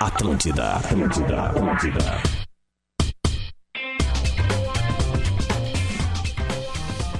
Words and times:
Atlântida, 0.00 0.74
Atlântida, 0.74 1.42
Atlântida. 1.46 2.22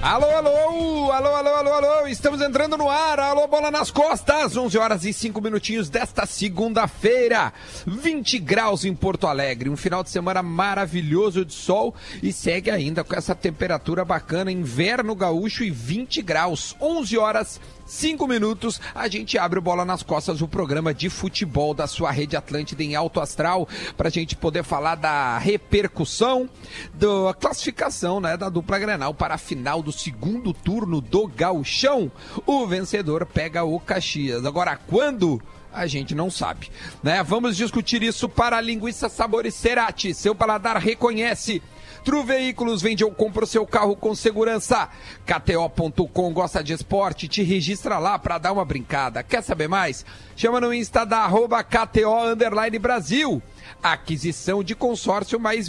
Alô, 0.03 0.27
alô, 0.27 1.11
alô, 1.11 1.35
alô, 1.35 1.49
alô, 1.55 1.73
alô, 1.73 2.07
estamos 2.07 2.41
entrando 2.41 2.77
no 2.77 2.89
ar, 2.89 3.19
alô, 3.19 3.49
bola 3.49 3.71
nas 3.71 3.91
costas, 3.91 4.57
11 4.57 4.79
horas 4.79 5.05
e 5.05 5.13
5 5.13 5.41
minutinhos 5.41 5.89
desta 5.89 6.27
segunda-feira, 6.27 7.53
20 7.87 8.39
graus 8.39 8.85
em 8.85 8.95
Porto 8.95 9.27
Alegre, 9.27 9.69
um 9.69 9.77
final 9.77 10.05
de 10.05 10.11
semana 10.11 10.43
maravilhoso 10.43 11.45
de 11.45 11.55
sol 11.55 11.95
e 12.23 12.33
segue 12.33 12.71
ainda 12.71 13.03
com 13.03 13.17
essa 13.17 13.35
temperatura 13.35 14.05
bacana, 14.05 14.53
inverno 14.53 15.15
gaúcho 15.15 15.65
e 15.65 15.71
20 15.71 16.23
graus, 16.23 16.77
11 16.81 17.19
horas 17.19 17.61
Cinco 17.87 18.27
minutos, 18.27 18.81
a 18.93 19.07
gente 19.07 19.39
abre 19.39 19.61
o 19.61 19.63
Bola 19.63 19.85
nas 19.85 20.03
Costas, 20.03 20.43
o 20.43 20.49
programa 20.49 20.93
de 20.93 21.09
futebol 21.09 21.73
da 21.73 21.87
sua 21.87 22.11
rede 22.11 22.37
Atlântida 22.37 22.83
em 22.83 22.97
alto 22.97 23.21
astral, 23.21 23.69
para 23.97 24.09
a 24.09 24.11
gente 24.11 24.35
poder 24.35 24.65
falar 24.65 24.97
da 24.97 25.39
repercussão, 25.39 26.51
da 26.93 27.33
classificação 27.33 28.21
né, 28.21 28.37
da 28.37 28.49
dupla 28.49 28.81
Grenal 28.81 29.15
para 29.15 29.35
a 29.35 29.39
final 29.39 29.85
do 29.85 29.93
segundo 29.93 30.53
turno 30.53 31.01
do 31.01 31.29
Gauchão. 31.29 32.11
O 32.45 32.67
vencedor 32.67 33.25
pega 33.25 33.63
o 33.63 33.79
Caxias. 33.79 34.45
Agora, 34.45 34.77
quando? 34.77 35.41
a 35.73 35.87
gente 35.87 36.15
não 36.15 36.31
sabe. 36.31 36.71
Né? 37.03 37.23
Vamos 37.23 37.55
discutir 37.55 38.03
isso 38.03 38.31
para 38.31 38.57
a 38.57 38.63
linguiça 38.63 39.11
Sabores 39.11 39.55
Cerati. 39.55 40.15
Seu 40.15 40.35
paladar 40.35 40.79
reconhece. 40.79 41.63
Tru 42.07 42.23
Veículos 42.23 42.81
vende 42.83 43.05
ou 43.05 43.11
compra 43.11 43.43
o 43.43 43.49
seu 43.49 43.67
carro 43.67 43.97
com 43.97 44.15
segurança. 44.15 44.89
KTO.com 45.27 46.33
gosta 46.33 46.63
de 46.63 46.73
esporte, 46.73 47.27
te 47.27 47.43
registra 47.43 47.99
lá 47.99 48.17
para 48.17 48.39
dar 48.39 48.53
uma 48.53 48.65
brincada. 48.65 49.25
Quer 49.25 49.43
saber 49.43 49.67
mais? 49.67 50.07
Chama 50.37 50.61
no 50.61 50.73
Insta 50.73 51.05
da 51.05 51.25
arroba 51.25 51.65
KTO 51.65 52.27
Underline 52.27 52.79
Brasil. 52.79 53.43
Aquisição 53.83 54.63
de 54.63 54.77
consórcio 54.77 55.41
mais 55.41 55.69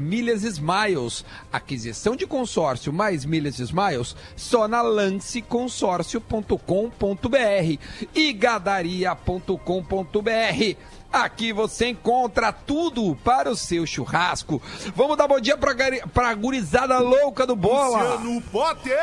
milhas 0.00 0.42
Smiles. 0.42 1.22
Aquisição 1.52 2.16
de 2.16 2.26
consórcio 2.26 2.90
mais 2.90 3.26
milhas 3.26 3.58
Smiles 3.58 4.16
só 4.36 4.66
na 4.66 4.80
lanceconsórcio.com.br 4.80 7.78
e 8.14 8.32
gadaria.com.br. 8.32 10.97
Aqui 11.12 11.52
você 11.52 11.88
encontra 11.88 12.52
tudo 12.52 13.16
para 13.24 13.50
o 13.50 13.56
seu 13.56 13.86
churrasco. 13.86 14.60
Vamos 14.94 15.16
dar 15.16 15.26
bom 15.26 15.40
dia 15.40 15.56
pra, 15.56 15.74
pra 16.12 16.34
gurizada 16.34 16.98
louca 16.98 17.46
do 17.46 17.56
bola. 17.56 18.14
Luciano 18.14 18.42
Potter. 18.42 18.98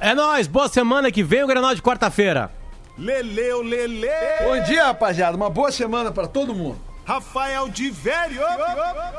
É 0.00 0.14
nóis, 0.14 0.46
boa 0.46 0.68
semana 0.68 1.10
que 1.10 1.22
vem 1.22 1.42
o 1.42 1.46
Granal 1.46 1.74
de 1.74 1.82
quarta-feira. 1.82 2.50
Leleu, 2.96 3.62
Lele. 3.62 4.08
Bom 4.42 4.60
dia, 4.64 4.86
rapaziada. 4.86 5.36
Uma 5.36 5.50
boa 5.50 5.70
semana 5.70 6.10
para 6.10 6.26
todo 6.26 6.54
mundo. 6.54 6.80
Rafael 7.04 7.68
de 7.68 7.90
Velho. 7.90 8.42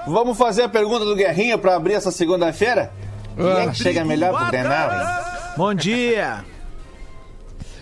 Vamos 0.06 0.38
fazer 0.38 0.64
a 0.64 0.70
pergunta 0.70 1.06
do 1.06 1.16
Guerrinha 1.16 1.58
para 1.58 1.76
abrir 1.76 1.94
essa 1.94 2.12
segunda-feira? 2.12 2.92
Quem 3.36 3.52
é 3.52 3.68
que 3.68 3.76
chega 3.76 4.04
melhor 4.04 4.36
pro 4.36 4.52
Grenal? 4.52 4.92
Bom 5.56 5.74
dia. 5.74 6.44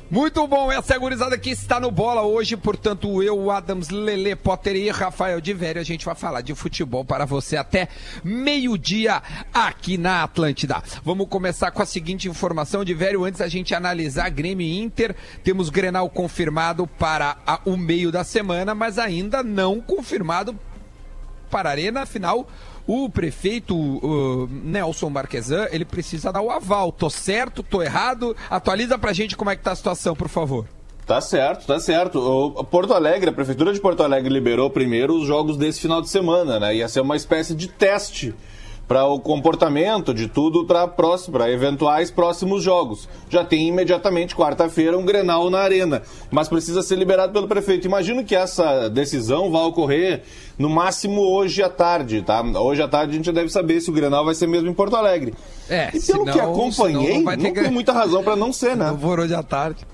Muito 0.09 0.47
bom, 0.47 0.71
essa 0.71 0.95
é 0.95 0.99
gurizada 0.99 1.37
que 1.37 1.49
está 1.49 1.81
no 1.81 1.91
bola 1.91 2.21
hoje, 2.21 2.55
portanto, 2.55 3.21
eu, 3.21 3.51
Adams, 3.51 3.89
Lele, 3.89 4.37
Potter 4.37 4.77
e 4.77 4.89
Rafael 4.89 5.41
de 5.41 5.53
Velho, 5.53 5.81
a 5.81 5.83
gente 5.83 6.05
vai 6.05 6.15
falar 6.15 6.39
de 6.39 6.55
futebol 6.55 7.03
para 7.03 7.25
você 7.25 7.57
até 7.57 7.89
meio-dia 8.23 9.21
aqui 9.53 9.97
na 9.97 10.23
Atlântida. 10.23 10.81
Vamos 11.03 11.27
começar 11.27 11.71
com 11.71 11.81
a 11.81 11.85
seguinte 11.85 12.29
informação 12.29 12.85
de 12.85 12.93
Velho, 12.93 13.25
antes 13.25 13.41
a 13.41 13.49
gente 13.49 13.75
analisar 13.75 14.29
Grêmio 14.29 14.65
e 14.65 14.79
Inter, 14.79 15.13
temos 15.43 15.69
Grenal 15.69 16.09
confirmado 16.09 16.87
para 16.87 17.35
a, 17.45 17.59
o 17.65 17.75
meio 17.75 18.09
da 18.09 18.23
semana, 18.23 18.73
mas 18.73 18.97
ainda 18.97 19.43
não 19.43 19.81
confirmado 19.81 20.57
para 21.49 21.67
a 21.67 21.71
Arena, 21.73 22.03
afinal 22.03 22.47
o 22.87 23.09
prefeito 23.09 23.75
uh, 23.75 24.47
Nelson 24.49 25.09
Marquesan, 25.09 25.67
ele 25.71 25.83
precisa 25.83 26.31
dar 26.31 26.41
o 26.41 26.49
aval. 26.49 26.91
Tô 26.91 27.09
certo, 27.09 27.61
tô 27.61 27.83
errado? 27.83 28.35
Atualiza 28.49 28.97
pra 28.97 29.11
gente 29.11 29.35
como 29.35 29.49
é 29.49 29.55
que 29.55 29.61
tá 29.61 29.73
a 29.73 29.75
situação, 29.75 30.15
por 30.15 30.29
favor. 30.29 30.65
Tá 31.05 31.21
certo, 31.21 31.65
tá 31.65 31.79
certo. 31.79 32.19
O 32.19 32.63
Porto 32.63 32.93
Alegre, 32.93 33.29
a 33.29 33.33
Prefeitura 33.33 33.71
de 33.73 33.79
Porto 33.79 34.03
Alegre 34.03 34.33
liberou 34.33 34.69
primeiro 34.69 35.15
os 35.15 35.27
jogos 35.27 35.55
desse 35.55 35.79
final 35.79 36.01
de 36.01 36.09
semana, 36.09 36.59
né? 36.59 36.75
Ia 36.75 36.87
ser 36.87 37.01
uma 37.01 37.15
espécie 37.15 37.53
de 37.53 37.67
teste 37.67 38.33
para 38.87 39.05
o 39.05 39.19
comportamento 39.19 40.13
de 40.13 40.27
tudo 40.27 40.65
para 40.65 41.51
eventuais 41.51 42.09
próximos 42.09 42.63
jogos. 42.63 43.07
Já 43.29 43.43
tem 43.43 43.67
imediatamente, 43.67 44.35
quarta-feira, 44.35 44.97
um 44.97 45.05
Grenal 45.05 45.49
na 45.49 45.59
Arena, 45.59 46.01
mas 46.31 46.47
precisa 46.47 46.81
ser 46.81 46.95
liberado 46.95 47.33
pelo 47.33 47.47
prefeito. 47.47 47.85
Imagino 47.85 48.23
que 48.23 48.35
essa 48.35 48.89
decisão 48.89 49.51
vai 49.51 49.63
ocorrer 49.63 50.23
no 50.57 50.69
máximo 50.69 51.21
hoje 51.21 51.61
à 51.61 51.69
tarde, 51.69 52.21
tá? 52.21 52.41
Hoje 52.41 52.81
à 52.81 52.87
tarde 52.87 53.11
a 53.11 53.15
gente 53.15 53.25
já 53.25 53.31
deve 53.31 53.49
saber 53.49 53.81
se 53.81 53.89
o 53.89 53.93
Grenal 53.93 54.23
vai 54.23 54.33
ser 54.33 54.47
mesmo 54.47 54.69
em 54.69 54.73
Porto 54.73 54.95
Alegre. 54.95 55.33
É, 55.69 55.89
e 55.89 55.91
pelo 55.91 56.01
senão, 56.01 56.25
que 56.25 56.39
acompanhei, 56.39 57.21
não, 57.21 57.35
não 57.35 57.53
tem 57.53 57.71
muita 57.71 57.91
razão 57.91 58.23
para 58.23 58.35
não 58.35 58.53
ser, 58.53 58.75
né? 58.75 58.87
Não 58.97 58.97
for 58.97 59.19
hoje 59.19 59.33
à 59.33 59.43
tarde. 59.43 59.85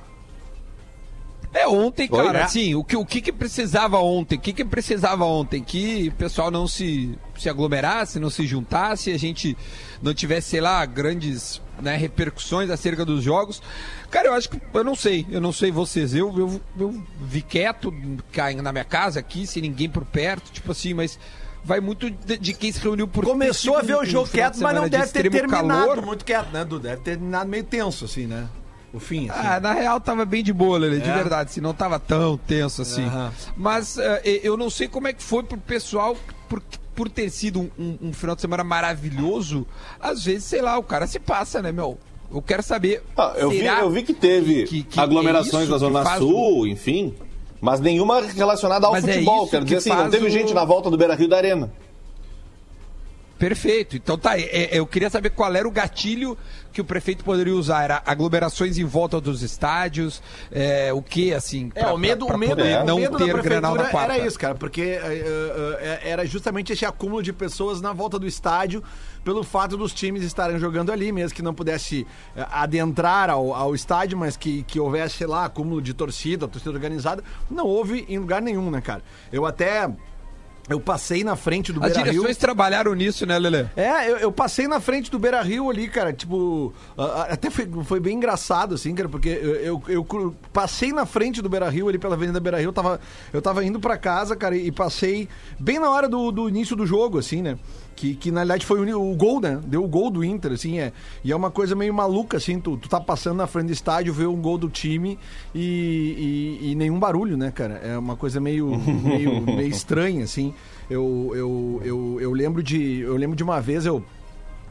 É, 1.54 1.68
ontem, 1.68 2.08
cara, 2.08 2.40
é. 2.40 2.44
assim, 2.44 2.74
o 2.74 2.84
que, 2.84 2.96
o 2.96 3.06
que, 3.06 3.22
que 3.22 3.32
precisava 3.32 4.00
ontem? 4.00 4.38
O 4.38 4.42
que, 4.42 4.52
que 4.52 4.66
precisava 4.66 5.24
ontem? 5.24 5.64
Que 5.64 6.10
o 6.10 6.12
pessoal 6.14 6.50
não 6.50 6.68
se, 6.68 7.18
se 7.38 7.48
aglomerasse, 7.48 8.20
não 8.20 8.30
se 8.30 8.48
juntasse, 8.48 9.12
a 9.12 9.20
gente 9.20 9.56
não 10.02 10.14
tivesse, 10.16 10.50
sei 10.50 10.62
lá, 10.62 10.84
grandes 10.86 11.62
né, 11.80 11.96
repercussões 11.96 12.72
acerca 12.72 13.06
dos 13.06 13.24
jogos. 13.24 13.62
Cara, 14.10 14.30
eu 14.30 14.34
acho 14.34 14.50
que, 14.50 14.60
eu 14.74 14.84
não 14.84 14.96
sei, 14.96 15.28
eu 15.30 15.40
não 15.40 15.52
sei 15.52 15.72
vocês, 15.72 16.16
eu, 16.16 16.36
eu, 16.38 16.62
eu 16.80 17.04
vi 17.22 17.42
quieto, 17.42 17.94
caindo 18.32 18.64
na 18.64 18.72
minha 18.72 18.86
casa 18.86 19.20
aqui, 19.20 19.46
sem 19.46 19.62
ninguém 19.62 19.90
por 19.90 20.06
perto, 20.06 20.52
tipo 20.52 20.72
assim, 20.72 20.96
mas 20.96 21.20
vai 21.64 21.80
muito 21.80 22.10
de, 22.10 22.38
de, 22.38 22.54
quem 22.54 22.72
se 22.72 22.80
reuniu 22.80 23.08
por 23.08 23.26
Começou 23.26 23.78
a 23.78 23.82
ver 23.82 23.96
o 23.96 24.06
jogo 24.06 24.28
quieto, 24.28 24.60
mas 24.60 24.76
não 24.76 24.90
deve 24.90 25.12
ter 25.12 25.30
terminado 25.30 25.68
calor. 25.68 26.06
muito 26.06 26.26
quieto, 26.26 26.52
né, 26.52 26.66
Du? 26.66 26.80
Deve 26.80 26.98
ter 26.98 27.12
terminado 27.12 27.50
meio 27.50 27.64
tenso, 27.64 28.06
assim, 28.06 28.26
né? 28.26 28.48
O 28.94 29.00
fim? 29.00 29.30
Assim? 29.30 29.48
Ah, 29.48 29.60
na 29.60 29.74
real 29.74 30.00
tava 30.00 30.24
bem 30.24 30.44
de 30.44 30.54
boa, 30.54 30.78
Lele, 30.78 31.00
de 31.00 31.10
é? 31.10 31.14
verdade, 31.14 31.52
se 31.52 31.60
não 31.60 31.74
tava 31.74 32.00
tão 32.00 32.38
tenso 32.38 32.84
assim. 32.84 33.04
Uhum. 33.04 33.30
Mas 33.58 33.98
uh, 33.98 34.02
eu 34.24 34.56
não 34.56 34.70
sei 34.70 34.88
como 34.88 35.08
é 35.08 35.14
que 35.14 35.24
foi 35.24 35.42
pro 35.42 35.58
pessoal, 35.58 36.16
por, 36.48 36.62
por 36.96 37.10
ter 37.10 37.30
sido 37.32 37.62
um, 37.62 37.70
um, 37.78 37.98
um, 38.10 38.14
final 38.14 38.36
de 38.36 38.42
semana 38.42 38.64
maravilhoso, 38.64 39.66
às 40.00 40.24
vezes, 40.24 40.44
sei 40.44 40.62
lá, 40.62 40.78
o 40.78 40.84
cara 40.84 41.08
se 41.08 41.20
passa, 41.20 41.62
né, 41.62 41.72
meu? 41.72 41.98
Eu 42.32 42.42
quero 42.42 42.64
saber. 42.64 43.04
Ah, 43.18 43.34
eu, 43.36 43.50
vi, 43.50 43.66
eu 43.66 43.90
vi 43.90 44.04
que 44.04 44.14
teve 44.14 44.64
que, 44.64 44.84
que, 44.84 45.00
aglomerações 45.00 45.68
é 45.68 45.72
na 45.72 45.78
Zona 45.78 46.18
Sul, 46.18 46.62
o... 46.62 46.68
enfim. 46.68 47.16
Mas 47.62 47.80
nenhuma 47.80 48.22
relacionada 48.22 48.86
ao 48.88 48.92
mas 48.92 49.08
é 49.08 49.14
futebol. 49.14 49.46
É 49.46 49.50
quero 49.50 49.66
dizer 49.66 49.78
assim, 49.78 49.90
não 49.90 50.10
teve 50.10 50.26
o... 50.26 50.30
gente 50.30 50.54
na 50.54 50.66
volta 50.66 50.90
do 50.90 50.98
Beira 50.98 51.16
Rio 51.16 51.30
da 51.30 51.38
Arena. 51.38 51.72
Perfeito. 53.44 53.98
Então 53.98 54.18
tá, 54.18 54.40
é, 54.40 54.44
é, 54.44 54.70
eu 54.80 54.88
queria 54.88 55.10
saber 55.10 55.30
qual 55.32 55.54
era 55.54 55.68
o 55.68 55.72
gatilho 55.72 56.38
que 56.72 56.80
o 56.80 56.86
prefeito 56.86 57.26
poderia 57.26 57.54
usar. 57.54 57.84
Era 57.84 58.02
aglomerações 58.06 58.78
em 58.78 58.86
volta 58.86 59.20
dos 59.20 59.42
estádios, 59.42 60.24
é, 60.50 60.94
o 60.94 61.02
que, 61.02 61.34
assim, 61.34 61.70
pra, 61.70 61.90
é, 61.90 61.94
o 61.94 61.98
medo, 61.98 62.26
pra, 62.26 62.38
pra 62.38 62.38
o 62.38 62.40
medo, 62.40 62.86
não 62.86 63.00
medo 63.00 63.18
ter 63.18 63.42
Grenal 63.42 63.76
na 63.76 63.90
quarta. 63.90 64.14
Era 64.14 64.26
isso, 64.26 64.40
cara, 64.40 64.56
porque 64.56 64.98
uh, 64.98 65.78
era 66.02 66.26
justamente 66.26 66.72
esse 66.72 66.86
acúmulo 66.86 67.22
de 67.22 67.34
pessoas 67.34 67.82
na 67.82 67.92
volta 67.92 68.18
do 68.18 68.26
estádio 68.26 68.82
pelo 69.26 69.44
fato 69.44 69.76
dos 69.76 69.94
times 69.94 70.24
estarem 70.24 70.58
jogando 70.58 70.92
ali, 70.92 71.12
mesmo 71.12 71.36
que 71.36 71.42
não 71.42 71.54
pudesse 71.54 72.08
adentrar 72.36 73.30
ao, 73.30 73.54
ao 73.54 73.76
estádio, 73.76 74.18
mas 74.18 74.38
que, 74.38 74.64
que 74.64 74.80
houvesse, 74.80 75.18
sei 75.18 75.28
lá, 75.28 75.46
acúmulo 75.46 75.82
de 75.82 75.94
torcida, 75.94 76.48
torcida 76.48 76.72
organizada. 76.72 77.24
Não 77.50 77.66
houve 77.66 78.06
em 78.08 78.20
lugar 78.20 78.42
nenhum, 78.42 78.72
né, 78.72 78.82
cara? 78.82 79.02
Eu 79.32 79.46
até 79.46 79.90
eu 80.70 80.80
passei 80.80 81.24
na 81.24 81.36
frente 81.36 81.74
do 81.74 81.80
Beira 81.80 81.96
Rio. 81.96 82.04
As 82.06 82.12
direções 82.12 82.38
trabalharam 82.38 82.94
nisso, 82.94 83.26
né, 83.26 83.38
Lele? 83.38 83.70
É, 83.76 84.10
eu, 84.10 84.18
eu, 84.18 84.32
passei 84.32 84.68
na 84.68 84.80
frente 84.80 85.12
do 85.12 85.20
Beira 85.20 85.42
Rio 85.42 85.70
ali, 85.70 85.88
cara. 85.90 86.14
Tipo, 86.14 86.74
até 87.30 87.50
foi, 87.50 87.70
foi 87.84 88.00
bem 88.00 88.16
engraçado, 88.16 88.76
assim, 88.76 88.96
cara, 88.96 89.10
porque 89.10 89.30
eu, 89.30 89.82
eu, 89.88 90.06
eu, 90.10 90.36
passei 90.54 90.94
na 90.94 91.06
frente 91.06 91.42
do 91.42 91.50
Beira 91.50 91.70
Rio 91.70 91.90
ali 91.90 91.98
pela 91.98 92.16
Avenida 92.16 92.40
Beira 92.40 92.60
Rio. 92.60 92.70
Eu 92.70 92.74
tava, 92.74 93.00
eu 93.34 93.42
tava 93.42 93.64
indo 93.66 93.80
pra 93.80 93.98
casa, 93.98 94.36
cara, 94.36 94.56
e 94.56 94.72
passei 94.72 95.28
bem 95.60 95.80
na 95.80 95.90
hora 95.90 96.08
do, 96.08 96.32
do 96.32 96.48
início 96.48 96.76
do 96.76 96.86
jogo, 96.86 97.20
assim, 97.20 97.42
né? 97.42 97.58
Que, 97.96 98.16
que 98.16 98.32
na 98.32 98.42
realidade 98.42 98.66
foi 98.66 98.92
o, 98.92 99.12
o, 99.12 99.16
gol, 99.16 99.40
né? 99.40 99.60
Deu 99.66 99.84
o 99.84 99.88
gol 99.88 100.10
do 100.10 100.24
Inter, 100.24 100.54
assim, 100.54 100.80
é. 100.80 100.92
E 101.24 101.32
é 101.32 101.36
uma 101.36 101.52
coisa 101.52 101.76
meio 101.76 101.94
maluca, 101.94 102.38
assim, 102.38 102.60
tu, 102.60 102.78
tu 102.78 102.90
tá 102.90 103.00
passando 103.00 103.38
na 103.38 103.48
frente 103.48 103.68
do 103.68 103.74
estádio, 103.74 104.14
vê 104.14 104.26
um 104.26 104.42
gol 104.42 104.58
do 104.58 104.70
time 104.70 105.18
e, 105.54 106.60
e, 106.62 106.72
e 106.72 106.76
nenhum 106.76 107.00
barulho, 107.00 107.38
né, 107.38 107.52
cara? 107.52 107.76
É 107.76 107.98
uma 107.98 108.16
coisa 108.16 108.40
meio, 108.40 108.68
meio, 109.04 109.42
meio 109.42 109.70
estranha, 109.70 110.24
assim. 110.24 110.54
Eu, 110.90 111.32
eu, 111.34 111.82
eu, 111.84 112.18
eu 112.22 112.32
lembro 112.34 112.62
de. 112.62 113.00
Eu 113.00 113.16
lembro 113.16 113.36
de 113.36 113.44
uma 113.44 113.62
vez 113.62 113.86
eu 113.86 114.04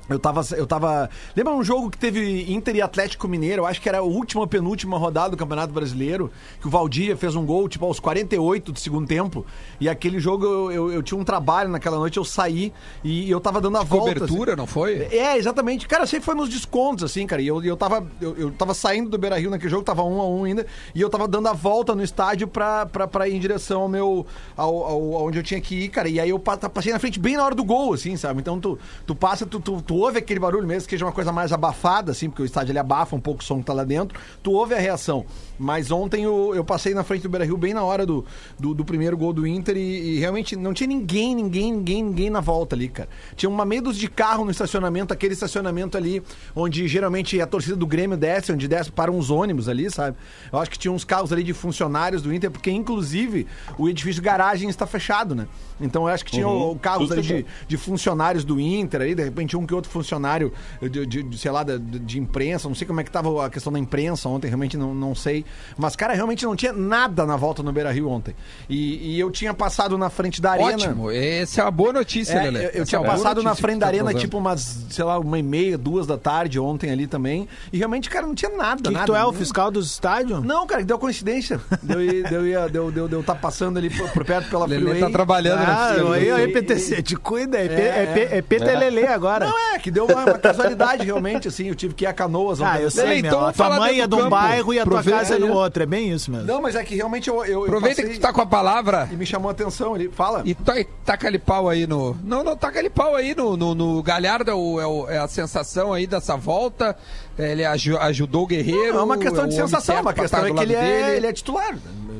Eu 0.08 0.18
tava, 0.18 0.42
eu 0.56 0.66
tava. 0.66 1.08
Lembra 1.34 1.54
um 1.54 1.62
jogo 1.62 1.88
que 1.88 1.96
teve 1.96 2.52
Inter 2.52 2.74
e 2.76 2.82
Atlético 2.82 3.28
Mineiro? 3.28 3.62
Eu 3.62 3.66
acho 3.66 3.80
que 3.80 3.88
era 3.88 3.98
a 3.98 4.02
última, 4.02 4.46
penúltima 4.46 4.98
rodada 4.98 5.30
do 5.30 5.36
Campeonato 5.36 5.72
Brasileiro. 5.72 6.30
Que 6.60 6.66
o 6.66 6.70
Valdívia 6.70 7.16
fez 7.16 7.36
um 7.36 7.46
gol, 7.46 7.68
tipo, 7.68 7.86
aos 7.86 8.00
48 8.00 8.72
do 8.72 8.78
segundo 8.80 9.06
tempo. 9.06 9.46
E 9.80 9.88
aquele 9.88 10.18
jogo 10.18 10.44
eu, 10.44 10.72
eu, 10.72 10.92
eu 10.92 11.02
tinha 11.02 11.18
um 11.18 11.24
trabalho 11.24 11.70
naquela 11.70 11.96
noite, 11.98 12.16
eu 12.18 12.24
saí 12.24 12.72
e 13.04 13.30
eu 13.30 13.40
tava 13.40 13.60
dando 13.60 13.78
a 13.78 13.82
volta. 13.84 14.12
Cobertura, 14.20 14.56
não 14.56 14.66
foi? 14.66 15.02
É, 15.10 15.38
exatamente. 15.38 15.86
Cara, 15.86 16.04
sempre 16.06 16.24
foi 16.26 16.34
nos 16.34 16.48
descontos, 16.48 17.04
assim, 17.04 17.26
cara. 17.26 17.40
E 17.40 17.46
eu, 17.46 17.62
eu, 17.62 17.76
tava, 17.76 18.04
eu, 18.20 18.36
eu 18.36 18.50
tava 18.50 18.74
saindo 18.74 19.08
do 19.08 19.16
Beira 19.16 19.38
Rio 19.38 19.50
naquele 19.50 19.70
jogo, 19.70 19.84
tava 19.84 20.02
um 20.02 20.20
a 20.20 20.28
um 20.28 20.44
ainda, 20.44 20.66
e 20.94 21.00
eu 21.00 21.08
tava 21.08 21.26
dando 21.28 21.46
a 21.48 21.52
volta 21.52 21.94
no 21.94 22.02
estádio 22.02 22.48
pra, 22.48 22.84
pra, 22.86 23.06
pra 23.06 23.28
ir 23.28 23.36
em 23.36 23.40
direção 23.40 23.82
ao 23.82 23.88
meu. 23.88 24.26
Ao, 24.56 24.84
ao, 24.84 25.16
aonde 25.16 25.38
eu 25.38 25.42
tinha 25.42 25.60
que 25.60 25.84
ir, 25.84 25.88
cara. 25.88 26.08
E 26.08 26.18
aí 26.20 26.30
eu 26.30 26.38
pa- 26.38 26.56
passei 26.58 26.92
na 26.92 26.98
frente 26.98 27.18
bem 27.20 27.36
na 27.36 27.44
hora 27.44 27.54
do 27.54 27.64
gol, 27.64 27.94
assim, 27.94 28.16
sabe? 28.16 28.40
Então 28.40 28.58
tu, 28.60 28.78
tu 29.06 29.14
passa, 29.14 29.46
tu, 29.46 29.60
tu, 29.60 29.80
tu 29.80 30.01
ouve 30.02 30.18
aquele 30.18 30.40
barulho 30.40 30.66
mesmo, 30.66 30.84
que 30.88 30.94
seja 30.94 31.04
uma 31.04 31.12
coisa 31.12 31.32
mais 31.32 31.52
abafada, 31.52 32.12
assim, 32.12 32.28
porque 32.28 32.42
o 32.42 32.44
estádio 32.44 32.72
ele 32.72 32.78
abafa 32.78 33.14
um 33.16 33.20
pouco 33.20 33.40
o 33.40 33.44
som 33.44 33.58
que 33.60 33.64
tá 33.64 33.72
lá 33.72 33.84
dentro, 33.84 34.18
tu 34.42 34.52
ouve 34.52 34.74
a 34.74 34.78
reação. 34.78 35.24
Mas 35.58 35.90
ontem 35.90 36.24
eu, 36.24 36.52
eu 36.54 36.64
passei 36.64 36.92
na 36.92 37.04
frente 37.04 37.22
do 37.22 37.28
Beira 37.28 37.44
Rio 37.44 37.56
bem 37.56 37.72
na 37.72 37.84
hora 37.84 38.04
do, 38.04 38.24
do, 38.58 38.74
do 38.74 38.84
primeiro 38.84 39.16
gol 39.16 39.32
do 39.32 39.46
Inter 39.46 39.76
e, 39.76 40.16
e 40.16 40.18
realmente 40.18 40.56
não 40.56 40.74
tinha 40.74 40.88
ninguém, 40.88 41.34
ninguém, 41.34 41.72
ninguém, 41.72 42.02
ninguém 42.02 42.30
na 42.30 42.40
volta 42.40 42.74
ali, 42.74 42.88
cara. 42.88 43.08
Tinha 43.36 43.48
uma 43.48 43.64
meia 43.64 43.80
dúzia 43.80 44.00
de 44.00 44.08
carro 44.08 44.44
no 44.44 44.50
estacionamento, 44.50 45.12
aquele 45.12 45.34
estacionamento 45.34 45.96
ali 45.96 46.22
onde 46.54 46.86
geralmente 46.88 47.40
a 47.40 47.46
torcida 47.46 47.76
do 47.76 47.86
Grêmio 47.86 48.16
desce, 48.16 48.52
onde 48.52 48.66
desce 48.66 48.90
para 48.90 49.10
uns 49.10 49.30
ônibus 49.30 49.68
ali, 49.68 49.90
sabe? 49.90 50.16
Eu 50.52 50.58
acho 50.58 50.70
que 50.70 50.78
tinha 50.78 50.90
uns 50.92 51.04
carros 51.04 51.32
ali 51.32 51.42
de 51.44 51.52
funcionários 51.52 52.22
do 52.22 52.32
Inter, 52.34 52.50
porque 52.50 52.70
inclusive 52.70 53.46
o 53.78 53.88
edifício 53.88 54.22
garagem 54.22 54.68
está 54.68 54.86
fechado, 54.86 55.34
né? 55.34 55.46
Então 55.80 56.02
eu 56.02 56.08
acho 56.08 56.24
que 56.24 56.30
tinha 56.32 56.48
Uhum. 56.48 56.76
carros 56.78 57.10
ali 57.12 57.22
de, 57.22 57.46
de 57.68 57.76
funcionários 57.76 58.44
do 58.44 58.60
Inter 58.60 59.00
aí, 59.02 59.14
de 59.14 59.22
repente 59.22 59.56
um 59.56 59.64
que 59.66 59.74
outro 59.74 59.81
funcionário 59.88 60.52
de, 60.80 61.06
de- 61.06 61.22
de, 61.22 61.38
sei 61.38 61.50
lá, 61.50 61.62
de, 61.62 61.78
de 61.78 62.18
imprensa, 62.18 62.68
não 62.68 62.74
sei 62.74 62.86
como 62.86 63.00
é 63.00 63.04
que 63.04 63.10
tava 63.10 63.46
a 63.46 63.50
questão 63.50 63.72
da 63.72 63.78
imprensa 63.78 64.28
ontem, 64.28 64.48
realmente 64.48 64.76
não, 64.76 64.94
não 64.94 65.14
sei. 65.14 65.44
Mas, 65.76 65.94
cara, 65.96 66.12
realmente 66.14 66.44
não 66.44 66.54
tinha 66.56 66.72
nada 66.72 67.24
na 67.26 67.36
volta 67.36 67.62
no 67.62 67.72
Beira 67.72 67.90
Rio 67.92 68.08
ontem. 68.08 68.34
E, 68.68 69.14
e 69.14 69.20
eu 69.20 69.30
tinha 69.30 69.52
passado 69.54 69.96
na 69.98 70.10
frente 70.10 70.40
da 70.40 70.52
arena. 70.52 70.72
Ótimo, 70.72 71.10
essa 71.10 71.60
é 71.60 71.64
uma 71.64 71.70
boa 71.70 71.92
notícia, 71.92 72.34
É, 72.34 72.42
Lelê. 72.44 72.58
eu, 72.58 72.62
eu 72.62 72.68
Essa 72.82 72.84
tinha 72.84 73.00
é 73.00 73.04
passado 73.04 73.42
na 73.42 73.54
frente 73.54 73.78
da 73.80 73.86
tá 73.86 73.92
arena, 73.92 74.14
tipo 74.14 74.38
umas, 74.38 74.84
sei 74.90 75.04
lá, 75.04 75.18
uma 75.18 75.38
e 75.38 75.42
meia, 75.42 75.76
duas 75.78 76.06
da 76.06 76.16
tarde 76.18 76.58
ontem 76.58 76.90
ali 76.90 77.06
também. 77.06 77.48
E 77.72 77.78
realmente, 77.78 78.08
cara, 78.10 78.26
não 78.26 78.34
tinha 78.34 78.50
nada. 78.56 78.82
Que, 78.82 78.88
que 78.88 78.94
nada, 78.94 79.06
tu 79.06 79.14
é 79.14 79.24
o 79.24 79.32
fiscal 79.32 79.70
do 79.70 79.80
estádio? 79.80 80.40
Não, 80.40 80.66
cara, 80.66 80.80
que 80.82 80.86
deu 80.86 80.98
coincidência. 80.98 81.60
Deu 81.82 82.00
eu 82.00 82.22
deu, 82.28 82.46
ia- 82.46 82.68
deu, 82.68 82.90
deu, 82.90 83.08
deu 83.08 83.22
tá 83.22 83.34
passando 83.34 83.78
ali 83.78 83.90
por, 83.90 84.10
por 84.10 84.24
perto 84.24 84.48
pela 84.50 84.66
Lelê 84.66 84.80
freeway. 84.82 85.00
tá 85.00 85.10
trabalhando 85.10 85.60
Ah, 85.60 85.94
no 85.98 86.12
aí, 86.12 86.30
aí, 86.30 86.48
PTC, 86.52 87.02
te 87.02 87.16
cuida, 87.16 87.58
é, 87.58 87.68
P- 87.68 87.74
É, 87.74 88.02
é, 88.02 88.06
P- 88.06 88.36
é 88.36 88.42
PTLL 88.42 89.06
agora. 89.08 89.46
Não, 89.46 89.58
é, 89.71 89.71
que 89.78 89.90
deu 89.90 90.04
uma, 90.06 90.24
uma 90.24 90.38
casualidade, 90.38 91.04
realmente, 91.04 91.48
assim. 91.48 91.68
Eu 91.68 91.74
tive 91.74 91.94
que 91.94 92.04
ir 92.04 92.06
a 92.08 92.12
canoas. 92.12 92.60
Ah, 92.60 92.80
eu 92.80 92.90
sei, 92.90 93.04
Lelê, 93.04 93.22
meu. 93.22 93.30
então 93.30 93.46
a 93.46 93.52
tua 93.52 93.70
mãe 93.78 94.00
é 94.00 94.06
do 94.06 94.16
de 94.16 94.22
um 94.22 94.28
bairro 94.28 94.72
e 94.74 94.78
a 94.78 94.84
tua 94.84 95.02
casa 95.02 95.34
é 95.36 95.38
no 95.38 95.52
outro, 95.52 95.82
é 95.82 95.86
bem 95.86 96.10
isso 96.12 96.30
mesmo. 96.30 96.46
Não, 96.46 96.60
mas 96.62 96.74
é 96.74 96.84
que 96.84 96.94
realmente 96.94 97.28
eu. 97.28 97.36
eu, 97.44 97.52
eu 97.60 97.64
Aproveita 97.64 97.96
passei 98.02 98.12
que 98.14 98.18
tu 98.18 98.22
tá 98.22 98.32
com 98.32 98.40
a 98.40 98.46
palavra 98.46 99.08
E 99.12 99.16
me 99.16 99.24
chamou 99.26 99.48
a 99.48 99.52
atenção 99.52 99.94
ali. 99.94 100.08
Fala. 100.08 100.42
e 100.44 100.54
tá- 100.54 100.74
taca 101.04 101.26
ali 101.28 101.38
pau 101.38 101.68
aí 101.68 101.86
no. 101.86 102.16
Não, 102.22 102.42
não, 102.44 102.56
taca 102.56 102.78
ali 102.78 102.90
pau 102.90 103.14
aí 103.14 103.34
no, 103.34 103.56
no, 103.56 103.74
no 103.74 104.02
Galhardo, 104.02 104.50
é, 104.50 104.54
o- 104.54 104.80
é 104.80 104.86
o- 104.86 105.08
é 105.08 105.18
a 105.18 105.28
sensação 105.28 105.92
aí 105.92 106.06
dessa 106.06 106.36
volta. 106.36 106.96
É, 107.38 107.52
Ele 107.52 107.64
aju- 107.64 107.96
ajudou 107.98 108.44
o 108.44 108.46
Guerreiro. 108.46 108.92
Não, 108.94 109.00
é 109.00 109.04
uma 109.04 109.16
questão 109.16 109.44
o 109.44 109.48
de 109.48 109.54
sensação, 109.54 110.00
uma 110.02 110.12
questão 110.12 110.40
estar 110.46 110.50
é 110.50 110.54
que 110.54 110.62
ele 110.62 110.74
é, 110.74 111.16
ele 111.16 111.26
é 111.26 111.32
titular. 111.32 111.74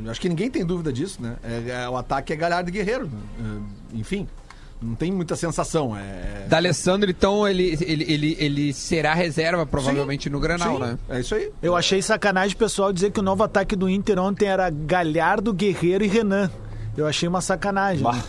Eu 0.04 0.10
Acho 0.10 0.20
que 0.20 0.28
ninguém 0.28 0.50
tem 0.50 0.64
dúvida 0.64 0.92
disso, 0.92 1.20
né? 1.22 1.36
É- 1.44 1.84
é- 1.84 1.88
o 1.88 1.96
ataque 1.96 2.32
é 2.32 2.36
Galhardo 2.36 2.68
e 2.70 2.72
Guerreiro. 2.72 3.04
né? 3.06 3.60
É, 3.94 3.98
enfim, 3.98 4.26
não 4.82 4.94
tem 4.94 5.12
muita 5.12 5.36
sensação. 5.36 5.96
É, 5.96 6.46
D'Alessandro, 6.48 7.10
então, 7.10 7.46
ele, 7.46 7.78
ele, 7.80 8.04
ele, 8.12 8.36
ele 8.38 8.72
será 8.72 9.14
reserva 9.14 9.64
provavelmente 9.64 10.28
no 10.28 10.40
Granal, 10.40 10.74
Sim, 10.74 10.80
né? 10.80 10.98
É 11.08 11.20
isso 11.20 11.34
aí. 11.34 11.50
Eu 11.62 11.76
achei 11.76 12.02
sacanagem 12.02 12.54
o 12.54 12.58
pessoal 12.58 12.92
dizer 12.92 13.10
que 13.10 13.20
o 13.20 13.22
novo 13.22 13.42
ataque 13.44 13.76
do 13.76 13.88
Inter 13.88 14.18
ontem 14.18 14.46
era 14.46 14.68
Galhardo, 14.70 15.52
Guerreiro 15.52 16.04
e 16.04 16.08
Renan. 16.08 16.50
Eu 16.96 17.06
achei 17.06 17.28
uma 17.28 17.40
sacanagem. 17.40 18.02
Bah. 18.02 18.22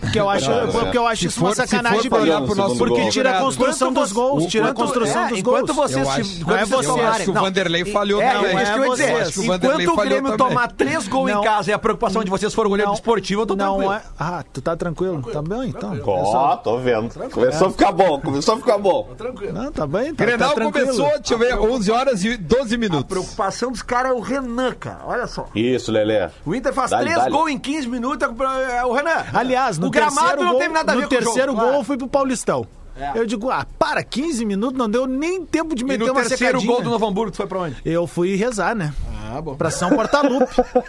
Porque 0.00 0.18
eu 0.18 0.28
acho, 0.28 0.50
Não, 0.50 0.68
porque 0.72 0.98
eu 0.98 1.06
acho 1.06 1.26
isso 1.26 1.40
uma 1.40 1.54
for- 1.54 1.62
se 1.62 1.68
sacanagem 1.68 2.10
pro 2.10 2.54
nosso 2.54 2.76
porque 2.76 3.00
gol. 3.02 3.10
tira 3.10 3.36
a 3.38 3.40
construção 3.40 3.92
dos 3.92 4.12
gols, 4.12 4.46
tira 4.46 4.66
a 4.66 4.70
enquanto- 4.70 4.86
construção 4.88 5.22
é, 5.24 5.28
dos 5.28 5.38
enquanto 5.38 5.74
gols. 5.74 5.90
vocês, 5.90 6.06
Eu 6.06 6.12
acho- 6.12 6.20
enquanto 6.40 6.46
não 6.48 6.54
é 6.56 6.64
vocês 6.66 6.80
você. 6.80 6.86
tomarem- 6.88 7.08
Acho 7.12 7.24
que 7.24 7.30
o 7.30 7.34
não, 7.34 7.42
Vanderlei 7.42 7.84
falhou 7.84 8.22
é, 8.22 8.32
também. 8.32 8.56
É, 8.56 8.62
isso 8.62 8.72
que 8.72 8.78
eu 8.78 8.82
ia 8.82 8.86
Não 8.86 8.92
é 8.92 8.96
dizer. 8.96 9.06
você. 9.12 9.22
Acho 9.22 9.32
que 9.32 9.38
o 9.40 9.46
Vanderlei 9.46 9.86
Enquanto 9.86 9.98
o 9.98 10.08
Grêmio 10.08 10.36
tomar 10.36 10.72
três 10.72 11.08
gols 11.08 11.30
em 11.30 11.34
Não. 11.34 11.42
casa 11.42 11.70
e 11.70 11.72
a 11.72 11.78
preocupação 11.78 12.24
de 12.24 12.30
vocês 12.30 12.52
for 12.54 12.66
o 12.66 12.68
goleiro 12.68 12.88
Não. 12.88 12.94
esportivo, 12.94 13.42
eu 13.42 13.46
tô 13.46 13.54
não 13.56 13.76
tranquilo. 13.76 13.92
é. 13.92 14.02
Ah, 14.18 14.44
tu 14.52 14.60
tá 14.60 14.76
tranquilo? 14.76 15.22
Tá 15.32 15.42
bem, 15.42 15.68
então. 15.68 15.94
É 15.94 16.00
Ó, 16.04 16.56
tô 16.56 16.78
vendo. 16.78 17.12
Começou 17.30 17.68
a 17.68 17.70
ficar 17.70 17.92
bom, 17.92 18.20
começou 18.20 18.54
a 18.54 18.58
ficar 18.58 18.78
bom. 18.78 19.08
Não, 19.52 19.72
tá 19.72 19.86
bem, 19.86 20.14
tá, 20.14 20.24
Grenal 20.24 20.48
tá 20.50 20.54
tranquilo. 20.56 20.86
começou, 20.86 21.08
deixa 21.18 21.34
eu 21.34 21.38
ver, 21.38 21.58
11 21.58 21.90
horas 21.90 22.24
e 22.24 22.36
12 22.36 22.74
A 22.74 22.78
minutos. 22.78 23.06
preocupação 23.06 23.70
dos 23.70 23.82
caras 23.82 24.12
é 24.12 24.14
o 24.14 24.20
Renan, 24.20 24.72
cara. 24.74 25.00
Olha 25.06 25.26
só. 25.26 25.46
Isso, 25.54 25.90
Lelé. 25.92 26.30
O 26.44 26.54
Inter 26.54 26.72
faz 26.72 26.90
três 26.90 27.26
gols 27.28 27.50
em 27.50 27.58
15 27.58 27.88
minutos, 27.88 28.26
é 28.28 28.76
é 28.78 28.84
o 28.84 28.92
Renan. 28.92 29.11
Aliás, 29.32 29.78
no 29.78 29.86
o 29.86 29.90
gramado 29.90 30.16
terceiro 30.20 30.42
não 30.44 30.50
gol, 30.52 30.60
teve 30.60 30.74
nada 30.74 30.92
a 30.92 30.94
ver 30.94 31.02
no 31.02 31.08
com 31.08 31.14
o 31.14 31.18
terceiro 31.18 31.48
jogo, 31.52 31.54
gol 31.58 31.64
claro. 31.68 31.80
eu 31.80 31.84
fui 31.84 31.96
pro 31.96 32.08
Paulistão. 32.08 32.66
Eu 33.14 33.24
digo, 33.26 33.50
ah, 33.50 33.66
para, 33.78 34.02
15 34.04 34.44
minutos, 34.44 34.78
não 34.78 34.88
deu 34.88 35.06
nem 35.06 35.44
tempo 35.46 35.74
de 35.74 35.82
E 35.82 35.86
meter 35.86 36.04
no 36.06 36.12
uma 36.12 36.20
terceiro 36.20 36.60
secadinha. 36.60 36.72
gol 36.72 36.82
do 36.82 36.90
Novo 36.90 37.06
Hamburgo, 37.06 37.30
tu 37.30 37.38
foi 37.38 37.46
pra 37.46 37.58
onde? 37.60 37.76
Eu 37.86 38.06
fui 38.06 38.36
rezar, 38.36 38.74
né? 38.76 38.92
Ah, 39.34 39.40
bom. 39.40 39.54
Pra 39.56 39.70
São 39.70 39.88
Portalupe. 39.90 40.46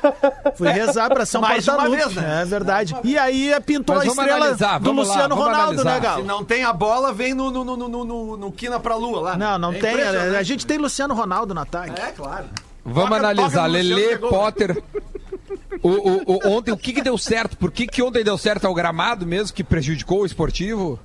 fui 0.56 0.68
rezar 0.70 1.10
pra 1.10 1.26
São 1.26 1.40
Mais 1.40 1.66
uma 1.66 1.76
Portalupe. 1.78 2.04
vez, 2.04 2.16
né? 2.16 2.42
É 2.42 2.46
verdade. 2.46 2.94
E 3.06 3.18
aí 3.18 3.54
pintou 3.66 3.96
Mas 3.96 4.04
a 4.04 4.08
estrela 4.10 4.36
analisar, 4.36 4.80
do 4.80 4.86
vamos 4.86 5.08
lá, 5.08 5.14
Luciano 5.14 5.36
vamos 5.36 5.52
Ronaldo, 5.52 5.82
analisar. 5.82 5.90
né, 5.90 5.96
Se 5.96 6.02
Galo? 6.22 6.26
não 6.26 6.44
tem 6.44 6.64
a 6.66 6.74
bola, 6.74 7.14
vem 7.14 7.34
no, 7.34 7.50
no, 7.50 7.64
no, 7.64 7.78
no, 7.78 8.06
no, 8.06 8.38
no, 8.38 8.52
Quina 8.52 8.82
pra 8.82 8.96
Lua 8.96 9.22
lá. 9.22 9.38
Não, 9.38 9.58
não 9.58 9.72
É 9.72 9.80
tem. 9.80 9.92
impressionante. 9.94 10.36
A, 10.36 10.40
a 10.40 10.44
gente 10.44 10.68
tem 10.68 10.78
Luciano 10.78 11.14
Ronaldo 11.14 11.54
no 11.54 11.62
ataque. 11.62 12.00
É, 12.02 12.12
claro. 12.12 12.46
Vamos 12.86 13.04
Toca- 13.12 13.16
analisar. 13.22 13.50
toca 13.50 13.66
Lele, 13.66 14.08
pegou. 14.10 14.30
Potter. 14.30 14.84
O, 15.84 15.90
o- 15.90 16.58
ontem, 16.58 16.72
o 16.72 16.78
que, 16.78 16.94
que 16.94 17.02
deu 17.02 17.18
certo? 17.18 17.58
Por 17.58 17.70
que, 17.72 17.86
que 17.86 18.02
ontem 18.02 18.24
deu 18.24 18.38
certo? 18.38 18.66
É 18.66 18.70
o 18.70 18.74
gramado 18.74 19.26
mesmo 19.26 19.54
que 19.54 19.64
prejudicou 19.64 20.22
o 20.22 20.26
esportivo? 20.26 20.98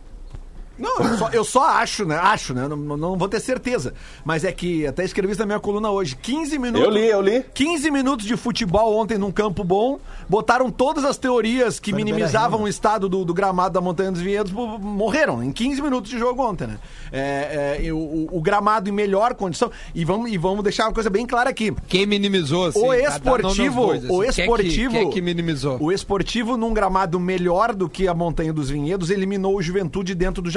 Não, 0.78 0.98
eu 1.00 1.16
só, 1.18 1.28
eu 1.30 1.44
só 1.44 1.68
acho, 1.68 2.04
né? 2.04 2.16
Acho, 2.16 2.54
né? 2.54 2.68
Não, 2.68 2.76
não 2.76 3.16
vou 3.16 3.28
ter 3.28 3.40
certeza. 3.40 3.94
Mas 4.24 4.44
é 4.44 4.52
que 4.52 4.86
até 4.86 5.04
escrevi 5.04 5.32
isso 5.32 5.40
na 5.40 5.46
minha 5.46 5.60
coluna 5.60 5.90
hoje. 5.90 6.16
15 6.16 6.58
minutos. 6.58 6.86
Eu 6.86 6.92
li, 6.92 7.06
eu 7.08 7.20
li. 7.20 7.44
15 7.54 7.90
minutos 7.90 8.26
de 8.26 8.36
futebol 8.36 8.96
ontem 8.96 9.18
num 9.18 9.32
campo 9.32 9.64
bom. 9.64 9.98
Botaram 10.28 10.70
todas 10.70 11.04
as 11.04 11.16
teorias 11.16 11.80
que 11.80 11.90
Foi 11.90 11.96
minimizavam 12.02 12.62
o 12.62 12.68
estado 12.68 13.08
do, 13.08 13.24
do 13.24 13.34
gramado 13.34 13.74
da 13.74 13.80
Montanha 13.80 14.12
dos 14.12 14.20
Vinhedos. 14.20 14.52
Morreram 14.52 15.42
em 15.42 15.50
15 15.52 15.82
minutos 15.82 16.10
de 16.10 16.18
jogo 16.18 16.42
ontem, 16.42 16.66
né? 16.66 16.78
É, 17.12 17.78
é, 17.86 17.92
o, 17.92 17.96
o- 17.98 18.28
o 18.38 18.40
gramado 18.40 18.88
em 18.88 18.92
melhor 18.92 19.34
condição. 19.34 19.70
E 19.94 20.04
vamos, 20.04 20.30
e 20.30 20.38
vamos 20.38 20.62
deixar 20.62 20.84
uma 20.86 20.92
coisa 20.92 21.10
bem 21.10 21.26
clara 21.26 21.50
aqui. 21.50 21.74
Quem 21.88 22.06
minimizou? 22.06 22.66
Assim, 22.66 22.78
O 22.78 22.82
não, 22.82 22.88
não, 22.88 23.08
esportivo, 23.08 23.86
dois, 23.86 24.04
assim. 24.04 24.12
o 24.14 24.20
Quem 24.20 24.28
é 24.28 24.32
que- 24.32 24.40
esportivo, 24.42 24.92
Quem 24.94 25.08
é 25.08 25.10
que 25.10 25.20
minimizou? 25.22 25.78
O 25.82 25.92
esportivo 25.92 26.56
num 26.56 26.72
gramado 26.72 27.18
melhor 27.18 27.74
do 27.74 27.88
que 27.88 28.06
a 28.06 28.14
Montanha 28.14 28.52
dos 28.52 28.70
Vinhedos 28.70 29.10
eliminou 29.10 29.56
o 29.56 29.62
Juventude 29.62 30.14
dentro 30.14 30.42
do 30.42 30.50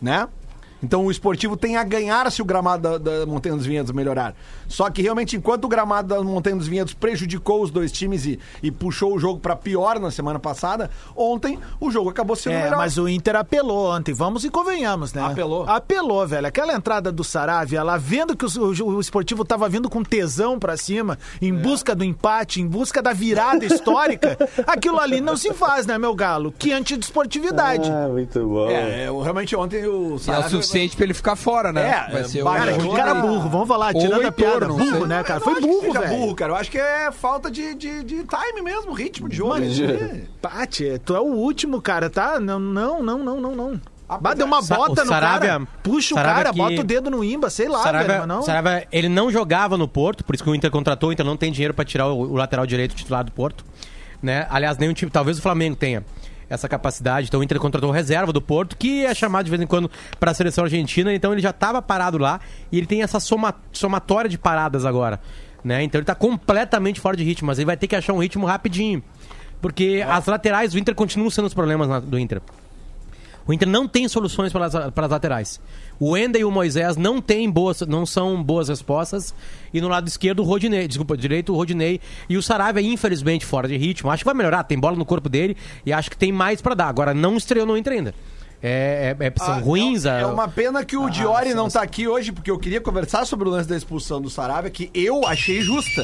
Né? 0.00 0.28
Então 0.84 1.06
o 1.06 1.10
esportivo 1.10 1.56
tem 1.56 1.76
a 1.76 1.82
ganhar 1.84 2.30
se 2.30 2.42
o 2.42 2.44
gramado 2.44 2.98
da, 2.98 3.16
da 3.18 3.26
Montanha 3.26 3.56
dos 3.56 3.64
Vinhedos 3.66 3.90
melhorar. 3.92 4.34
Só 4.68 4.88
que 4.90 5.02
realmente, 5.02 5.36
enquanto 5.36 5.64
o 5.64 5.68
gramado 5.68 6.08
da 6.14 6.22
Montanha 6.22 6.56
dos 6.56 6.68
Vinhedos 6.68 6.92
prejudicou 6.94 7.62
os 7.62 7.70
dois 7.70 7.90
times 7.90 8.26
e, 8.26 8.38
e 8.62 8.70
puxou 8.70 9.14
o 9.14 9.18
jogo 9.18 9.40
pra 9.40 9.56
pior 9.56 9.98
na 9.98 10.10
semana 10.10 10.38
passada, 10.38 10.90
ontem 11.16 11.58
o 11.80 11.90
jogo 11.90 12.10
acabou 12.10 12.36
sendo 12.36 12.54
É, 12.54 12.64
melhor. 12.64 12.76
mas 12.78 12.98
o 12.98 13.08
Inter 13.08 13.36
apelou 13.36 13.90
ontem, 13.94 14.12
vamos 14.12 14.44
e 14.44 14.50
convenhamos, 14.50 15.12
né? 15.12 15.22
Apelou. 15.22 15.68
Apelou, 15.68 16.26
velho. 16.26 16.46
Aquela 16.46 16.74
entrada 16.74 17.10
do 17.10 17.24
Saravia 17.24 17.82
lá, 17.82 17.96
vendo 17.96 18.36
que 18.36 18.44
o, 18.44 18.48
o, 18.48 18.94
o 18.96 19.00
esportivo 19.00 19.44
tava 19.44 19.68
vindo 19.68 19.88
com 19.88 20.02
tesão 20.02 20.58
pra 20.58 20.76
cima, 20.76 21.18
em 21.40 21.52
busca 21.54 21.94
do 21.94 22.04
empate, 22.04 22.60
em 22.60 22.66
busca 22.66 23.00
da 23.02 23.12
virada 23.12 23.64
histórica, 23.64 24.36
aquilo 24.66 24.98
ali 25.00 25.20
não 25.20 25.36
se 25.36 25.52
faz, 25.54 25.86
né, 25.86 25.96
meu 25.98 26.14
galo? 26.14 26.52
Que 26.58 26.72
antidesportividade. 26.72 27.90
Ah, 27.90 28.08
muito 28.10 28.38
bom. 28.46 28.68
É, 28.68 29.08
eu, 29.08 29.20
realmente 29.20 29.54
ontem 29.56 29.84
o 29.86 30.12
é 30.12 30.14
o 30.14 30.18
Saravia- 30.18 30.48
suficiente 30.74 30.96
pra 30.96 31.04
ele 31.04 31.14
ficar 31.14 31.36
fora, 31.36 31.72
né? 31.72 32.06
É, 32.08 32.12
Vai 32.12 32.24
ser 32.24 32.44
cara, 32.44 32.50
o... 32.54 32.58
Cara, 32.58 32.78
que 32.78 32.96
cara 32.96 33.14
burro, 33.14 33.48
vamos 33.48 33.68
falar, 33.68 33.94
tirando 33.94 34.26
a 34.26 34.32
piada. 34.32 34.68
não 34.68 34.76
Burro, 34.76 34.98
sei. 34.98 35.06
né, 35.06 35.22
cara? 35.22 35.40
Eu 35.40 35.44
Foi 35.44 35.60
burro, 35.60 35.92
velho. 35.92 36.08
burro, 36.08 36.34
cara. 36.34 36.52
Eu 36.52 36.56
acho 36.56 36.70
que 36.70 36.78
é 36.78 37.10
falta 37.12 37.50
de, 37.50 37.74
de, 37.74 38.02
de 38.04 38.24
time 38.24 38.62
mesmo, 38.62 38.92
ritmo 38.92 39.28
de 39.28 39.36
jogo. 39.36 39.50
Mas, 39.58 39.78
É. 39.80 40.22
Pati, 40.42 41.00
tu 41.04 41.14
é 41.14 41.20
o 41.20 41.24
último, 41.24 41.80
cara, 41.80 42.10
tá? 42.10 42.38
Não, 42.40 42.58
não, 42.58 43.02
não, 43.02 43.18
não, 43.18 43.40
não, 43.40 43.54
não. 43.54 43.80
Bah, 44.20 44.34
deu 44.34 44.46
uma 44.46 44.60
bota 44.60 45.00
o 45.02 45.04
no 45.06 45.10
cara, 45.10 45.60
puxa 45.82 46.14
o 46.14 46.18
Saravia 46.18 46.34
cara, 46.44 46.52
que- 46.52 46.58
bota 46.58 46.80
o 46.80 46.84
dedo 46.84 47.10
no 47.10 47.24
imba, 47.24 47.48
sei 47.48 47.66
lá, 47.68 47.78
velho, 47.82 47.84
Saravia, 47.84 48.18
mas 48.18 48.28
não. 48.28 48.42
Saravia, 48.42 48.86
ele 48.92 49.08
não 49.08 49.30
jogava 49.30 49.78
no 49.78 49.88
Porto, 49.88 50.22
por 50.22 50.34
isso 50.34 50.44
que 50.44 50.50
o 50.50 50.54
Inter 50.54 50.70
contratou, 50.70 51.08
o 51.08 51.12
Inter 51.12 51.24
não 51.24 51.36
tem 51.38 51.50
dinheiro 51.50 51.72
pra 51.72 51.84
tirar 51.86 52.08
o, 52.08 52.18
o 52.32 52.36
lateral 52.36 52.66
direito 52.66 52.94
titular 52.94 53.24
do 53.24 53.32
Porto. 53.32 53.64
Né? 54.22 54.46
Aliás, 54.50 54.76
nenhum 54.78 54.92
time, 54.92 55.10
talvez 55.10 55.38
o 55.38 55.42
Flamengo 55.42 55.74
tenha 55.74 56.04
essa 56.48 56.68
capacidade. 56.68 57.28
Então 57.28 57.40
o 57.40 57.44
Inter 57.44 57.58
contratou 57.58 57.90
reserva 57.90 58.32
do 58.32 58.40
Porto, 58.40 58.76
que 58.76 59.04
é 59.04 59.14
chamado 59.14 59.44
de 59.44 59.50
vez 59.50 59.62
em 59.62 59.66
quando 59.66 59.90
para 60.18 60.30
a 60.30 60.34
seleção 60.34 60.64
argentina, 60.64 61.12
então 61.12 61.32
ele 61.32 61.42
já 61.42 61.50
estava 61.50 61.80
parado 61.80 62.18
lá 62.18 62.40
e 62.70 62.78
ele 62.78 62.86
tem 62.86 63.02
essa 63.02 63.20
soma, 63.20 63.54
somatória 63.72 64.28
de 64.28 64.38
paradas 64.38 64.84
agora. 64.84 65.20
Né? 65.62 65.82
Então 65.82 65.98
ele 65.98 66.06
tá 66.06 66.14
completamente 66.14 67.00
fora 67.00 67.16
de 67.16 67.24
ritmo, 67.24 67.46
mas 67.46 67.58
ele 67.58 67.66
vai 67.66 67.76
ter 67.76 67.86
que 67.86 67.96
achar 67.96 68.12
um 68.12 68.18
ritmo 68.18 68.46
rapidinho. 68.46 69.02
Porque 69.60 70.04
as 70.06 70.26
laterais 70.26 70.72
do 70.72 70.78
Inter 70.78 70.94
continuam 70.94 71.30
sendo 71.30 71.46
os 71.46 71.54
problemas 71.54 72.02
do 72.02 72.18
Inter. 72.18 72.42
O 73.46 73.52
Inter 73.52 73.68
não 73.68 73.86
tem 73.86 74.08
soluções 74.08 74.52
para 74.52 74.64
as, 74.66 74.72
para 74.92 75.04
as 75.06 75.12
laterais. 75.12 75.60
O 76.00 76.16
Ender 76.16 76.40
e 76.40 76.44
o 76.44 76.50
Moisés 76.50 76.96
não 76.96 77.20
tem 77.20 77.50
boas, 77.50 77.80
não 77.82 78.06
são 78.06 78.42
boas 78.42 78.68
respostas. 78.68 79.34
E 79.72 79.80
no 79.80 79.88
lado 79.88 80.08
esquerdo, 80.08 80.40
o 80.40 80.44
Rodinei, 80.44 80.88
desculpa, 80.88 81.14
direito, 81.16 81.52
o 81.52 81.56
Rodinei. 81.56 82.00
E 82.28 82.36
o 82.38 82.42
Saravia, 82.42 82.80
infelizmente, 82.82 83.44
fora 83.44 83.68
de 83.68 83.76
ritmo. 83.76 84.10
Acho 84.10 84.22
que 84.22 84.26
vai 84.26 84.34
melhorar, 84.34 84.64
tem 84.64 84.78
bola 84.78 84.96
no 84.96 85.04
corpo 85.04 85.28
dele 85.28 85.56
e 85.84 85.92
acho 85.92 86.10
que 86.10 86.16
tem 86.16 86.32
mais 86.32 86.62
para 86.62 86.74
dar. 86.74 86.88
Agora, 86.88 87.12
não 87.12 87.36
estreou 87.36 87.66
no 87.66 87.76
Inter 87.76 87.92
ainda. 87.92 88.14
É, 88.62 89.14
é- 89.20 89.26
é- 89.26 89.32
são 89.36 89.52
Ah, 89.54 89.58
ruins. 89.58 90.06
É, 90.06 90.22
é 90.22 90.26
uma 90.26 90.48
pena 90.48 90.82
que 90.82 90.96
o 90.96 91.10
Diori 91.10 91.48
são 91.48 91.56
não 91.56 91.66
as- 91.66 91.74
tá 91.74 91.82
aqui 91.82 92.08
hoje, 92.08 92.32
porque 92.32 92.50
eu 92.50 92.58
queria 92.58 92.80
conversar 92.80 93.26
sobre 93.26 93.46
o 93.46 93.50
lance 93.52 93.68
da 93.68 93.76
expulsão 93.76 94.22
do 94.22 94.30
Sarabia, 94.30 94.70
que 94.70 94.90
eu 94.94 95.26
achei 95.26 95.60
justa, 95.60 96.02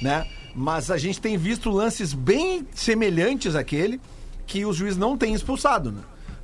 né? 0.00 0.26
Mas 0.54 0.90
a 0.90 0.96
gente 0.96 1.20
tem 1.20 1.36
visto 1.36 1.68
lances 1.70 2.14
bem 2.14 2.66
semelhantes 2.74 3.54
àquele 3.54 4.00
que 4.46 4.64
os 4.64 4.74
juízes 4.76 4.96
não 4.96 5.18
têm 5.18 5.34
expulsado, 5.34 5.92
né? 5.92 6.00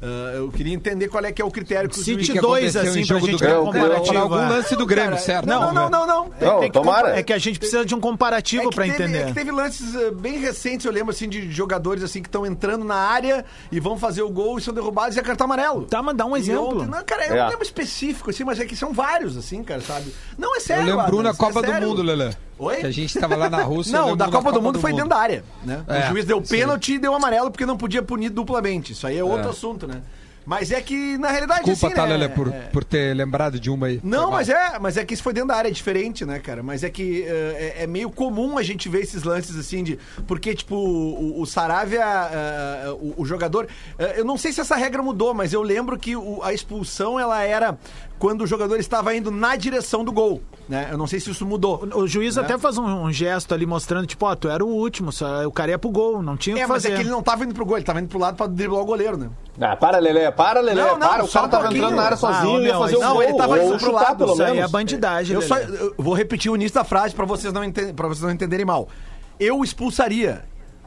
Ah, 0.07 0.33
eu 0.37 0.51
queria 0.51 0.75
entender 0.75 1.09
qual 1.09 1.25
é 1.25 1.33
que 1.33 1.41
é 1.41 1.45
o 1.45 1.51
critério 1.51 1.89
que 1.89 1.97
juízes... 1.97 2.29
que 2.29 2.39
dois, 2.39 2.77
aconteceu 2.77 2.91
assim, 2.91 3.01
em 3.01 3.07
pra 3.07 3.19
gente 3.21 3.39
ter 3.39 3.57
um 3.59 3.65
comparativo. 3.65 4.19
Algum 4.19 4.39
é. 4.39 4.49
lance 4.51 4.77
do 4.77 4.85
Grêmio, 4.85 5.11
Cara, 5.13 5.23
certo? 5.23 5.47
Não, 5.47 5.73
não, 5.73 5.89
não, 5.89 5.91
não. 5.91 6.07
não. 6.07 6.31
Não, 6.39 6.61
que 6.61 6.71
tomara. 6.71 7.07
compa- 7.09 7.19
É 7.19 7.23
que 7.23 7.33
a 7.33 7.39
gente 7.39 7.59
precisa 7.59 7.87
de 7.87 7.95
um 7.95 8.01
comparativo 8.01 8.65
é 8.65 8.69
que 8.69 8.75
pra 8.75 8.85
teve, 8.85 8.95
entender. 9.03 9.19
É 9.23 9.25
que 9.27 9.33
teve 9.33 9.51
lances 9.51 9.95
eh, 9.95 10.11
bem 10.11 10.39
recentes, 10.39 10.85
eu 10.85 10.93
lembro, 10.93 11.11
assim, 11.11 11.27
de 11.27 11.51
jogadores 11.51 12.03
assim 12.03 12.21
que 12.21 12.29
estão 12.29 12.45
entrando 12.45 12.85
na 12.85 12.97
área 12.97 13.47
e 13.73 13.81
vão 13.81 13.97
fazer 13.99 14.21
o 14.23 14.29
gol 14.31 14.59
e 14.59 14.61
são 14.61 14.75
derrubados 14.75 15.17
e 15.17 15.21
é 15.21 15.23
cartão 15.23 15.47
amarelo. 15.47 15.85
Tá, 15.87 16.03
mas 16.03 16.15
dá 16.17 16.27
um 16.27 16.37
exemplo. 16.37 16.83
ontem- 16.83 16.87
não, 16.91 17.03
cara, 17.03 17.27
eu 17.27 17.35
É. 17.35 17.39
não 17.39 17.49
lembro 17.49 17.65
específico, 17.65 18.29
assim, 18.29 18.45
mas 18.45 18.61
é 18.61 18.67
que 18.67 18.77
são 18.77 18.93
vários, 18.93 19.37
assim, 19.39 19.63
cara, 19.65 19.81
sabe? 19.81 20.13
Não, 20.37 20.55
é 20.55 20.61
sério, 20.61 20.83
Eu 20.89 20.97
lembro 20.99 21.17
na 21.23 21.31
Adams, 21.31 21.39
Copa 21.39 21.67
é 21.67 21.81
do. 21.81 21.87
Mundo, 21.87 22.03
Lelê. 22.03 22.31
Oi? 22.59 22.77
Que 22.77 22.87
a 22.87 22.91
gente 22.91 23.19
tava 23.19 23.37
lá 23.37 23.51
na 23.51 23.63
Rússia. 23.65 23.93
Não, 23.93 24.11
lembro 24.11 24.17
da 24.19 24.29
Copa 24.31 24.53
do 24.53 24.63
Mundo 24.63 24.79
foi 24.81 24.93
dentro 24.93 25.09
da 25.09 25.17
área, 25.19 25.45
né? 25.65 25.85
É, 25.89 26.01
o 26.07 26.09
juiz 26.11 26.25
deu 26.25 26.45
sim. 26.45 26.57
pênalti 26.57 26.95
e 26.95 26.99
deu 26.99 27.15
amarelo 27.15 27.51
porque 27.51 27.67
não 27.67 27.77
podia 27.77 28.03
punir 28.03 28.31
duplamente. 28.31 28.93
Isso 28.93 29.07
aí 29.07 29.19
é 29.19 29.25
outro 29.25 29.51
assunto, 29.51 29.87
né? 29.87 30.03
Mas 30.47 30.71
é 30.71 30.79
que, 30.83 31.17
na 31.17 31.31
realidade, 31.31 31.65
Desculpa, 31.65 31.87
assim, 31.87 31.97
tá, 31.97 32.03
né? 32.07 32.19
Lelê, 32.19 32.29
por, 32.29 32.49
é- 32.49 32.69
por 32.71 32.85
ter 32.85 33.15
lembrado 33.17 33.59
de 33.59 33.71
uma 33.71 33.87
aí. 33.87 33.99
Não, 34.05 34.31
mas 34.31 34.51
é, 34.51 34.79
mas 34.79 34.99
é 34.99 35.05
que 35.05 35.15
isso 35.15 35.23
foi 35.23 35.33
dentro 35.33 35.49
da 35.49 35.57
área, 35.57 35.69
é 35.69 35.73
diferente, 35.73 36.23
né, 36.27 36.39
cara? 36.39 36.63
Mas 36.63 36.85
é 36.85 36.91
que 36.91 37.23
eh, 37.27 37.75
é, 37.79 37.85
é 37.85 37.87
meio 37.87 38.11
comum 38.11 38.59
a 38.59 38.63
gente 38.63 38.87
ver 38.87 39.01
esses 39.01 39.23
lances 39.23 39.57
assim 39.57 39.83
de. 39.83 39.99
Porque, 40.27 40.55
tipo, 40.55 40.77
o, 40.77 41.41
o 41.41 41.47
Saravia, 41.47 42.05
eh, 42.05 42.91
o, 43.01 43.23
o 43.23 43.25
jogador. 43.25 43.67
eh, 43.99 44.17
eu 44.21 44.25
não 44.27 44.37
sei 44.37 44.53
se 44.53 44.61
essa 44.61 44.77
regra 44.77 45.03
mudou, 45.03 45.33
mas 45.33 45.55
eu 45.55 45.63
lembro 45.63 45.99
que 45.99 46.15
o- 46.15 46.43
a 46.43 46.53
expulsão 46.53 47.19
ela 47.19 47.43
era 47.43 47.79
quando 48.19 48.43
o 48.43 48.47
jogador 48.47 48.79
estava 48.79 49.17
indo 49.17 49.31
na 49.31 49.57
direção 49.57 50.05
do 50.05 50.13
gol. 50.13 50.43
Né? 50.67 50.89
Eu 50.91 50.97
não 50.97 51.07
sei 51.07 51.21
se 51.21 51.31
isso 51.31 51.45
mudou. 51.45 51.87
O 51.95 52.07
juiz 52.07 52.39
até 52.39 52.57
faz 52.57 52.79
um, 52.79 52.85
um 52.87 53.13
gesto 53.13 53.53
ali 53.53 53.67
mostrando, 53.67 54.07
tipo, 54.07 54.25
ó, 54.25 54.35
tu 54.35 54.49
era 54.49 54.65
o 54.65 54.69
último, 54.69 55.13
só, 55.13 55.45
o 55.47 55.53
cara 55.53 55.73
ia 55.73 55.79
pro 55.79 55.91
gol, 55.91 56.23
não 56.23 56.39
tinha 56.39 56.57
o 56.57 56.59
É, 56.59 56.63
que 56.63 56.67
mas 56.69 56.83
fazer. 56.83 56.95
é 56.95 56.97
que 56.97 57.03
ele 57.03 57.11
não 57.11 57.23
tava 57.23 57.45
indo 57.45 57.53
pro 57.53 57.67
gol, 57.67 57.77
ele 57.77 57.85
tava 57.85 58.01
indo 58.01 58.09
pro 58.09 58.19
lado 58.19 58.35
pra 58.35 58.47
driblar 58.47 58.81
o 58.81 58.85
goleiro, 58.87 59.19
né? 59.19 59.29
Ah, 59.61 59.77
para, 59.77 59.99
Lelê, 59.99 60.33
para, 60.33 60.61
Lelê, 60.61 60.81
Não, 60.81 60.99
não, 60.99 61.07
para. 61.07 61.23
O 61.25 61.29
cara 61.29 61.47
um 61.47 61.49
tava 61.51 61.63
pouquinho. 61.65 61.83
entrando 61.85 61.97
na 61.97 62.03
área 62.03 62.15
Ah, 62.15 62.17
sozinho 62.17 62.49
ô, 62.55 62.59
e 62.61 62.63
ia 62.63 62.71
meu, 62.73 62.81
fazer 62.81 62.97
o 62.97 63.01
não, 63.01 63.13
gol. 63.13 63.23
ele 63.23 63.35
tava 63.37 63.63
indo 63.63 63.77
pro 63.79 63.93
lado, 63.93 64.17
pelo 64.17 64.33
Isso 64.33 64.43
aí 64.43 64.59
é 64.59 64.69
bandidagem, 64.69 65.35
Eu 65.35 65.43
só 65.43 65.59
eu 65.59 65.95
vou 65.99 66.15
repetir 66.15 66.51
o 66.51 66.57
início 66.57 66.75
da 66.75 66.85
frase 66.85 67.15
pra 67.15 67.27
vocês 67.27 67.53
não 67.53 67.63
enten- 67.63 67.93
pra 67.93 68.09
vocês 68.09 68.23
não 68.23 68.31
entenderem 68.31 68.65
mal. 68.65 68.89
Eu 69.39 69.63
expulsaria. 69.63 70.45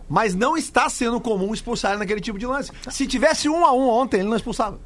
Mas 0.09 0.33
não 0.33 0.55
está 0.57 0.89
sendo 0.89 1.19
comum 1.19 1.53
expulsar 1.53 1.97
naquele 1.99 2.21
tipo 2.21 2.39
de 2.39 2.45
lance. 2.47 2.71
Se 2.89 3.05
tivesse 3.05 3.49
um 3.49 3.65
a 3.65 3.73
um 3.73 3.89
ontem, 3.89 4.21
ele 4.21 4.29
não 4.29 4.37
expulsava. 4.37 4.79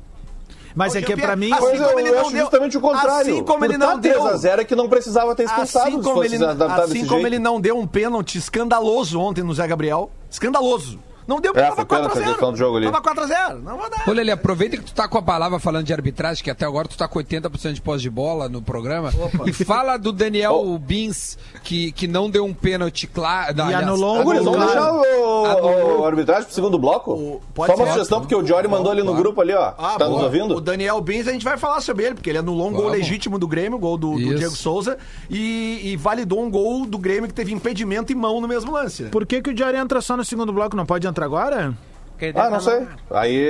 Mas 0.76 0.96
é 0.96 1.02
que 1.02 1.16
pra 1.16 1.36
mim... 1.36 1.52
Assim 1.52 1.78
como 1.78 2.00
ele 2.00 2.12
não 2.12 2.32
deu- 2.32 2.42
justamente 2.42 2.78
o 2.78 2.82
contrário. 2.82 3.34
assim 3.34 3.44
como 3.44 3.66
ele 3.66 3.78
não 3.78 4.00
deu- 4.00 4.22
3x0 4.24 4.60
é 4.60 4.64
que 4.64 4.76
não 4.76 4.88
precisava 4.90 5.36
ter 5.36 5.44
expulsado 5.44 5.88
Assim 5.88 5.98
se 5.98 6.04
como, 6.04 6.16
fosse 6.24 6.36
ele, 6.36 6.46
adaptado 6.46 6.82
assim 6.84 6.94
desse 6.94 7.06
como 7.08 7.22
jeito. 7.22 7.28
ele 7.28 7.40
não 7.40 7.60
deu 7.62 7.78
um 7.78 7.86
pênalti 7.88 8.38
escandaloso 8.38 9.20
ontem 9.20 9.44
no 9.44 9.54
Zé 9.54 9.68
Gabriel. 9.68 10.10
Escandaloso. 10.30 11.00
Não 11.28 11.40
deu 11.40 11.54
porque 11.54 11.66
É, 11.66 11.70
tava 11.70 11.76
foi 11.76 11.86
pênalti 11.86 12.18
a 12.18 12.22
4x0. 12.22 12.30
questão 12.30 12.52
do 12.52 12.58
jogo 12.58 12.78
ali. 12.78 12.92
Tava 12.92 13.02
4x0. 13.02 13.62
Não 13.62 13.78
vai 13.78 13.90
dar. 13.90 14.10
Ô, 14.10 14.12
Lelê, 14.12 14.32
aproveita 14.32 14.78
que 14.78 14.84
tu 14.84 14.94
tá 14.94 15.08
com 15.08 15.18
a 15.18 15.22
palavra 15.22 15.60
falando 15.60 15.86
de 15.86 15.94
arbitragem, 15.94 16.44
que 16.44 16.50
até 16.50 16.66
agora 16.66 16.88
tu 16.88 16.98
tá 16.98 17.08
com 17.08 17.20
80% 17.20 17.74
de 17.74 17.82
posse 17.82 18.02
de 18.02 18.10
bola 18.10 18.50
no 18.50 18.62
programa. 18.62 19.12
E 19.46 19.54
fala 19.54 19.98
do 19.98 20.12
Daniel 20.12 20.52
Oh. 20.72 20.78
Bins, 20.78 21.38
que, 21.64 21.92
que 21.92 22.08
não 22.08 22.30
deu 22.30 22.44
um 22.46 22.54
pênalti 22.54 23.08
claro. 23.08 23.56
E 23.58 23.74
anulou 23.74 24.24
gol, 24.24 24.34
vamos 24.36 24.56
claro. 24.56 24.66
deixar 24.72 24.94
o, 24.94 25.46
Anulou. 25.46 26.00
o, 26.02 26.06
arbitragem 26.06 26.44
pro 26.46 26.54
segundo 26.54 26.78
bloco? 26.80 27.12
O- 27.14 27.42
pode 27.54 27.72
Só 27.72 27.78
uma 27.78 27.86
ser. 27.88 27.92
sugestão, 27.94 28.20
porque 28.20 28.36
o 28.36 28.46
Jory 28.46 28.68
mandou 28.68 28.92
ali 28.92 29.02
no 29.02 29.08
Claro. 29.08 29.24
grupo 29.24 29.42
ali, 29.42 29.54
ó. 29.54 29.74
Ah, 29.78 29.96
tá 29.98 30.06
nos 30.06 30.14
boa. 30.16 30.24
ouvindo? 30.26 30.56
O 30.56 30.62
Daniel 30.62 31.00
Bins, 31.02 31.28
a 31.28 31.32
gente 31.32 31.44
vai 31.46 31.58
falar 31.58 31.82
sobre 31.82 32.06
ele, 32.06 32.16
porque 32.16 32.30
ele 32.30 32.38
anulou 32.40 32.68
um 32.68 32.72
gol 32.72 32.84
Vamos. 32.86 32.98
legítimo 32.98 33.38
do 33.40 33.48
Grêmio, 33.48 33.78
gol 33.80 33.98
do, 33.98 34.12
do. 34.14 34.36
Diego 34.36 34.56
Souza, 34.56 34.98
e, 35.30 35.82
e 35.92 35.96
validou 35.98 36.42
um 36.44 36.50
gol 36.50 36.86
do 36.86 36.98
Grêmio 36.98 37.28
que 37.28 37.34
teve 37.34 37.52
impedimento 37.54 38.12
e 38.12 38.16
mão 38.16 38.40
no 38.42 38.48
mesmo 38.48 38.72
lance. 38.72 39.04
né? 39.04 39.10
Por 39.10 39.26
que, 39.26 39.42
que 39.42 39.50
o 39.50 39.54
Diário 39.54 39.80
entra 39.80 40.02
só 40.02 40.16
no 40.18 40.24
segundo 40.26 40.52
bloco? 40.54 40.76
Não 40.76 40.86
pode 40.86 41.08
entrar 41.12 41.26
agora? 41.26 41.74
Ah, 42.36 42.52
não 42.52 42.60
sei. 42.60 42.86
Aí. 43.10 43.50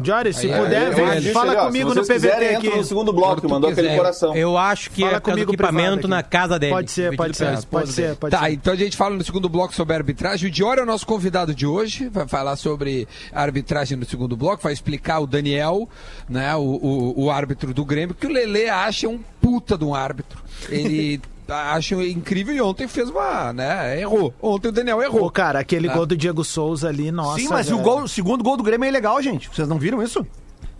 Diário, 0.00 0.32
se 0.32 0.46
Aí, 0.48 0.60
puder, 0.62 0.86
aí, 0.90 0.94
vem, 0.94 1.04
aí, 1.08 1.32
fala 1.32 1.54
ali, 1.54 1.60
comigo 1.62 1.88
no 1.92 2.02
PVT 2.02 2.12
quiserem, 2.12 2.48
aqui. 2.56 2.66
entra 2.68 2.78
no 2.78 2.84
segundo 2.84 3.12
bloco, 3.12 3.40
tu 3.40 3.48
mandou 3.48 3.68
aquele 3.68 3.88
quiser. 3.88 3.98
coração. 3.98 4.36
Eu 4.36 4.56
acho 4.56 4.92
que 4.92 5.02
Fala 5.02 5.16
é 5.16 5.20
comigo 5.20 5.50
equipamento 5.50 6.06
na 6.06 6.22
casa 6.22 6.56
dele. 6.56 6.72
Pode 6.72 6.90
ser, 6.92 7.16
pode 7.16 7.36
ser, 7.36 7.64
pode 7.66 7.90
ser, 7.90 8.14
pode 8.14 8.30
Tá, 8.30 8.44
ser. 8.44 8.52
então 8.52 8.72
a 8.72 8.76
gente 8.76 8.96
fala 8.96 9.16
no 9.16 9.24
segundo 9.24 9.48
bloco 9.48 9.74
sobre 9.74 9.94
a 9.94 9.96
arbitragem. 9.96 10.48
O 10.48 10.52
Dior 10.52 10.78
é 10.78 10.82
o 10.82 10.86
nosso 10.86 11.04
convidado 11.04 11.52
de 11.52 11.66
hoje, 11.66 12.08
vai 12.08 12.28
falar 12.28 12.54
sobre 12.54 13.08
a 13.32 13.42
arbitragem 13.42 13.98
no 13.98 14.04
segundo 14.04 14.36
bloco, 14.36 14.62
vai 14.62 14.72
explicar 14.72 15.18
o 15.18 15.26
Daniel, 15.26 15.88
né, 16.28 16.54
o, 16.54 16.60
o, 16.60 17.24
o 17.24 17.28
árbitro 17.30 17.74
do 17.74 17.84
Grêmio, 17.84 18.14
que 18.14 18.28
o 18.28 18.30
Lelê 18.30 18.68
acha 18.68 19.08
um 19.08 19.18
puta 19.40 19.76
de 19.76 19.84
um 19.84 19.96
árbitro. 19.96 20.40
Ele 20.68 21.20
acha 21.52 21.94
incrível 21.96 22.54
e 22.54 22.60
ontem 22.60 22.88
fez 22.88 23.08
uma, 23.10 23.52
né, 23.52 24.00
errou. 24.00 24.32
Ontem 24.40 24.68
o 24.68 24.72
Daniel 24.72 24.96
Pô, 24.98 25.02
errou. 25.02 25.30
cara, 25.30 25.58
aquele 25.60 25.88
Ah. 25.88 25.92
gol 25.94 26.06
do 26.06 26.16
Diego 26.16 26.44
Souza 26.44 26.88
ali, 26.88 27.10
nossa. 27.10 27.38
Sim, 27.40 27.48
mas 27.48 27.70
o, 27.70 27.78
gol, 27.78 28.02
o 28.02 28.08
segundo 28.08 28.42
gol 28.42 28.56
do 28.56 28.62
Grêmio 28.62 28.84
é 28.86 28.88
ilegal, 28.88 29.20
gente. 29.22 29.48
Vocês 29.52 29.68
não 29.68 29.78
viram 29.78 30.02
isso? 30.02 30.26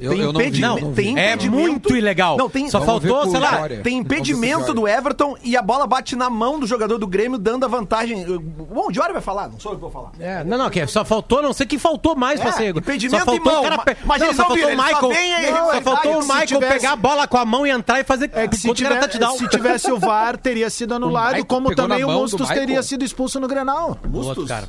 Eu, 0.03 0.11
tem 0.11 0.21
não 0.23 0.31
impedimento- 0.31 0.81
não 0.85 0.93
tem 0.93 1.19
É 1.19 1.29
impedimento- 1.33 1.63
muito 1.71 1.97
ilegal. 1.97 2.37
Não, 2.37 2.49
tem- 2.51 2.69
Só 2.69 2.81
faltou, 2.83 3.31
sei 3.31 3.41
lá. 3.41 3.69
Tem 3.83 3.99
impedimento 3.99 4.75
do 4.75 4.87
Everton 4.89 5.37
e 5.43 5.57
a 5.57 5.63
bola 5.63 5.87
bate 5.87 6.17
na 6.17 6.29
mão 6.29 6.59
do 6.59 6.67
jogador 6.67 6.99
do 6.99 7.07
Grêmio, 7.07 7.39
dando 7.39 7.65
a 7.65 7.69
vantagem. 7.69 8.25
Bom, 8.27 8.87
o 8.89 8.93
Diori 8.93 9.13
vai 9.13 9.23
falar, 9.23 9.49
não 9.49 9.59
sou 9.61 9.73
eu 9.73 9.77
que 9.77 9.83
vou 9.83 9.91
falar. 9.91 10.11
É, 10.19 10.43
não, 10.45 10.59
não, 10.59 10.71
que 10.71 10.87
só 10.87 11.05
faltou, 11.05 11.43
não 11.43 11.53
sei 11.53 11.67
que 11.67 11.79
faltou 11.79 12.15
mais 12.17 12.41
É, 12.41 12.43
pra 12.43 12.53
ser. 12.53 12.77
impedimento 12.77 13.25
só 13.25 13.33
faltou 13.33 13.53
mão, 13.53 13.63
cara 13.63 13.97
mas 14.05 14.21
não, 14.21 14.27
eles 14.27 14.37
só 14.37 14.45
faltou 14.47 14.65
o 14.65 14.71
só 14.71 14.77
Michael. 14.83 15.13
irregularidade. 15.13 15.73
só 15.73 15.81
faltou 15.83 16.13
o 16.13 16.23
Michael 16.23 16.47
tivesse- 16.47 16.73
pegar 16.75 16.93
a 16.93 16.97
bola 16.97 17.27
com 17.29 17.39
a 17.39 17.45
mão 17.45 17.67
e 17.67 17.71
entrar 17.71 18.01
e 18.01 18.05
fazer 18.05 18.31
É 18.33 18.47
que 18.49 18.57
se, 18.57 18.73
tiver, 18.75 19.03
se 19.11 19.49
tivesse 19.49 19.91
o 19.91 19.99
VAR, 19.99 20.37
teria 20.37 20.69
sido 20.71 20.95
anulado, 20.95 21.45
como 21.47 21.75
também 21.75 22.05
o 22.05 22.11
Mustos 22.11 22.49
teria 22.49 22.83
sido 22.83 23.05
expulso 23.05 23.39
no 23.41 23.47
Grenal. 23.49 23.99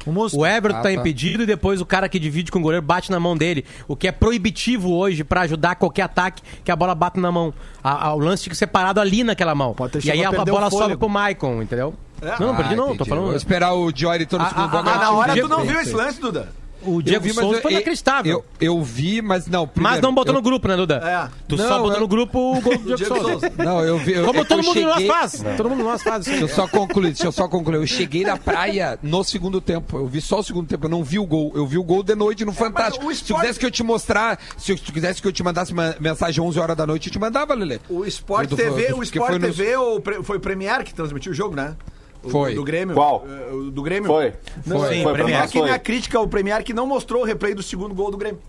Mustos. 0.06 0.38
O 0.38 0.46
Everton 0.46 0.80
Ah, 0.80 0.82
tá 0.84 0.90
tá. 0.90 0.94
impedido 0.94 1.44
e 1.44 1.46
depois 1.46 1.82
o 1.82 1.86
cara 1.86 2.08
que 2.10 2.20
divide 2.20 2.52
com 2.52 2.60
o 2.60 2.62
goleiro 2.62 2.86
bate 2.86 3.12
na 3.12 3.20
mão 3.20 3.36
dele. 3.36 3.66
O 3.88 3.96
que 3.96 4.08
é 4.08 4.12
proibitivo 4.12 4.94
hoje 4.94 5.23
pra 5.24 5.42
ajudar 5.42 5.76
qualquer 5.76 6.04
ataque 6.04 6.42
que 6.64 6.72
a 6.72 6.76
bola 6.76 6.94
bata 6.96 7.20
na 7.20 7.32
mão. 7.32 7.54
A- 7.84 8.08
a- 8.08 8.14
o 8.14 8.20
lance 8.20 8.44
fica 8.44 8.56
separado 8.56 9.00
ali 9.00 9.24
naquela 9.24 9.54
mão. 9.56 9.74
Pode 9.74 9.94
ter 9.94 10.06
e 10.06 10.12
aí 10.12 10.24
a, 10.24 10.30
a 10.30 10.46
bola 10.46 10.70
sobe 10.70 10.98
pro 10.98 11.10
Maicon, 11.10 11.62
entendeu? 11.62 11.94
Não, 12.40 12.48
não 12.48 12.56
perdi 12.56 12.74
Ah, 12.74 12.78
não, 12.78 12.88
tô 12.88 12.94
entendi. 12.94 13.10
falando. 13.10 13.26
Vou 13.28 13.36
esperar 13.36 13.74
o 13.74 13.92
Diori 13.92 14.26
todo 14.26 14.42
no 14.42 14.48
segundo 14.48 14.64
ah, 14.66 14.68
bloco. 14.70 14.90
ah, 14.90 14.98
na 14.98 15.12
hora 15.12 15.34
tu 15.36 15.48
não 15.50 15.66
viu 15.66 15.80
esse 15.82 15.94
lance, 15.94 16.22
Duda? 16.22 16.50
O 16.86 16.96
Eu 16.98 17.02
Diego 17.02 17.24
vi, 17.24 17.30
mas 17.34 17.44
Souza 17.44 17.58
eu- 17.58 17.62
foi 17.62 17.72
inacreditável. 17.72 18.44
Eu, 18.60 18.76
eu 18.78 18.84
vi, 18.84 19.22
mas 19.22 19.48
não. 19.48 19.64
Mas 19.66 19.74
primeiro, 19.74 20.02
não 20.02 20.14
botou 20.14 20.32
eu- 20.34 20.36
no 20.36 20.42
grupo, 20.42 20.68
né, 20.68 20.76
Duda? 20.76 20.96
É. 20.96 21.30
Tu 21.48 21.56
Não, 21.58 21.68
só 21.68 21.78
botou 21.80 21.94
eu- 21.96 22.00
no 22.02 22.08
grupo 22.08 22.58
o 22.58 22.62
gol 22.62 22.78
do 22.78 22.84
Diego 22.96 22.98
Diego 22.98 23.16
Souza. 23.16 23.32
Souza. 23.40 23.52
Não, 23.58 23.82
eu 23.82 23.98
vi. 23.98 24.14
eu- 24.14 24.26
Como 24.26 24.40
é 24.40 24.44
todo 24.44 24.60
eu 24.60 24.66
mundo 24.66 24.78
de 24.80 24.84
nós 24.86 24.94
cheguei- 24.96 25.08
faz. 25.08 25.44
Todo 25.58 25.70
mundo 25.70 25.84
nós 25.84 26.04
faz. 26.04 26.26
Deixa 26.26 26.42
eu 26.44 26.48
só 26.48 26.68
concluir, 26.68 27.08
deixa 27.10 27.26
eu 27.26 27.32
só 27.32 27.48
concluir. 27.48 27.78
Eu 27.78 27.88
cheguei 27.88 28.24
na 28.24 28.38
praia 28.38 28.98
no 29.02 29.24
segundo 29.24 29.60
tempo. 29.62 29.98
Eu 29.98 30.08
vi 30.08 30.22
só 30.22 30.40
o 30.40 30.44
segundo 30.44 30.68
tempo, 30.68 30.86
eu 30.86 30.90
não 30.90 31.04
vi 31.04 31.20
o 31.20 31.26
gol. 31.26 31.52
Eu 31.56 31.66
vi 31.66 31.78
o 31.78 31.84
gol 31.84 32.04
de 32.04 32.16
noite 32.16 32.44
no 32.46 32.52
Fantástico. 32.54 33.06
o 33.06 33.14
Se 33.14 33.22
tu 33.22 33.26
esporte- 33.26 33.42
quisesse 33.42 33.60
que 33.60 33.66
eu 33.66 33.72
te 33.72 33.84
mostrar, 33.84 34.40
se 34.58 34.76
tu 34.76 34.92
quisesse 34.94 35.22
que 35.22 35.28
eu 35.28 35.32
te 35.32 35.44
mandasse 35.44 35.72
uma 35.74 35.96
mensagem 36.00 36.44
11 36.44 36.60
horas 36.60 36.76
da 36.78 36.86
noite, 36.88 37.08
eu 37.08 37.14
te 37.14 37.20
mandava, 37.20 37.54
Lelê. 37.54 37.80
O 37.90 38.06
Sport 38.06 38.50
TV, 38.50 38.88
do- 38.90 38.98
o 39.00 39.04
Sport 39.04 39.40
TV 39.42 39.76
o 39.78 40.00
pre- 40.00 40.24
foi 40.24 40.38
o 40.38 40.40
Premier 40.40 40.84
que 40.84 40.94
transmitiu 40.94 41.32
o 41.32 41.36
jogo, 41.36 41.56
né? 41.56 41.76
O- 42.24 42.30
Foi. 42.30 42.56
Do 42.56 42.64
Grêmio. 42.64 42.96
Qual? 42.96 43.26
O 43.52 43.70
Do 43.72 43.82
Grêmio. 43.82 44.08
Foi. 44.08 44.34
Não, 44.66 44.80
Foi. 44.80 44.96
Sim, 44.96 45.04
foi 45.04 45.14
Premier. 45.14 45.50
Foi. 45.50 45.62
minha 45.64 45.80
crítica 45.80 46.18
ao 46.18 46.28
Premier 46.28 46.64
que 46.64 46.74
não 46.74 46.88
mostrou 46.88 47.22
o 47.22 47.26
replay 47.26 47.54
do 47.54 47.62
segundo 47.64 47.94
gol 47.94 48.10
do 48.12 48.18
Grêmio. 48.18 48.40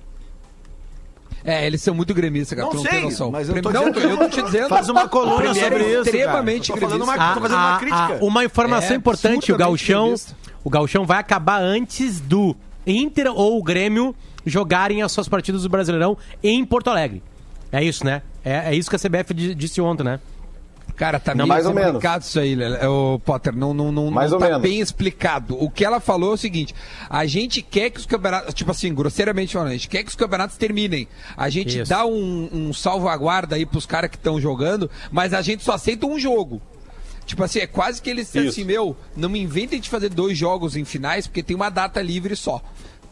É, 1.47 1.67
eles 1.67 1.83
são 1.83 1.95
muito 1.95 2.15
gremistas, 2.15 2.57
cara. 2.57 2.65
Não 2.65 2.71
tu 2.71 2.77
não 2.77 2.83
sei, 2.85 2.93
tem 2.93 3.03
noção. 3.03 3.31
mas 3.31 3.49
eu 3.51 3.61
tô 3.61 3.71
não, 3.71 3.91
dizendo- 3.91 4.09
eu 4.09 4.17
tô 4.17 4.29
te 4.31 4.43
dizendo. 4.43 4.69
Faz 4.69 4.89
uma 4.89 5.07
coluna 5.09 5.53
sobre 5.55 5.63
é 5.85 5.89
isso, 5.89 5.89
cara. 5.89 6.01
extremamente 6.01 6.73
Tô 6.73 6.79
falando 6.79 6.91
gremista. 7.05 7.21
uma- 7.23 7.35
tô 7.35 7.41
fazendo 7.43 7.59
uma 7.59 7.79
crítica. 7.79 8.25
uma 8.25 8.45
informação 8.45 8.93
É, 8.93 8.97
importante, 8.97 9.53
o 9.53 9.57
gremista. 9.59 10.35
o 10.65 10.71
Gauchão 10.71 11.05
vai 11.05 11.19
acabar 11.19 11.61
antes 11.61 12.19
do 12.21 12.57
Inter 12.87 13.31
ou 13.31 13.59
o 13.59 13.63
Grêmio 13.63 14.15
jogarem 14.47 15.03
as 15.03 15.13
suas 15.13 15.29
partidas 15.29 15.65
do 15.65 15.69
Brasileirão 15.69 16.17
em 16.43 16.65
Porto 16.65 16.89
Alegre. 16.89 17.23
É 17.71 17.85
isso, 17.85 18.07
né? 18.07 18.23
É, 18.43 18.71
é 18.71 18.75
isso 18.75 18.89
que 18.89 18.97
a 18.97 18.99
CBF 18.99 19.35
di- 19.35 19.55
disse 19.55 19.81
ontem, 19.83 20.03
né? 20.05 20.21
Cara, 20.97 21.19
tá 21.19 21.35
Não, 21.35 21.47
meio 21.47 21.49
mais 21.49 21.67
complicado 21.67 22.23
isso 22.23 22.39
aí. 22.39 22.57
Ô, 22.87 23.19
Potter. 23.19 23.55
Não, 23.55 23.75
não, 23.75 23.91
não, 23.91 24.11
Mais 24.11 24.31
não 24.31 24.37
ou 24.37 24.41
tá 24.41 24.47
menos. 24.47 24.63
bem 24.63 24.81
explicado. 24.81 25.61
O 25.61 25.69
que 25.69 25.85
ela 25.85 25.99
falou 25.99 26.31
é 26.31 26.35
o 26.35 26.37
seguinte: 26.37 26.75
a 27.11 27.27
gente 27.27 27.63
quer 27.63 27.91
que 27.91 27.99
os 27.99 28.07
campeonatos, 28.07 28.55
tipo 28.55 28.71
assim, 28.71 28.95
grosseiramente 28.95 29.53
falando, 29.53 29.71
a 29.71 29.73
gente 29.73 29.89
quer 29.89 30.05
que 30.05 30.11
os 30.11 30.15
campeonatos 30.15 30.57
terminem. 30.57 31.09
A 31.37 31.49
gente 31.51 31.81
Isso. 31.81 31.91
dá 31.91 32.07
um, 32.07 32.49
um 32.53 32.73
salvaguarda 32.73 33.57
aí 33.57 33.67
pros 33.67 33.87
caras 33.87 34.09
que 34.09 34.17
estão 34.17 34.41
jogando, 34.41 34.89
mas 35.11 35.35
a 35.35 35.43
gente 35.43 35.65
só 35.65 35.73
aceita 35.73 36.07
um 36.07 36.19
jogo. 36.19 36.63
Tipo 37.27 37.43
assim, 37.43 37.59
é 37.59 37.67
quase 37.67 38.01
que 38.01 38.11
eles 38.11 38.31
dizem 38.31 38.49
assim, 38.49 38.65
meu, 38.65 38.97
não 39.17 39.29
me 39.29 39.41
inventem 39.41 39.81
de 39.81 39.89
fazer 39.89 40.11
dois 40.11 40.37
jogos 40.37 40.77
em 40.77 40.85
finais, 40.85 41.27
porque 41.27 41.43
tem 41.43 41.57
uma 41.57 41.71
data 41.71 42.01
livre 42.03 42.37
só. 42.37 42.63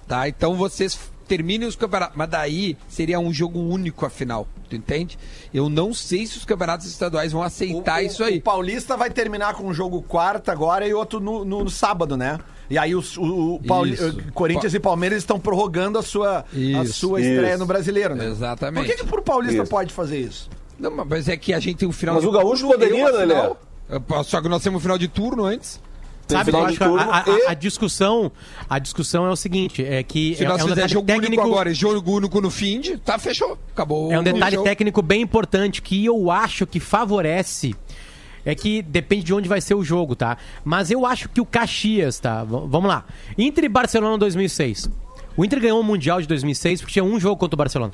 Tá? 0.06 0.28
Então 0.28 0.54
vocês 0.54 0.98
terminem 1.36 1.66
os 1.66 1.76
campeonatos. 1.76 2.14
Mas 2.16 2.28
daí 2.28 2.76
seria 2.88 3.18
um 3.18 3.32
jogo 3.32 3.58
único 3.58 4.04
a 4.04 4.10
final, 4.10 4.46
tu 4.68 4.76
entende? 4.76 5.18
Eu 5.52 5.70
não 5.70 5.94
sei 5.94 6.26
se 6.26 6.36
os 6.36 6.44
campeonatos 6.44 6.86
estaduais 6.86 7.32
vão 7.32 7.42
aceitar 7.42 8.00
O- 8.00 8.02
o- 8.02 8.06
isso 8.06 8.22
aí. 8.22 8.38
O 8.38 8.42
Paulista 8.42 8.96
vai 8.96 9.08
terminar 9.10 9.54
com 9.54 9.64
um 9.66 9.72
jogo 9.72 10.02
quarta 10.02 10.52
agora 10.52 10.86
e 10.86 10.92
outro 10.92 11.20
no, 11.20 11.42
no- 11.44 11.64
no 11.64 11.70
sábado, 11.70 12.16
né? 12.16 12.38
E 12.68 12.76
aí 12.76 12.94
os- 12.94 13.16
o, 13.16 13.54
o 13.54 13.60
Pauli- 13.66 13.94
o 13.94 14.32
Corinthians 14.32 14.74
e 14.74 14.80
Palmeiras 14.80 15.18
estão 15.18 15.40
prorrogando 15.40 15.98
a 15.98 16.02
sua, 16.02 16.44
a 16.80 16.84
sua 16.86 17.20
estreia 17.20 17.50
Isso. 17.50 17.58
no 17.58 17.66
brasileiro, 17.66 18.14
né? 18.14 18.26
Exatamente. 18.26 18.86
Por 18.86 18.94
que, 18.96 19.02
que 19.02 19.08
pro 19.08 19.22
Paulista 19.22 19.62
Isso. 19.62 19.70
pode 19.70 19.92
fazer 19.92 20.18
isso? 20.20 20.50
Não, 20.78 20.90
mas 21.04 21.28
é 21.28 21.36
que 21.36 21.54
a 21.54 21.60
gente 21.60 21.76
tem 21.78 21.88
um 21.88 21.92
final 21.92 22.14
Mas 22.16 22.24
de 22.24 22.28
o 22.28 22.32
Gaúcho 22.32 22.62
turno 22.68 22.72
poderia, 22.78 23.04
né. 23.12 23.18
Lelê? 23.24 24.24
Só 24.24 24.40
que 24.42 24.48
nós 24.48 24.62
temos 24.62 24.78
um 24.78 24.82
final 24.82 24.98
de 24.98 25.06
turno 25.08 25.44
antes. 25.44 25.80
Sabe, 26.32 26.44
final 26.50 26.66
de 26.66 26.74
a, 26.74 26.86
turno 26.86 27.10
a- 27.10 27.18
a- 27.18 27.24
e- 27.28 27.46
a 27.48 27.54
discussão, 27.54 28.32
a 28.68 28.78
discussão 28.78 29.26
é 29.26 29.30
o 29.30 29.36
seguinte, 29.36 29.84
é 29.84 30.02
que 30.02 30.34
Se 30.34 30.44
é, 30.44 30.48
nós 30.48 30.60
é 30.60 30.64
um 30.64 30.68
detalhe 30.68 30.92
jogo 30.92 31.06
técnico, 31.06 31.42
agora 31.42 31.72
jogo 31.74 32.12
único 32.16 32.40
no 32.40 32.50
fim, 32.50 32.80
de, 32.80 32.96
tá, 32.98 33.18
fechou. 33.18 33.58
Acabou. 33.72 34.12
é 34.12 34.18
um 34.18 34.22
detalhe 34.22 34.56
técnico 34.62 35.00
bem 35.02 35.20
importante 35.22 35.80
que 35.82 36.04
eu 36.04 36.30
acho 36.30 36.66
que 36.66 36.80
favorece 36.80 37.74
é 38.44 38.54
que 38.56 38.82
depende 38.82 39.22
de 39.24 39.34
onde 39.34 39.48
vai 39.48 39.60
ser 39.60 39.74
o 39.74 39.84
jogo, 39.84 40.16
tá? 40.16 40.36
Mas 40.64 40.90
eu 40.90 41.06
acho 41.06 41.28
que 41.28 41.40
o 41.40 41.46
Caxias, 41.46 42.18
tá? 42.18 42.42
V- 42.42 42.66
vamos 42.66 42.88
lá. 42.88 43.04
Inter 43.38 43.64
e 43.64 43.68
Barcelona 43.68 44.18
2006. 44.18 44.90
O 45.36 45.44
Inter 45.44 45.60
ganhou 45.60 45.78
o 45.80 45.84
Mundial 45.84 46.20
de 46.20 46.26
2006 46.26 46.80
porque 46.80 46.92
tinha 46.94 47.04
um 47.04 47.20
jogo 47.20 47.36
contra 47.36 47.54
o 47.54 47.58
Barcelona. 47.58 47.92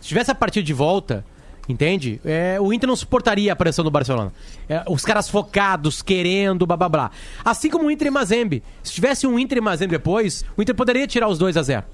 Se 0.00 0.08
tivesse 0.08 0.30
a 0.30 0.34
partida 0.34 0.64
de 0.64 0.72
volta, 0.72 1.24
entende? 1.68 2.20
É, 2.24 2.56
o 2.60 2.72
Inter 2.72 2.88
não 2.88 2.96
suportaria 2.96 3.52
a 3.52 3.56
pressão 3.56 3.84
do 3.84 3.90
Barcelona. 3.90 4.32
É, 4.68 4.82
os 4.88 5.04
caras 5.04 5.28
focados, 5.28 6.00
querendo, 6.02 6.66
blá 6.66 6.76
blá 6.76 6.88
blá. 6.88 7.10
Assim 7.44 7.68
como 7.70 7.86
o 7.86 7.90
Inter 7.90 8.08
e 8.08 8.10
Mazembe. 8.10 8.62
Se 8.82 8.92
tivesse 8.92 9.26
um 9.26 9.38
Inter 9.38 9.58
e 9.58 9.60
Mazembe 9.60 9.92
depois, 9.92 10.44
o 10.56 10.62
Inter 10.62 10.74
poderia 10.74 11.06
tirar 11.06 11.28
os 11.28 11.38
2 11.38 11.56
a 11.56 11.62
0 11.62 11.84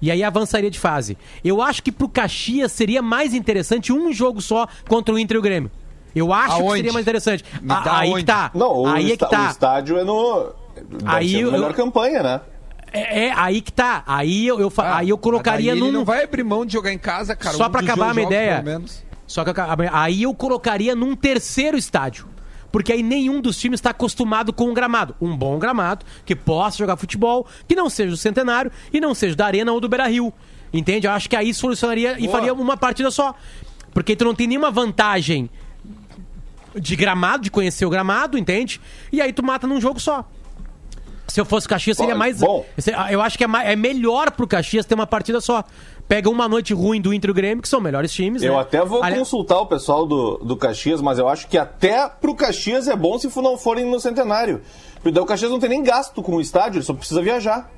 E 0.00 0.10
aí 0.10 0.22
avançaria 0.22 0.70
de 0.70 0.78
fase. 0.78 1.16
Eu 1.44 1.60
acho 1.62 1.82
que 1.82 1.92
pro 1.92 2.08
Caxias 2.08 2.72
seria 2.72 3.02
mais 3.02 3.34
interessante 3.34 3.92
um 3.92 4.12
jogo 4.12 4.40
só 4.40 4.66
contra 4.88 5.14
o 5.14 5.18
Inter 5.18 5.36
e 5.36 5.38
o 5.38 5.42
Grêmio. 5.42 5.70
Eu 6.14 6.32
acho 6.32 6.56
que 6.56 6.62
Aonde? 6.62 6.76
seria 6.76 6.92
mais 6.94 7.04
interessante. 7.04 7.44
A- 7.68 7.98
aí 8.00 8.08
onde? 8.10 8.20
que 8.20 8.24
tá. 8.26 8.50
Não, 8.54 8.72
o, 8.82 8.86
aí 8.88 9.12
é 9.12 9.16
que 9.18 9.24
esta- 9.24 9.26
o 9.26 9.30
tá. 9.30 9.50
estádio 9.50 9.98
é 9.98 10.04
no. 10.04 10.52
Deve 10.76 11.02
Aí 11.06 11.30
ser 11.30 11.48
a 11.48 11.50
melhor 11.52 11.70
eu- 11.70 11.74
campanha, 11.76 12.22
né? 12.22 12.40
É, 12.96 13.26
é 13.26 13.32
aí 13.34 13.60
que 13.60 13.72
tá. 13.72 14.02
Aí 14.06 14.46
eu, 14.46 14.60
eu, 14.60 14.72
Ah, 14.78 14.98
aí 14.98 15.08
eu 15.08 15.18
colocaria 15.18 15.74
num. 15.74 15.86
Ele 15.86 15.96
não 15.96 16.04
vai 16.04 16.24
abrir 16.24 16.42
mão 16.42 16.64
de 16.64 16.72
jogar 16.72 16.92
em 16.92 16.98
casa, 16.98 17.36
cara. 17.36 17.56
Só 17.56 17.66
um 17.66 17.70
pra 17.70 17.80
dos 17.80 17.90
acabar 17.90 18.10
a 18.10 18.14
minha 18.14 18.26
ideia. 18.26 18.64
Só 19.26 19.44
que 19.44 19.50
aí 19.92 20.22
eu 20.22 20.34
colocaria 20.34 20.94
num 20.94 21.14
terceiro 21.16 21.76
estádio. 21.76 22.28
Porque 22.70 22.92
aí 22.92 23.02
nenhum 23.02 23.40
dos 23.40 23.58
times 23.58 23.78
está 23.78 23.90
acostumado 23.90 24.52
com 24.52 24.68
um 24.68 24.74
gramado. 24.74 25.14
Um 25.20 25.36
bom 25.36 25.58
gramado, 25.58 26.04
que 26.24 26.36
possa 26.36 26.76
jogar 26.78 26.96
futebol, 26.96 27.46
que 27.66 27.74
não 27.74 27.88
seja 27.88 28.10
do 28.10 28.16
Centenário 28.16 28.70
e 28.92 29.00
não 29.00 29.14
seja 29.14 29.34
da 29.34 29.46
Arena 29.46 29.72
ou 29.72 29.80
do 29.80 29.88
Beira 29.88 30.06
Rio. 30.06 30.32
Entende? 30.72 31.06
Eu 31.06 31.12
acho 31.12 31.28
que 31.28 31.36
aí 31.36 31.54
solucionaria 31.54 32.16
e 32.18 32.28
faria 32.28 32.52
uma 32.52 32.76
partida 32.76 33.10
só. 33.10 33.34
Porque 33.94 34.14
tu 34.14 34.24
não 34.24 34.34
tem 34.34 34.46
nenhuma 34.46 34.70
vantagem 34.70 35.48
de 36.74 36.96
gramado, 36.96 37.44
de 37.44 37.50
conhecer 37.50 37.86
o 37.86 37.90
gramado, 37.90 38.36
entende? 38.36 38.80
E 39.10 39.20
aí 39.22 39.32
tu 39.32 39.42
mata 39.42 39.66
num 39.66 39.80
jogo 39.80 39.98
só. 39.98 40.28
Se 41.28 41.40
eu 41.40 41.44
fosse 41.44 41.66
o 41.66 41.68
Caxias, 41.70 41.96
seria 41.96 42.14
mais. 42.14 42.38
bom. 42.38 42.64
Eu 43.10 43.20
acho 43.20 43.36
que 43.36 43.44
é, 43.44 43.46
mais- 43.46 43.68
é 43.68 43.74
melhor 43.76 44.30
pro 44.30 44.46
Caxias 44.46 44.86
ter 44.86 44.94
uma 44.94 45.06
partida 45.06 45.40
só. 45.40 45.64
Pega 46.08 46.30
uma 46.30 46.48
noite 46.48 46.72
ruim 46.72 47.00
do 47.00 47.12
Inter 47.12 47.28
e 47.28 47.32
o 47.32 47.34
Grêmio, 47.34 47.60
que 47.62 47.68
são 47.68 47.80
melhores 47.80 48.12
times. 48.12 48.40
Eu 48.42 48.54
né? 48.54 48.60
até 48.60 48.84
vou 48.84 49.02
Ali- 49.02 49.18
consultar 49.18 49.58
o 49.58 49.66
pessoal 49.66 50.06
do, 50.06 50.38
do 50.38 50.56
Caxias, 50.56 51.00
mas 51.02 51.18
eu 51.18 51.28
acho 51.28 51.48
que 51.48 51.58
até 51.58 52.08
pro 52.08 52.32
Caxias 52.34 52.86
é 52.86 52.94
bom 52.94 53.18
se 53.18 53.28
não 53.42 53.58
forem 53.58 53.84
no 53.84 53.98
centenário. 53.98 54.60
Porque 54.94 55.10
daí 55.10 55.22
o 55.22 55.26
Caxias 55.26 55.50
não 55.50 55.58
tem 55.58 55.68
nem 55.68 55.82
gasto 55.82 56.22
com 56.22 56.36
o 56.36 56.40
estádio, 56.40 56.78
ele 56.78 56.84
só 56.84 56.94
precisa 56.94 57.20
viajar. 57.20 57.68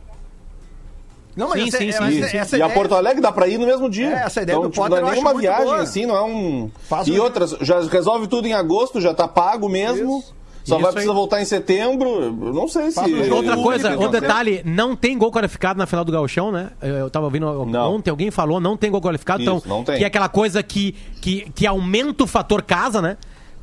Não, 1.35 1.53
Sim, 1.53 1.69
essa- 1.69 1.79
sim, 1.79 1.89
é- 1.89 1.93
sim, 1.93 1.99
mas 2.01 2.15
sim. 2.31 2.37
essa- 2.37 2.57
e 2.59 2.63
a 2.63 2.67
ideia- 2.67 2.75
Porto 2.79 2.95
Alegre 2.97 3.23
dá 3.23 3.31
pra 3.31 3.47
ir 3.47 3.59
no 3.59 3.67
mesmo 3.67 3.89
dia. 3.89 4.11
É, 4.11 4.25
essa 4.27 4.43
ideia 4.43 4.59
do 4.59 4.69
tipo, 4.69 4.77
Potter 4.83 4.91
não 4.91 4.97
é 4.97 5.01
eu 5.01 5.05
nem 5.05 5.13
acho 5.13 5.21
uma 5.23 5.33
muito 5.33 5.43
viagem 5.43 5.65
boa. 5.65 5.81
assim, 5.81 6.05
não 6.07 6.17
é 6.17 6.23
um. 6.23 6.71
Faz 6.89 7.07
e 7.07 7.13
um- 7.19 7.23
outras, 7.23 7.53
já 7.61 7.81
resolve 7.81 8.27
tudo 8.27 8.47
em 8.49 8.53
agosto, 8.55 9.01
já 9.01 9.15
tá 9.15 9.27
pago 9.29 9.69
mesmo. 9.69 10.19
Isso. 10.19 10.35
Só 10.69 10.75
Isso 10.77 10.83
vai 10.83 10.93
precisar 10.93 11.13
aí. 11.13 11.17
voltar 11.17 11.41
em 11.41 11.45
setembro. 11.45 12.09
Eu 12.09 12.53
não 12.53 12.69
sei 12.69 12.91
se. 12.91 13.01
Outra 13.31 13.57
coisa, 13.57 13.89
então, 13.89 14.03
outro 14.03 14.21
né? 14.21 14.21
detalhe, 14.21 14.63
não 14.65 14.95
tem 14.95 15.17
gol 15.17 15.31
qualificado 15.33 15.79
na 15.79 15.87
final 15.87 16.05
do 16.05 16.13
Gauchão, 16.13 16.53
né? 16.53 16.71
Eu 16.83 17.09
tava 17.09 17.25
ouvindo 17.27 17.65
Não. 17.67 17.95
ontem, 17.95 18.11
alguém 18.11 18.31
falou, 18.31 18.61
não 18.61 18.77
tem 18.77 18.91
gol 18.91 19.01
qualificado, 19.01 19.43
Isso, 19.43 19.51
então, 19.65 19.77
não 19.79 19.85
tem. 19.85 19.97
que 19.99 20.05
é 20.05 20.07
aquela 20.07 20.29
coisa 20.29 20.63
que, 20.63 20.95
que, 21.21 21.51
que 21.55 21.67
aumenta 21.67 22.25
o 22.25 22.27
fator 22.27 22.63
casa, 22.63 23.01
né? 23.01 23.17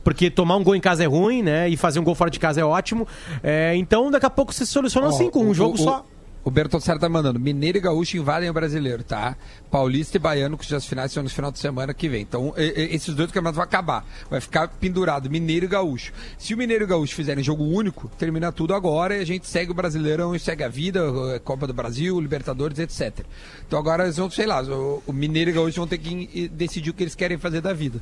Porque 0.04 0.30
tomar 0.30 0.56
um 0.56 0.64
gol 0.64 0.76
em 0.76 0.80
casa 0.82 1.04
é 1.04 1.08
ruim, 1.08 1.42
né? 1.42 1.68
E 1.70 1.76
fazer 1.78 2.00
um 2.00 2.04
gol 2.04 2.14
fora 2.16 2.30
de 2.30 2.40
casa 2.40 2.62
é 2.62 2.64
ótimo. 2.66 3.08
É, 3.44 3.76
então, 3.76 4.12
daqui 4.12 4.26
a 4.26 4.30
pouco 4.30 4.54
se 4.54 4.66
soluciona 4.66 5.08
assim, 5.08 5.30
com 5.30 5.40
um 5.44 5.50
o- 5.50 5.54
jogo 5.54 5.76
o- 5.76 5.78
só. 5.78 6.06
O 6.46 6.52
Bertossaro 6.52 7.00
tá 7.00 7.10
mandando. 7.10 7.40
Mineiro 7.40 7.80
e 7.80 7.82
Gaúcho 7.82 8.18
invadem 8.18 8.48
o 8.48 8.54
brasileiro, 8.54 9.04
tá? 9.04 9.36
Paulista 9.72 10.18
e 10.18 10.20
Baiano, 10.20 10.56
que 10.56 10.76
as 10.76 10.86
finais 10.86 11.12
são 11.12 11.24
no 11.24 11.30
final 11.30 11.52
de 11.52 11.58
semana 11.58 11.92
que 11.92 12.08
vem. 12.08 12.22
Então, 12.22 12.54
esses 12.56 13.16
dois 13.16 13.32
campeonatos 13.32 13.56
vão 13.56 13.64
acabar. 13.64 14.06
Vai 14.30 14.40
ficar 14.40 14.68
pendurado 14.68 15.28
Mineiro 15.28 15.66
e 15.66 15.68
Gaúcho. 15.68 16.14
Se 16.38 16.54
o 16.54 16.58
Mineiro 16.58 16.84
e 16.84 16.88
Gaúcho 16.88 17.16
fizerem 17.16 17.44
jogo 17.44 17.64
único, 17.64 18.08
termina 18.10 18.52
tudo 18.52 18.76
agora 18.76 19.18
e 19.18 19.22
a 19.22 19.26
gente 19.26 19.48
segue 19.48 19.72
o 19.72 19.74
Brasileirão 19.74 20.36
e 20.36 20.40
segue 20.40 20.64
a 20.64 20.70
vida, 20.70 21.00
eh, 21.34 21.40
Copa 21.40 21.66
do 21.66 21.74
Brasil, 21.74 22.22
Libertadores, 22.22 22.78
etc. 22.78 23.26
Então 23.66 23.80
agora 23.80 24.04
eles 24.04 24.18
vão, 24.18 24.30
sei 24.30 24.46
lá, 24.46 24.62
o, 24.62 25.12
Mineiro 25.12 25.50
e 25.50 25.54
o 25.54 25.56
Gaúcho 25.56 25.78
vão 25.78 25.88
ter 25.88 25.98
que 25.98 26.48
decidir 26.50 26.92
o 26.92 26.94
que 26.94 27.02
eles 27.02 27.16
querem 27.16 27.40
fazer 27.40 27.60
da 27.60 27.74
vida. 27.74 28.00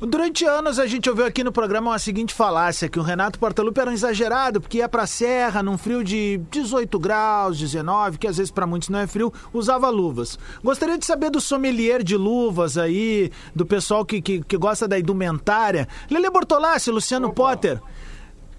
Durante 0.00 0.44
anos 0.44 0.78
a 0.78 0.86
gente 0.86 1.08
ouviu 1.08 1.24
aqui 1.24 1.44
no 1.44 1.52
programa 1.52 1.92
uma 1.92 1.98
seguinte 1.98 2.34
falácia, 2.34 2.88
que 2.88 2.98
o 2.98 3.02
Renato 3.02 3.38
Portaluppi 3.38 3.80
era 3.80 3.90
um 3.90 3.92
exagerado, 3.92 4.60
porque 4.60 4.78
ia 4.78 4.88
pra 4.88 5.06
serra 5.06 5.62
num 5.62 5.78
frio 5.78 6.02
de 6.02 6.40
18 6.50 6.98
graus, 6.98 7.58
19, 7.58 8.18
que 8.18 8.26
às 8.26 8.36
vezes 8.36 8.50
pra 8.50 8.66
muitos 8.66 8.88
não 8.88 8.98
é 8.98 9.06
frio, 9.06 9.32
usava 9.52 9.88
luvas. 9.88 10.38
Gostaria 10.62 10.98
de 10.98 11.06
saber 11.06 11.30
do 11.30 11.40
sommelier 11.40 12.02
de 12.02 12.16
luvas 12.16 12.76
aí, 12.76 13.30
do 13.54 13.64
pessoal 13.64 14.04
que, 14.04 14.20
que, 14.20 14.40
que 14.42 14.56
gosta 14.56 14.88
da 14.88 14.98
indumentária. 14.98 15.88
Lele 16.10 16.28
Bortolassi, 16.28 16.90
Luciano 16.90 17.32
Potter. 17.32 17.80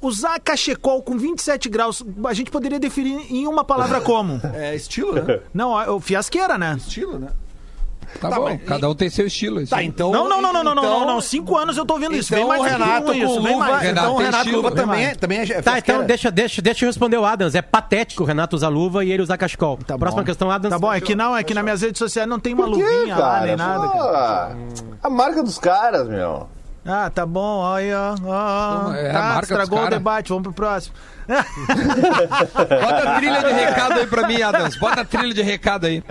Usar 0.02 0.40
cachecol 0.40 1.02
com 1.02 1.18
27 1.18 1.68
graus, 1.68 2.04
a 2.26 2.34
gente 2.34 2.52
poderia 2.52 2.80
definir 2.80 3.26
em 3.32 3.48
uma 3.48 3.64
palavra 3.64 4.00
como? 4.02 4.40
É 4.54 4.76
estilo, 4.76 5.14
né? 5.14 5.40
Não, 5.54 5.80
é 5.80 5.90
o 5.90 6.00
fiasqueira, 6.00 6.58
né? 6.58 6.76
estilo, 6.78 7.18
né? 7.18 7.30
Tá, 8.20 8.30
Tá, 8.30 8.36
bom, 8.38 8.46
mas- 8.46 8.62
cada 8.64 8.90
um 8.90 8.96
tem 8.96 9.10
seu 9.10 9.28
estilo. 9.28 9.62
isso 9.62 9.70
Tá, 9.76 9.84
então. 9.84 10.12
Não, 10.12 10.28
não, 10.30 10.42
não, 10.42 10.54
não, 10.54 10.64
não, 10.64 10.76
não, 10.76 10.84
então- 10.84 11.00
não, 11.02 11.08
não. 11.08 11.22
Cinco 11.22 11.58
anos 11.58 11.76
eu 11.78 11.86
tô 11.86 11.96
ouvindo 11.96 12.16
isso. 12.16 12.34
Então 12.34 12.48
Bem 12.48 12.58
o 12.58 12.62
mais 12.62 12.72
Renato 12.72 13.14
isso, 13.14 13.36
com 13.36 13.44
bem 13.44 13.54
luva, 13.54 13.68
mais. 13.70 13.82
Renato 13.82 14.00
então 14.06 14.14
o 14.14 14.18
tem 14.18 14.26
Renato 14.26 14.44
estilo, 14.46 14.62
Luva 14.64 14.76
também 14.76 15.06
é, 15.06 15.16
também 15.16 15.38
é 15.40 15.42
Tá, 15.42 15.46
fiasqueira. 15.48 15.80
então 15.82 16.04
deixa, 16.06 16.32
deixa, 16.32 16.62
deixa 16.62 16.86
eu 16.86 16.90
responder 16.90 17.18
o 17.18 17.26
Adams. 17.26 17.56
É 17.56 17.62
patético 17.62 18.24
o 18.24 18.26
Renato 18.26 18.56
usar 18.56 18.70
luva 18.70 19.04
e 19.04 19.12
ele 19.12 19.22
usar 19.22 19.38
cachecol. 19.38 19.78
Tá 19.86 19.98
Próxima 19.98 20.22
bom. 20.22 20.26
questão, 20.26 20.50
Adams. 20.50 20.74
Tá 20.74 20.80
bom, 20.80 20.92
é 20.94 21.02
que 21.02 21.14
não, 21.16 21.36
é 21.36 21.44
que 21.44 21.54
nas 21.54 21.64
minhas 21.64 21.82
redes 21.82 22.00
sociais 22.00 22.28
não 22.28 22.40
tem 22.40 22.54
uma 22.54 22.66
Por 22.66 22.78
quê, 22.78 22.84
luvinha 22.84 23.16
lá, 23.18 23.32
cara? 23.34 23.46
nem 23.48 23.56
nada, 23.58 23.88
cara. 23.90 24.56
A 25.04 25.10
marca 25.10 25.44
dos 25.44 25.58
caras, 25.60 26.08
meu. 26.08 26.48
Ah, 26.88 27.10
tá 27.10 27.26
bom, 27.26 27.58
olha, 27.60 28.14
ó, 28.24 28.90
ó, 28.90 28.94
É 28.94 29.10
a 29.10 29.14
tá, 29.14 29.20
marca 29.22 29.42
estragou 29.42 29.84
o 29.84 29.90
debate, 29.90 30.30
vamos 30.30 30.44
pro 30.44 30.54
próximo. 30.54 30.94
Bota 31.28 33.10
a 33.10 33.16
trilha 33.16 33.42
de 33.44 33.52
recado 33.54 33.94
aí 34.00 34.06
pra 34.08 34.28
mim, 34.28 34.42
Adams. 34.42 34.78
Bota 34.78 35.02
a 35.02 35.06
trilha 35.06 35.34
de 35.34 35.42
recado 35.42 35.88
aí. 35.88 36.04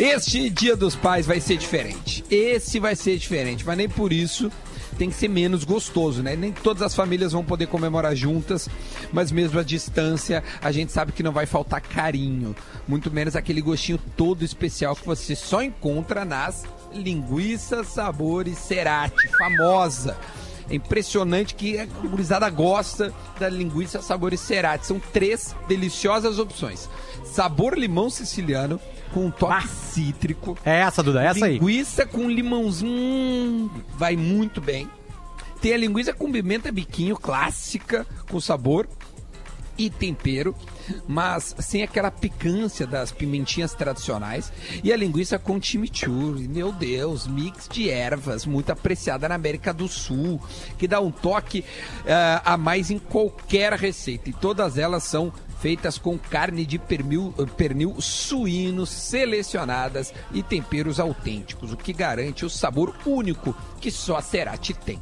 Este 0.00 0.48
Dia 0.48 0.74
dos 0.74 0.96
Pais 0.96 1.26
vai 1.26 1.40
ser 1.40 1.58
diferente. 1.58 2.24
Esse 2.30 2.80
vai 2.80 2.96
ser 2.96 3.18
diferente, 3.18 3.66
mas 3.66 3.76
nem 3.76 3.86
por 3.86 4.14
isso 4.14 4.50
tem 4.96 5.10
que 5.10 5.14
ser 5.14 5.28
menos 5.28 5.62
gostoso, 5.62 6.22
né? 6.22 6.34
Nem 6.34 6.52
todas 6.52 6.82
as 6.82 6.94
famílias 6.94 7.32
vão 7.32 7.44
poder 7.44 7.66
comemorar 7.66 8.16
juntas, 8.16 8.66
mas 9.12 9.30
mesmo 9.30 9.60
à 9.60 9.62
distância, 9.62 10.42
a 10.62 10.72
gente 10.72 10.90
sabe 10.90 11.12
que 11.12 11.22
não 11.22 11.32
vai 11.32 11.44
faltar 11.44 11.82
carinho, 11.82 12.56
muito 12.88 13.10
menos 13.10 13.36
aquele 13.36 13.60
gostinho 13.60 13.98
todo 14.16 14.42
especial 14.42 14.96
que 14.96 15.04
você 15.04 15.36
só 15.36 15.62
encontra 15.62 16.24
nas 16.24 16.64
linguiças 16.94 17.88
sabores 17.88 18.56
Cerati, 18.56 19.28
famosa. 19.36 20.16
É 20.70 20.76
impressionante 20.76 21.54
que 21.54 21.78
a 21.78 21.84
gurizada 21.84 22.48
gosta 22.48 23.12
da 23.38 23.50
linguiça 23.50 24.00
sabor 24.00 24.34
Cerati. 24.38 24.86
São 24.86 24.98
três 24.98 25.54
deliciosas 25.68 26.38
opções. 26.38 26.88
Sabor 27.24 27.76
limão 27.76 28.08
siciliano 28.08 28.80
com 29.12 29.26
um 29.26 29.30
toque 29.30 29.68
cítrico. 29.68 30.56
É 30.64 30.80
essa, 30.80 31.02
Duda, 31.02 31.22
é 31.22 31.26
essa 31.26 31.46
aí. 31.46 31.54
Linguiça 31.54 32.06
com 32.06 32.28
limãozinho 32.28 32.90
hum, 32.92 33.70
vai 33.96 34.16
muito 34.16 34.60
bem. 34.60 34.88
Tem 35.60 35.74
a 35.74 35.76
linguiça 35.76 36.14
com 36.14 36.32
pimenta 36.32 36.72
biquinho 36.72 37.16
clássica 37.16 38.06
com 38.30 38.40
sabor 38.40 38.88
e 39.76 39.88
tempero, 39.88 40.54
mas 41.06 41.54
sem 41.58 41.82
aquela 41.82 42.10
picância 42.10 42.86
das 42.86 43.12
pimentinhas 43.12 43.72
tradicionais. 43.72 44.52
E 44.84 44.92
a 44.92 44.96
linguiça 44.96 45.38
com 45.38 45.60
chimichurri, 45.60 46.48
meu 46.48 46.72
Deus, 46.72 47.26
mix 47.26 47.68
de 47.68 47.88
ervas, 47.88 48.44
muito 48.44 48.70
apreciada 48.70 49.28
na 49.28 49.34
América 49.34 49.72
do 49.72 49.88
Sul, 49.88 50.40
que 50.78 50.86
dá 50.86 51.00
um 51.00 51.10
toque 51.10 51.64
ah, 52.06 52.42
a 52.44 52.56
mais 52.56 52.90
em 52.90 52.98
qualquer 52.98 53.72
receita. 53.72 54.28
E 54.28 54.32
todas 54.32 54.76
elas 54.76 55.04
são 55.04 55.32
feitas 55.60 55.98
com 55.98 56.18
carne 56.18 56.64
de 56.64 56.78
pernil, 56.78 57.34
pernil 57.56 58.00
suíno 58.00 58.86
selecionadas 58.86 60.12
e 60.32 60.42
temperos 60.42 60.98
autênticos, 60.98 61.72
o 61.72 61.76
que 61.76 61.92
garante 61.92 62.44
o 62.44 62.50
sabor 62.50 62.94
único 63.04 63.54
que 63.80 63.90
só 63.90 64.16
a 64.16 64.22
Cerati 64.22 64.74
tem. 64.74 65.00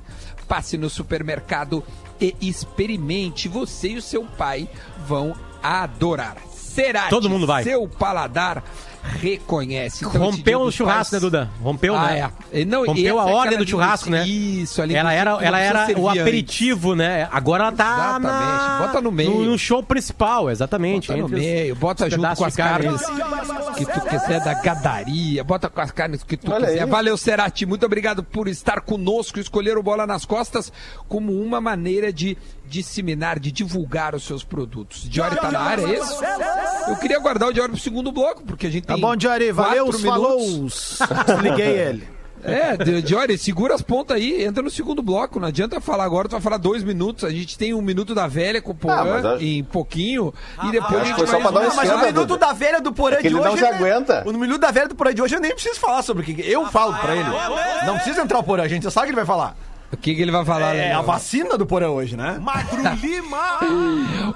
passe 0.48 0.78
no 0.78 0.88
supermercado 0.88 1.84
e 2.20 2.34
experimente. 2.40 3.48
Você 3.48 3.90
e 3.90 3.96
o 3.98 4.02
seu 4.02 4.24
pai 4.24 4.68
vão 5.06 5.34
adorar. 5.62 6.38
Será 6.50 7.08
Todo 7.08 7.28
mundo 7.28 7.46
vai. 7.46 7.64
seu 7.64 7.86
paladar 7.88 8.64
reconhece. 9.02 10.04
Então, 10.04 10.20
Rompeu 10.20 10.60
o 10.62 10.70
churrasco, 10.72 11.14
né, 11.14 11.20
Duda? 11.20 11.50
Rompeu, 11.62 11.94
Ah, 11.96 12.06
né? 12.08 12.30
é. 12.52 12.60
E 12.60 12.64
não, 12.64 12.84
Rompeu 12.84 13.18
a 13.20 13.28
é 13.30 13.32
ordem 13.32 13.58
do 13.58 13.66
churrasco, 13.68 14.10
né? 14.10 14.26
Isso, 14.26 14.80
a 14.82 14.90
Ela 14.92 15.12
era, 15.12 15.30
ela 15.42 15.58
era 15.58 15.98
o 15.98 16.08
aperitivo, 16.08 16.94
né? 16.94 17.28
Agora 17.32 17.64
ela 17.64 17.72
tá 17.72 17.84
Exatamente. 18.18 18.22
na... 18.32 18.78
Bota 18.86 19.00
no 19.00 19.12
meio. 19.12 19.30
No, 19.30 19.44
no 19.46 19.58
show 19.58 19.82
principal, 19.82 20.50
exatamente. 20.50 21.08
Bota 21.08 21.18
no 21.20 21.24
os- 21.26 21.30
meio, 21.32 21.74
bota 21.76 22.06
os 22.06 22.12
junto 22.14 22.36
com 22.36 22.44
as 22.44 22.56
carnes 22.56 23.00
que 23.76 23.84
tu 23.86 24.00
quiser 24.02 24.40
da 24.44 24.54
gadaria, 24.54 25.42
bota 25.44 25.68
com 25.68 25.80
as 25.80 25.90
carnes 25.90 26.22
que 26.22 26.36
tu 26.36 26.52
Olha 26.52 26.66
quiser. 26.66 26.82
aí. 26.82 26.88
Valeu, 26.88 27.16
Serati, 27.16 27.64
muito 27.66 27.84
obrigado 27.86 28.22
por 28.22 28.48
estar 28.48 28.80
conosco, 28.80 29.38
escolher 29.38 29.76
o 29.78 29.82
Bola 29.82 30.06
nas 30.06 30.24
Costas 30.24 30.72
como 31.08 31.32
uma 31.32 31.60
maneira 31.60 32.12
de 32.12 32.36
disseminar, 32.68 33.38
de 33.40 33.50
divulgar 33.50 34.14
os 34.14 34.24
seus 34.24 34.44
produtos. 34.44 35.08
Diori 35.08 35.36
tá 35.36 35.50
na 35.50 35.60
área, 35.60 35.82
é 35.86 35.98
isso? 35.98 36.20
Eu 36.88 36.96
queria 36.96 37.18
guardar 37.18 37.48
o 37.48 37.52
Diori 37.52 37.72
pro 37.72 37.80
segundo 37.80 38.12
bloco, 38.12 38.42
porque 38.44 38.66
a 38.66 38.70
gente 38.70 38.86
Tá 38.86 38.94
tem 38.94 39.02
bom, 39.02 39.16
Diori. 39.16 39.50
Valeu, 39.52 39.92
falou. 39.92 40.38
minutos. 40.40 40.98
Liguei 41.42 41.66
ele. 41.78 42.18
É, 42.40 42.76
Di- 42.76 43.02
Diori, 43.02 43.36
segura 43.36 43.74
as 43.74 43.82
pontas 43.82 44.16
aí, 44.16 44.44
entra 44.44 44.62
no 44.62 44.70
segundo 44.70 45.02
bloco. 45.02 45.40
Não 45.40 45.48
adianta 45.48 45.80
falar 45.80 46.04
agora, 46.04 46.28
tu 46.28 46.32
vai 46.32 46.40
falar 46.40 46.56
dois 46.56 46.84
minutos. 46.84 47.24
A 47.24 47.30
gente 47.30 47.58
tem 47.58 47.74
um 47.74 47.82
minuto 47.82 48.14
da 48.14 48.28
velha 48.28 48.62
com 48.62 48.70
o 48.70 48.74
Porã 48.76 48.94
Ah, 48.94 49.34
acho- 49.34 49.42
em 49.44 49.64
pouquinho. 49.64 50.32
e 50.62 50.70
depois 50.70 51.00
a 51.00 51.04
gente 51.04 51.14
que 51.16 51.18
foi 51.18 51.26
só 51.26 51.32
vai 51.32 51.42
pra 51.42 51.50
dar 51.50 51.60
um 51.66 51.68
Não, 51.68 51.74
mas 51.76 51.90
o 51.90 51.98
minuto 51.98 52.36
da 52.36 52.52
velha 52.52 52.80
do 52.80 52.92
Porã 52.92 53.16
É 53.16 53.20
de 53.22 53.26
ele 53.26 53.34
hoje. 53.34 53.44
não 53.48 53.56
se 53.56 53.62
né? 53.64 53.68
aguenta. 53.70 54.22
O 54.24 54.32
minuto 54.32 54.60
da 54.60 54.70
velha 54.70 54.86
do 54.86 54.94
Porã 54.94 55.12
de 55.12 55.20
hoje 55.20 55.34
eu 55.34 55.40
nem 55.40 55.52
preciso 55.52 55.80
falar 55.80 56.00
sobre 56.02 56.22
o 56.22 56.26
que. 56.26 56.40
Eu 56.48 56.64
falo 56.66 56.94
pra 56.98 57.16
ele. 57.16 57.28
Não 57.84 57.94
precisa 57.96 58.22
entrar 58.22 58.38
o 58.38 58.42
Porã, 58.44 58.62
a 58.62 58.68
gente 58.68 58.84
já 58.84 58.90
sabe 58.92 59.06
o 59.06 59.08
que 59.08 59.18
ele 59.18 59.26
vai 59.26 59.26
falar. 59.26 59.56
O 59.90 59.96
que, 59.96 60.14
que 60.14 60.20
ele 60.20 60.30
vai 60.30 60.44
falar, 60.44 60.74
É 60.74 60.82
Lelê? 60.82 60.92
a 60.92 61.00
vacina 61.00 61.56
do 61.56 61.64
Porã 61.64 61.88
hoje, 61.88 62.14
né? 62.16 62.38
Magro 62.40 62.82
Lima! 63.00 63.58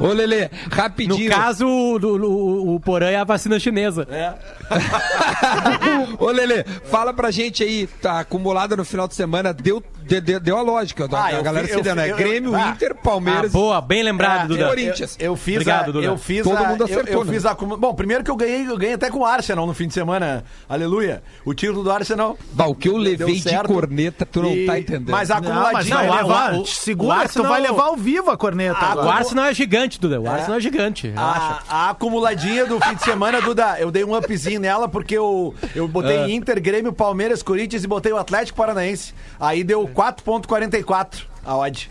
Ô, 0.01 0.07
Lelê, 0.09 0.45
No 0.45 0.51
rapidinho. 0.75 1.31
caso, 1.31 1.67
o, 1.67 1.99
o, 1.99 2.75
o 2.77 2.81
Porã 2.81 3.11
é 3.11 3.17
a 3.17 3.25
vacina 3.25 3.59
chinesa. 3.61 4.09
Ô, 6.19 6.31
Lelê, 6.31 6.65
fala 6.85 7.13
pra 7.13 7.31
gente 7.31 7.63
aí, 7.63 7.87
tá 8.01 8.21
acumulada 8.21 8.77
no 8.77 8.85
final 8.85 9.07
de 9.07 9.15
semana, 9.15 9.53
deu, 9.53 9.83
de- 10.21 10.21
de- 10.21 10.41
deu 10.41 10.57
a 10.59 10.63
lógica. 10.63 11.09
Ah, 11.13 11.25
a 11.27 11.33
eu 11.33 11.43
galera 11.43 11.67
fi- 11.67 11.73
se 11.73 11.79
eu 11.79 11.83
deu, 11.83 11.95
né? 11.95 12.11
eu- 12.11 12.17
Grêmio, 12.17 12.55
ah. 12.55 12.71
Inter, 12.71 12.93
Ah, 12.93 13.03
Palmeiras. 13.03 13.53
boa, 13.53 13.81
bem 13.81 14.03
lembrado, 14.03 14.45
É, 14.45 14.57
Duda. 14.57 14.69
Corinthians. 14.69 15.17
Eu 15.19 15.37
fiz 15.37 15.55
Obrigado, 15.57 15.89
a, 15.89 15.93
Duda. 15.93 16.07
eu 16.07 16.19
fiz 16.19 16.43
Todo 16.43 16.57
a, 16.57 16.69
mundo 16.69 16.81
eu- 16.81 16.85
acertou, 16.87 17.13
eu, 17.21 17.25
né? 17.25 17.33
fiz 17.33 17.47
a 17.47 17.55
Bom, 17.55 17.95
primeiro 17.95 18.25
que 18.25 18.31
eu 18.31 18.37
ganhei, 18.37 18.67
eu 18.69 18.77
ganhei 18.77 18.95
até 18.95 19.09
com 19.11 19.21
o 19.21 19.25
Arsenal 19.25 19.67
no 19.67 19.73
fim 19.75 19.87
de 19.89 19.95
semana. 19.95 20.45
Aleluia. 20.69 21.23
O 21.45 21.55
título 21.55 21.83
do 21.83 21.91
Arsenal. 21.91 22.37
Bah, 22.53 22.67
o 22.67 22.75
que 22.75 22.89
eu 22.89 22.95
deu 22.95 23.03
levei 23.03 23.41
de 23.41 23.59
corneta, 23.67 24.27
tu 24.27 24.43
não 24.43 24.51
E- 24.53 24.67
tá 24.67 24.79
entendendo. 24.79 25.11
Mas 25.11 25.31
a 25.31 25.41
Não, 25.41 25.49
mas 25.49 25.59
acumuladinha. 25.59 25.97
vai 25.97 26.07
Não, 26.09 26.17
levar. 26.17 26.55
o- 26.55 26.67
segura, 26.67 27.15
o 27.15 27.19
tu 27.19 27.23
Arsenal- 27.23 27.49
vai 27.53 27.61
levar 27.61 27.83
ao 27.85 27.97
vivo 27.97 28.31
a 28.31 28.37
corneta. 28.37 28.79
Ah, 28.81 28.93
agora. 28.93 29.07
O 29.07 29.11
Arsenal 29.11 29.45
é 29.47 29.55
gigante, 29.55 30.01
Duda. 30.01 30.21
O 30.21 30.29
Arsenal 30.29 30.57
é 30.57 30.61
gigante. 30.61 31.09
Relaxa. 31.09 31.59
A, 31.69 31.87
a 31.87 31.91
acumuladinha 31.91 32.67
do 32.67 32.81
fim 32.81 32.95
de 32.95 33.03
semana, 33.03 33.41
Duda, 33.41 33.77
eu 33.79 33.91
dei 33.91 34.05
um 34.05 34.15
upzinho 34.17 34.61
nela 34.61 34.89
porque 34.89 35.17
eu, 35.17 35.55
eu 35.75 35.87
botei 35.89 36.33
Inter, 36.35 36.61
Grêmio, 36.61 36.93
Palmeiras, 36.93 37.43
Corinthians 37.43 37.85
e 37.85 37.87
botei 37.87 38.13
o 38.13 38.17
Atlético 38.17 38.57
Paranaense. 38.59 39.15
Aí 39.39 39.63
deu 39.65 39.87
4.44 40.03 41.27
a 41.45 41.57
odd. 41.57 41.91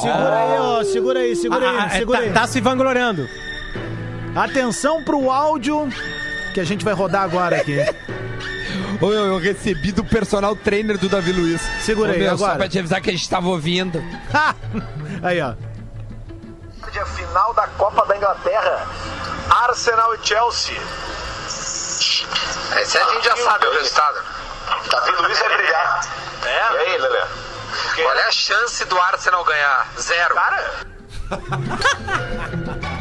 Segura 0.00 0.36
aí, 0.36 0.58
ó. 0.58 0.84
Segura 0.84 1.20
aí, 1.20 1.36
segura 1.36 1.68
Ah, 1.68 1.70
aí, 1.70 1.78
ah, 1.78 1.90
segura 1.90 2.18
tá, 2.18 2.24
aí. 2.24 2.32
tá 2.32 2.46
se 2.46 2.60
vangloriando. 2.60 3.28
Atenção 4.34 5.04
pro 5.04 5.30
áudio 5.30 5.88
que 6.52 6.60
a 6.60 6.64
gente 6.64 6.84
vai 6.84 6.94
rodar 6.94 7.22
agora 7.22 7.56
aqui. 7.56 7.76
Ô, 9.00 9.12
eu, 9.12 9.26
eu 9.26 9.38
recebi 9.38 9.92
do 9.92 10.02
personal 10.02 10.56
trainer 10.56 10.98
do 10.98 11.08
Davi 11.08 11.30
Luiz. 11.32 11.60
Segura 11.82 12.10
Ô, 12.10 12.12
aí, 12.14 12.18
meu, 12.18 12.32
agora. 12.32 12.52
Só 12.52 12.58
pra 12.58 12.68
te 12.68 12.78
avisar 12.78 13.00
que 13.00 13.10
a 13.10 13.12
gente 13.12 13.28
tava 13.28 13.48
ouvindo. 13.48 14.02
Ha! 14.32 14.54
aí, 15.22 15.40
ó. 15.40 15.54
a 16.82 17.06
final 17.06 17.54
da 17.54 17.66
Copa 17.68 18.06
da 18.06 18.16
Inglaterra. 18.16 18.88
Arsenal 19.50 20.14
e 20.14 20.26
Chelsea. 20.26 20.76
Esse 22.80 22.98
a 22.98 23.04
gente 23.12 23.24
já 23.24 23.36
sabe 23.36 23.66
o 23.66 23.72
resultado. 23.72 24.45
Davi 24.90 25.12
Luiz 25.22 25.38
vai 25.38 25.56
brigar. 25.56 26.00
É? 26.44 26.74
E 26.74 26.78
aí, 26.78 26.98
Lelê? 26.98 27.22
Qual 27.94 28.16
é 28.16 28.26
a 28.26 28.32
chance 28.32 28.84
do 28.86 28.98
Arsenal 29.00 29.44
ganhar? 29.44 29.86
Zero. 30.00 30.34
Cara, 30.34 30.70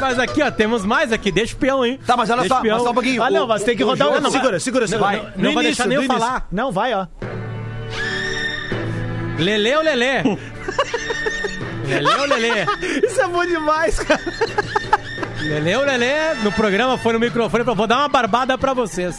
Mas 0.00 0.18
aqui, 0.18 0.42
ó, 0.42 0.50
temos 0.50 0.84
mais 0.84 1.12
aqui. 1.12 1.30
Deixa 1.30 1.54
o 1.54 1.58
peão, 1.58 1.84
hein? 1.84 1.98
Tá, 2.06 2.16
mas 2.16 2.28
olha 2.30 2.40
Deixa 2.40 2.54
só, 2.54 2.60
o 2.60 2.62
peão. 2.62 2.74
mas 2.76 2.84
só 2.84 2.90
um 2.90 2.94
pouquinho. 2.94 3.22
Ah, 3.22 3.30
não, 3.30 3.46
mas 3.46 3.62
tem 3.62 3.76
que 3.76 3.84
rodar 3.84 4.08
o. 4.08 4.14
jogo- 4.14 4.30
Segura, 4.30 4.58
segura, 4.60 4.86
segura. 4.88 5.10
vai. 5.10 5.32
No 5.36 5.44
Não 5.44 5.54
vai 5.54 5.64
deixar 5.64 5.86
nem 5.86 5.98
eu 5.98 6.04
falar. 6.04 6.46
Não, 6.50 6.72
vai, 6.72 6.92
ó. 6.94 7.06
Lelê 9.38 9.76
ou 9.76 9.82
Lelê? 9.82 10.22
Lelê 11.86 12.14
ou 12.18 12.26
Lelê? 12.26 12.64
Isso 13.06 13.20
é 13.20 13.28
bom 13.28 13.44
demais, 13.46 13.98
cara. 14.00 14.20
Lelê 15.42 15.76
ou 15.76 15.84
Lelê? 15.84 16.34
No 16.42 16.52
programa 16.52 16.96
foi 16.98 17.12
no 17.12 17.20
microfone. 17.20 17.64
Vou 17.64 17.86
dar 17.86 17.98
uma 17.98 18.08
barbada 18.08 18.56
pra 18.56 18.72
vocês. 18.74 19.16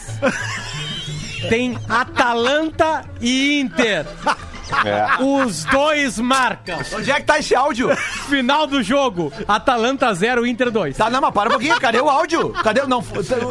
Tem 1.48 1.78
Atalanta 1.88 3.04
e 3.20 3.60
Inter. 3.60 4.06
É. 4.82 5.22
Os 5.22 5.62
dois 5.66 6.18
marcam. 6.18 6.78
Onde 6.94 7.10
é 7.10 7.16
que 7.16 7.24
tá 7.26 7.38
esse 7.38 7.54
áudio? 7.54 7.94
Final 8.28 8.66
do 8.66 8.82
jogo. 8.82 9.30
Atalanta 9.46 10.12
0, 10.12 10.46
Inter 10.46 10.70
2. 10.70 10.96
Tá, 10.96 11.10
não, 11.10 11.20
mas 11.20 11.34
para 11.34 11.50
um 11.50 11.52
pouquinho. 11.52 11.78
Cadê 11.78 12.00
o 12.00 12.08
áudio? 12.08 12.48
Cadê? 12.50 12.80
o- 12.80 12.88
Não, 12.88 13.04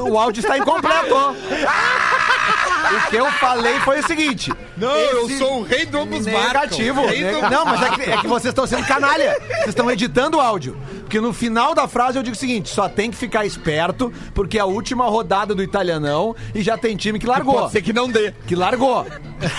o 0.09 0.17
áudio 0.17 0.41
está 0.41 0.57
incompleto. 0.57 1.15
O 1.15 3.09
que 3.09 3.15
eu 3.15 3.31
falei 3.33 3.79
foi 3.81 3.99
o 3.99 4.07
seguinte. 4.07 4.51
Não, 4.75 4.89
eu 4.89 5.29
sou 5.38 5.59
o 5.59 5.63
rei 5.63 5.86
do 5.86 5.99
ambos 5.99 6.25
Negativo. 6.25 7.05
Rei 7.05 7.23
do 7.31 7.41
Não, 7.47 7.63
mas 7.63 7.81
é 7.83 7.89
que, 7.91 8.01
é 8.09 8.17
que 8.17 8.27
vocês 8.27 8.51
estão 8.51 8.65
sendo 8.65 8.86
canalha. 8.88 9.38
Vocês 9.47 9.67
estão 9.69 9.89
editando 9.91 10.38
o 10.38 10.41
áudio. 10.41 10.75
Porque 11.13 11.21
no 11.21 11.32
final 11.32 11.76
da 11.76 11.88
frase 11.88 12.17
eu 12.17 12.23
digo 12.23 12.36
o 12.36 12.39
seguinte: 12.39 12.69
só 12.69 12.89
tem 12.89 13.12
que 13.12 13.15
ficar 13.15 13.45
esperto, 13.45 14.12
porque 14.34 14.58
é 14.58 14.62
a 14.62 14.65
última 14.65 15.06
rodada 15.06 15.54
do 15.54 15.62
italianão 15.62 16.36
e 16.56 16.63
já 16.63 16.76
tem 16.76 16.97
time 16.97 17.19
que 17.19 17.28
largou. 17.28 17.54
Pode 17.54 17.71
ser 17.71 17.84
que 17.84 17.93
não 17.93 18.10
dê. 18.10 18.34
Que 18.47 18.56
largou. 18.56 19.06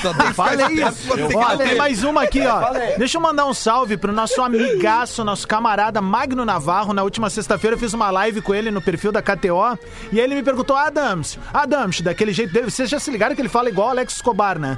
Só 0.03 0.12
tem 0.12 0.27
que 0.27 0.33
Falei 0.33 0.67
ficar 0.67 0.90
isso. 0.90 1.09
Ó, 1.12 1.49
não 1.51 1.59
tem 1.59 1.77
mais 1.77 2.03
uma 2.03 2.25
aqui, 2.25 2.45
ó. 2.45 2.61
Falei. 2.61 2.99
Deixa 2.99 3.19
eu 3.19 3.23
mandar 3.23 3.47
um 3.47 3.55
salve 3.55 3.97
pro 3.97 4.12
nosso 4.12 4.43
amigaço, 4.43 5.23
nosso 5.23 5.47
camarada 5.47 6.01
Magno 6.01 6.45
Navarro. 6.45 6.93
Na 6.93 7.05
última 7.05 7.31
sexta-feira 7.31 7.77
eu 7.77 7.79
fiz 7.79 7.93
uma 7.93 8.11
live 8.11 8.43
com 8.43 8.53
ele 8.53 8.73
no 8.73 8.83
perfil 8.83 9.12
da 9.12 9.23
KTO. 9.23 9.79
E 10.11 10.19
aí 10.19 10.25
ele 10.25 10.35
me 10.35 10.43
perguntou: 10.43 10.75
Adams, 10.75 11.38
Adams, 11.53 12.01
daquele 12.01 12.33
jeito 12.33 12.53
dele. 12.53 12.69
Vocês 12.69 12.90
já 12.90 12.99
se 12.99 13.12
ligaram 13.12 13.33
que 13.33 13.40
ele 13.40 13.49
fala 13.49 13.69
igual 13.69 13.90
Alex 13.90 14.14
Escobar, 14.14 14.59
né? 14.59 14.77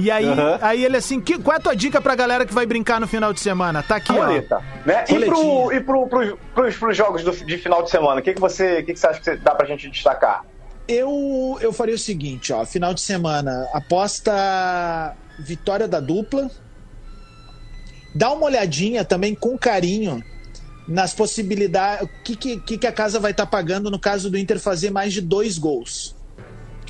E 0.00 0.10
aí, 0.12 0.26
aí 0.62 0.84
ele 0.84 0.96
assim: 0.96 1.20
que, 1.20 1.36
qual 1.38 1.56
é 1.56 1.58
a 1.58 1.62
tua 1.62 1.74
dica 1.74 2.00
pra 2.00 2.14
galera 2.14 2.46
que 2.46 2.54
vai 2.54 2.64
brincar 2.64 3.00
no 3.00 3.06
final 3.08 3.32
de 3.32 3.40
semana? 3.40 3.82
Tá 3.82 3.96
aqui, 3.96 4.12
ó. 4.12 4.26
Bonita. 4.26 4.62
Né? 4.86 5.04
E, 5.08 5.24
pro, 5.26 5.72
e 5.72 5.80
pro, 5.80 6.06
pros, 6.06 6.34
pros, 6.54 6.76
pros 6.76 6.96
jogos 6.96 7.24
do- 7.24 7.32
de 7.44 7.58
final 7.58 7.82
de 7.82 7.90
semana, 7.90 8.20
o 8.20 8.22
que, 8.22 8.32
que, 8.32 8.40
você, 8.40 8.78
o 8.78 8.84
que, 8.86 8.92
que 8.94 8.98
você 9.00 9.06
acha 9.08 9.18
que 9.18 9.24
você- 9.24 9.36
dá 9.36 9.54
pra 9.54 9.66
gente 9.66 9.90
destacar? 9.90 10.44
Eu, 10.86 11.58
eu 11.60 11.72
faria 11.72 11.96
o 11.96 11.98
seguinte, 11.98 12.52
ó, 12.52 12.64
final 12.64 12.94
de 12.94 13.00
semana, 13.00 13.68
aposta 13.74 14.32
vitória 15.40 15.86
da 15.88 16.00
dupla. 16.00 16.48
Dá 18.14 18.32
uma 18.32 18.46
olhadinha 18.46 19.04
também 19.04 19.34
com 19.34 19.58
carinho 19.58 20.22
nas 20.86 21.12
possibilidades, 21.12 22.04
o 22.06 22.22
que, 22.24 22.34
que, 22.34 22.56
que 22.60 22.78
que 22.78 22.86
a 22.86 22.92
casa 22.92 23.20
vai 23.20 23.32
estar 23.32 23.44
pagando 23.46 23.90
no 23.90 23.98
caso 23.98 24.30
do 24.30 24.38
Inter 24.38 24.58
fazer 24.58 24.90
mais 24.90 25.12
de 25.12 25.20
dois 25.20 25.58
gols. 25.58 26.16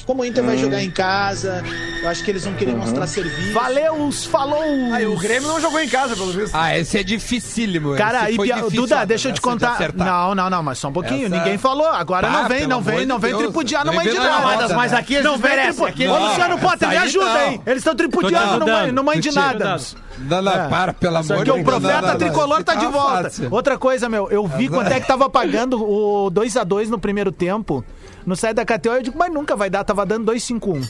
Como 0.08 0.22
o 0.22 0.24
Inter 0.24 0.42
vai 0.42 0.56
jogar 0.56 0.82
em 0.82 0.90
casa, 0.90 1.62
eu 2.02 2.08
acho 2.08 2.24
que 2.24 2.30
eles 2.30 2.42
vão 2.42 2.54
querer 2.54 2.74
mostrar 2.74 3.06
serviço. 3.06 3.52
Valeus, 3.52 4.24
falou! 4.24 4.62
Aí 4.94 5.06
o 5.06 5.14
Grêmio 5.18 5.46
não 5.46 5.60
jogou 5.60 5.78
em 5.80 5.88
casa, 5.88 6.16
pelo 6.16 6.32
visto. 6.32 6.54
Ah, 6.54 6.78
esse 6.78 6.96
é 6.96 7.02
dificílimo. 7.02 7.94
Cara, 7.94 8.30
esse 8.30 8.40
Pia- 8.40 8.54
difícil, 8.54 8.80
Duda, 8.80 9.04
deixa 9.04 9.28
eu 9.28 9.34
te 9.34 9.40
contar. 9.42 9.78
Não, 9.94 10.34
não, 10.34 10.48
não, 10.48 10.62
mas 10.62 10.78
só 10.78 10.88
um 10.88 10.92
pouquinho. 10.94 11.26
Essa- 11.26 11.36
Ninguém 11.36 11.58
falou. 11.58 11.88
Agora 11.88 12.26
Tá, 12.26 12.32
não 12.32 12.48
vem, 12.48 12.58
pelo 12.60 12.70
não 12.70 12.80
vem, 12.80 13.04
não 13.04 13.18
vem 13.18 13.32
Deus. 13.32 13.42
tripudiar 13.42 13.84
no 13.84 13.90
Não 13.92 13.96
mãe 13.96 14.06
vem 14.06 14.14
de 14.14 14.18
na 14.18 14.30
nada. 14.30 14.62
roda, 14.62 14.74
mas, 14.74 14.94
aqui 14.94 15.12
eles 15.12 15.24
Não 15.26 15.36
vem 15.36 15.50
merecem. 15.50 15.72
tripudiar. 15.84 16.10
Aqui 16.16 16.24
Ô, 16.24 16.26
Luciano 16.28 16.58
Potter, 16.58 16.88
me 16.88 16.96
ajuda 16.96 17.32
aí. 17.34 17.60
Eles 17.66 17.78
estão 17.80 17.94
tripudiando 17.94 18.46
Tô 18.46 18.52
te 18.54 18.58
no 18.60 18.64
mãe, 18.66 18.74
ajudando. 18.76 18.94
no 18.96 19.04
mãe 19.04 19.14
Tô 19.16 19.20
de 19.20 19.28
te 19.28 19.34
nada. 19.34 19.74
ajudando. 19.74 20.08
Não, 20.20 20.42
não, 20.42 20.52
É. 20.52 20.68
para, 20.68 20.92
pelo 20.94 21.16
amor 21.16 21.26
Só 21.26 21.34
de 21.34 21.40
que 21.40 21.44
Deus. 21.44 21.60
o 21.60 21.64
profeta 21.64 22.00
não, 22.00 22.08
não, 22.08 22.16
tricolor 22.18 22.56
não. 22.56 22.64
tá 22.64 22.74
de 22.76 22.86
volta. 22.86 23.22
fácil. 23.24 23.48
Outra 23.50 23.76
coisa, 23.78 24.08
meu, 24.08 24.30
eu 24.30 24.46
vi 24.46 24.68
quanto 24.70 24.90
é 24.90 24.98
que 25.00 25.06
tava 25.06 25.28
pagando 25.28 25.76
o 25.80 26.30
2x2 26.30 26.88
no 26.88 26.98
primeiro 26.98 27.30
tempo. 27.30 27.84
No 28.28 28.36
site 28.36 28.56
da 28.56 28.64
KTO, 28.66 28.90
eu 28.90 29.02
digo, 29.02 29.16
mas 29.16 29.32
nunca 29.32 29.56
vai 29.56 29.70
dar, 29.70 29.82
tava 29.84 30.04
dando 30.04 30.30
2,51. 30.30 30.86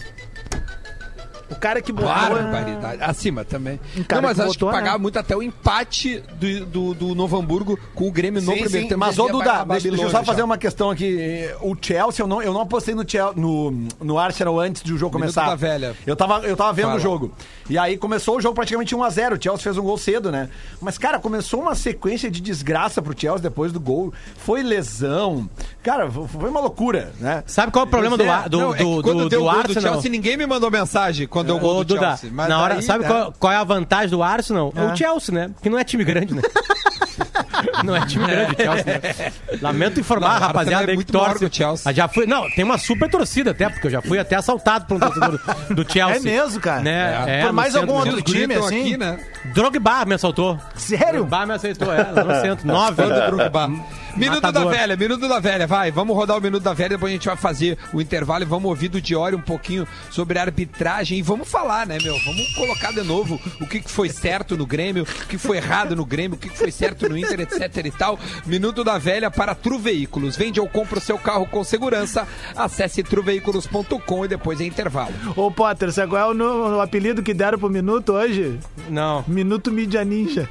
O 1.50 1.56
cara 1.56 1.80
que 1.80 1.92
botou. 1.92 2.08
Barbaridade. 2.11 3.02
Acima 3.02 3.44
também. 3.44 3.80
Um 3.96 4.02
cara 4.02 4.20
não, 4.22 4.28
mas 4.28 4.37
que 4.37 4.42
acho 4.42 4.52
botou, 4.52 4.68
que 4.68 4.74
pagava 4.74 4.98
né? 4.98 5.02
muito 5.02 5.18
até 5.18 5.37
o 5.37 5.42
empate 5.42 6.22
do, 6.38 6.66
do, 6.66 6.94
do 6.94 7.14
Novo 7.14 7.37
Hamburgo 7.38 7.78
com 7.94 8.08
o 8.08 8.12
Grêmio 8.12 8.40
no 8.40 8.46
Sim, 8.52 8.58
primeiro 8.61 8.82
sim, 8.82 8.88
tempo. 8.88 9.00
mas 9.00 9.18
ô 9.18 9.28
Duda, 9.28 9.64
deixa, 9.64 9.88
eu 9.88 10.11
só 10.11 10.22
fazer 10.24 10.40
já. 10.40 10.44
uma 10.44 10.58
questão 10.58 10.90
aqui. 10.90 11.48
O 11.61 11.74
Chelsea, 11.80 12.22
eu 12.22 12.26
não, 12.28 12.42
eu 12.42 12.52
não 12.52 12.61
apostei 12.61 12.94
no, 12.94 13.08
Chel- 13.08 13.32
no, 13.34 13.70
no 14.00 14.18
Arsenal 14.18 14.58
antes 14.61 14.82
do 14.82 14.96
jogo 14.98 15.18
Minuto 15.18 15.34
começar. 15.34 15.48
da 15.50 15.54
velha. 15.56 15.96
Eu 16.06 16.14
tava, 16.14 16.40
eu 16.46 16.56
tava 16.56 16.72
vendo 16.72 16.87
Fala. 16.87 16.96
o 16.98 17.00
jogo. 17.00 17.32
E 17.68 17.76
aí 17.78 17.96
começou 17.96 18.37
o 18.37 18.40
jogo 18.40 18.54
praticamente 18.54 18.94
1x0. 18.94 19.38
O 19.38 19.42
Chelsea 19.42 19.62
fez 19.62 19.76
um 19.78 19.82
gol 19.82 19.98
cedo, 19.98 20.30
né? 20.30 20.48
Mas, 20.80 20.96
cara, 20.98 21.18
começou 21.18 21.61
uma 21.61 21.74
sequência 21.74 22.30
de 22.30 22.40
desgraça 22.40 23.00
pro 23.02 23.18
Chelsea 23.18 23.40
depois 23.42 23.72
do 23.72 23.80
gol. 23.80 24.12
Foi 24.37 24.62
lesão. 24.62 25.48
Cara, 25.82 26.11
foi 26.11 26.50
uma 26.50 26.61
loucura, 26.61 27.12
né? 27.20 27.42
Sabe 27.46 27.72
qual 27.72 27.84
é 27.84 27.88
o 27.88 27.90
problema 27.90 28.16
do, 28.16 28.24
do, 28.48 28.58
Não, 28.58 28.74
é 28.74 28.78
que 28.78 28.84
do, 28.84 29.02
quando 29.02 29.22
do, 29.24 29.28
deu 29.28 29.40
do 29.40 29.46
o 29.46 29.50
gol 29.50 29.61
Arsenal? 29.61 29.92
Chelsea, 29.94 30.11
ninguém 30.11 30.37
me 30.37 30.46
mandou 30.46 30.70
mensagem. 30.70 31.26
Quando 31.38 31.46
deu 31.46 31.57
o 31.57 31.61
gol 31.61 31.85
do 31.85 31.94
Duda, 31.94 32.09
Chelsea. 32.09 32.31
Mas 32.33 32.48
na 32.48 32.61
hora, 32.61 32.74
daí, 32.74 32.83
sabe 32.83 33.05
né? 33.05 33.09
qual, 33.11 33.35
qual 33.38 33.53
é 33.53 33.57
a 33.57 33.64
vantagem 33.64 34.11
do 34.11 34.22
Arsenal? 34.22 34.72
É. 34.77 34.81
É. 34.81 34.92
o 34.92 34.96
Chelsea, 34.96 35.35
né? 35.35 35.51
Que 35.62 35.68
não 35.70 35.79
é 35.79 35.85
time 35.85 36.05
grande, 36.05 36.35
né? 36.35 36.42
não 37.85 37.96
é 37.96 38.07
time 38.07 38.27
grande 38.27 38.53
o 38.53 38.57
Chelsea, 38.57 38.85
né? 38.85 39.33
Lamento 39.61 40.01
informar, 40.01 40.40
Não, 40.40 40.46
rapaziada, 40.46 40.92
é 40.92 40.94
muito 40.94 41.07
que 41.07 41.12
torce. 41.12 41.38
que 41.38 41.44
o 41.44 41.53
Chelsea. 41.53 41.90
Ah, 41.90 41.92
Já 41.92 42.09
fui, 42.09 42.27
não, 42.27 42.48
tem 42.51 42.64
uma 42.64 42.79
super 42.79 43.11
torcida 43.11 43.51
até, 43.51 43.68
porque 43.68 43.87
eu 43.87 43.90
já 43.90 44.03
fui 44.03 44.18
até 44.18 44.37
assaltado 44.37 44.87
por 44.87 44.96
um 44.96 45.01
torcedor 45.01 45.40
do 45.70 45.90
Chelsea. 45.92 46.16
É 46.16 46.20
mesmo, 46.20 46.61
cara? 46.61 46.81
Né? 46.83 47.24
É, 47.27 47.40
Por 47.42 47.48
no 47.48 47.55
mais 47.55 47.72
centro 47.72 47.88
algum 47.90 48.01
outro 48.01 48.22
time, 48.22 48.55
assim? 48.55 48.81
aqui, 48.81 48.96
né? 48.96 49.18
Drogba 49.55 50.05
me 50.05 50.14
assaltou. 50.14 50.59
Sério? 50.74 51.24
Drogba 51.24 51.46
me 51.46 51.53
aceitou, 51.55 51.92
é, 51.92 52.03
lá 52.03 52.24
no 52.24 52.40
centro. 52.40 52.66
Nove. 52.66 53.03
Do 53.03 53.37
Drogba. 53.37 53.70
Minuto 54.16 54.40
da 54.40 54.48
Matador. 54.48 54.72
velha, 54.72 54.96
minuto 54.96 55.28
da 55.28 55.38
velha, 55.38 55.66
vai, 55.66 55.90
vamos 55.90 56.16
rodar 56.16 56.36
o 56.38 56.40
minuto 56.40 56.62
da 56.62 56.72
velha, 56.74 56.90
depois 56.90 57.10
a 57.10 57.14
gente 57.14 57.26
vai 57.26 57.36
fazer 57.36 57.78
o 57.92 58.00
intervalo 58.00 58.42
e 58.42 58.46
vamos 58.46 58.68
ouvir 58.68 58.88
do 58.88 59.00
Diori 59.00 59.36
um 59.36 59.40
pouquinho 59.40 59.86
sobre 60.10 60.38
a 60.38 60.42
arbitragem 60.42 61.18
e 61.18 61.22
vamos 61.22 61.48
falar, 61.48 61.86
né, 61.86 61.98
meu? 62.02 62.16
Vamos 62.24 62.54
colocar 62.54 62.92
de 62.92 63.02
novo 63.02 63.40
o 63.60 63.66
que, 63.66 63.80
foi 63.82 64.08
certo 64.08 64.56
no 64.56 64.66
Grêmio, 64.66 65.04
o 65.04 65.26
que 65.26 65.38
foi 65.38 65.58
errado 65.58 65.94
no 65.94 66.04
Grêmio, 66.04 66.36
o 66.36 66.38
que, 66.38 66.48
que 66.48 66.58
foi 66.58 66.70
certo 66.70 67.08
no 67.08 67.16
Inter, 67.16 67.40
etc 67.40 67.84
e 67.86 67.90
tal. 67.90 68.18
Minuto 68.46 68.82
da 68.82 68.98
velha 68.98 69.30
para 69.30 69.54
Tru 69.54 69.78
Veículos. 69.78 70.36
Vende 70.36 70.58
ou 70.60 70.68
compra 70.68 70.98
o 70.98 71.02
seu 71.02 71.18
carro 71.18 71.46
com 71.46 71.62
segurança. 71.62 72.26
Acesse 72.56 73.02
truveículos.com 73.02 74.24
e 74.24 74.28
depois 74.28 74.60
é 74.60 74.64
intervalo. 74.64 75.12
Ô, 75.36 75.50
Potter, 75.50 75.92
sabe 75.92 76.10
qual 76.10 76.22
é 76.22 76.26
o, 76.30 76.34
no- 76.34 76.76
o 76.76 76.80
apelido 76.80 77.22
que 77.22 77.32
deram 77.34 77.58
pro 77.58 77.68
Minuto 77.70 78.12
hoje? 78.12 78.58
Não. 78.88 79.24
Minuto 79.28 79.70
Mídia 79.70 80.04
Ninja. 80.04 80.48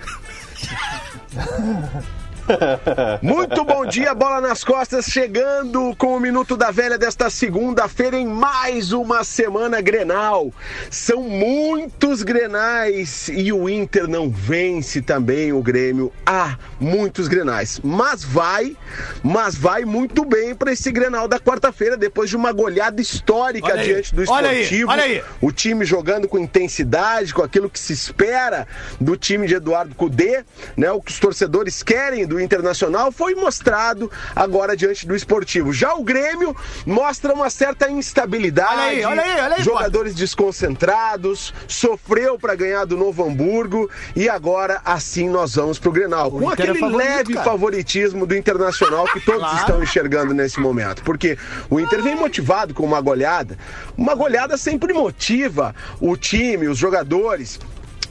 Muito 3.21 3.63
bom 3.63 3.85
dia, 3.85 4.13
bola 4.13 4.39
nas 4.39 4.63
costas, 4.63 5.05
chegando 5.05 5.95
com 5.97 6.15
o 6.15 6.19
Minuto 6.19 6.55
da 6.55 6.71
Velha 6.71 6.97
desta 6.97 7.29
segunda-feira 7.29 8.17
em 8.17 8.25
mais 8.25 8.93
uma 8.93 9.23
semana 9.23 9.81
Grenal. 9.81 10.51
São 10.89 11.23
muitos 11.23 12.23
Grenais 12.23 13.29
e 13.29 13.51
o 13.51 13.67
Inter 13.69 14.07
não 14.07 14.29
vence 14.29 15.01
também 15.01 15.51
o 15.51 15.61
Grêmio. 15.61 16.11
Há 16.25 16.57
muitos 16.79 17.27
Grenais, 17.27 17.81
mas 17.83 18.23
vai, 18.23 18.75
mas 19.23 19.55
vai 19.55 19.83
muito 19.83 20.23
bem 20.23 20.55
para 20.55 20.71
esse 20.71 20.91
Grenal 20.91 21.27
da 21.27 21.39
quarta-feira, 21.39 21.97
depois 21.97 22.29
de 22.29 22.35
uma 22.35 22.51
goleada 22.51 23.01
histórica 23.01 23.67
Olha 23.67 23.81
aí, 23.81 23.87
diante 23.87 24.15
do 24.15 24.31
olha 24.31 24.49
aí, 24.49 24.61
Esportivo. 24.61 24.91
olha 24.91 25.03
aí. 25.03 25.23
O 25.41 25.51
time 25.51 25.85
jogando 25.85 26.27
com 26.27 26.39
intensidade, 26.39 27.33
com 27.33 27.43
aquilo 27.43 27.69
que 27.69 27.79
se 27.79 27.93
espera 27.93 28.67
do 28.99 29.17
time 29.17 29.47
de 29.47 29.55
Eduardo 29.55 29.93
Cudê, 29.95 30.43
né? 30.75 30.91
O 30.91 31.01
que 31.01 31.11
os 31.11 31.19
torcedores 31.19 31.83
querem 31.83 32.25
do 32.25 32.36
Internacional 32.39 33.11
foi 33.11 33.35
mostrado 33.35 34.11
agora 34.35 34.75
diante 34.75 35.05
do 35.07 35.15
Esportivo. 35.15 35.71
Já 35.73 35.93
o 35.95 36.03
Grêmio 36.03 36.55
mostra 36.85 37.33
uma 37.33 37.49
certa 37.49 37.89
instabilidade. 37.89 38.73
Olha 38.73 38.83
aí, 38.83 39.05
olha 39.05 39.21
aí, 39.23 39.41
olha 39.41 39.55
aí, 39.57 39.63
Jogadores 39.63 40.13
desconcentrados, 40.15 41.53
sofreu 41.67 42.37
para 42.37 42.55
ganhar 42.55 42.85
do 42.85 42.97
Novo 42.97 43.23
Hamburgo 43.23 43.89
e 44.15 44.27
agora 44.29 44.81
assim 44.83 45.29
nós 45.29 45.55
vamos 45.55 45.79
pro 45.79 45.91
Grenal. 45.91 46.31
Com 46.31 46.51
Inter 46.51 46.67
é 46.67 46.69
aquele 46.71 46.79
favorito, 46.79 46.97
leve 47.09 47.33
cara. 47.33 47.45
favoritismo 47.45 48.25
do 48.25 48.35
Internacional 48.35 49.05
que 49.05 49.19
todos 49.19 49.41
Claro. 49.47 49.57
estão 49.59 49.83
enxergando 49.83 50.33
nesse 50.33 50.59
momento. 50.59 51.03
Porque 51.03 51.37
o 51.69 51.79
Inter 51.79 52.01
vem 52.01 52.15
motivado 52.15 52.73
com 52.73 52.83
uma 52.83 52.99
goleada. 52.99 53.57
Uma 53.95 54.13
goleada 54.15 54.57
sempre 54.57 54.93
motiva 54.93 55.73
o 56.01 56.17
time, 56.17 56.67
os 56.67 56.77
jogadores. 56.77 57.59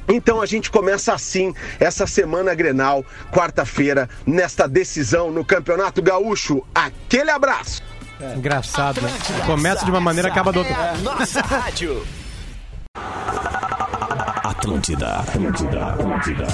Então 0.09 0.41
a 0.41 0.47
gente 0.47 0.71
começa 0.71 1.13
assim 1.13 1.55
essa 1.81 2.07
semana 2.07 2.55
Grenal, 2.55 3.05
quarta-feira, 3.33 4.09
nesta 4.27 4.69
decisão 4.69 5.31
no 5.31 5.45
Campeonato 5.45 6.01
Gaúcho. 6.03 6.63
Aquele 6.75 7.31
abraço! 7.31 7.83
Engraçado, 8.37 9.01
né? 9.03 9.11
Começa 9.45 9.85
de 9.85 9.91
uma 9.91 10.01
maneira, 10.01 10.29
acaba 10.29 10.51
de 10.53 10.59
outra. 10.59 10.95
Nossa 11.03 11.41
rádio. 11.43 12.03
Atlântida, 14.43 15.17
Atlântida, 15.17 15.87
Atlântida. 15.87 16.47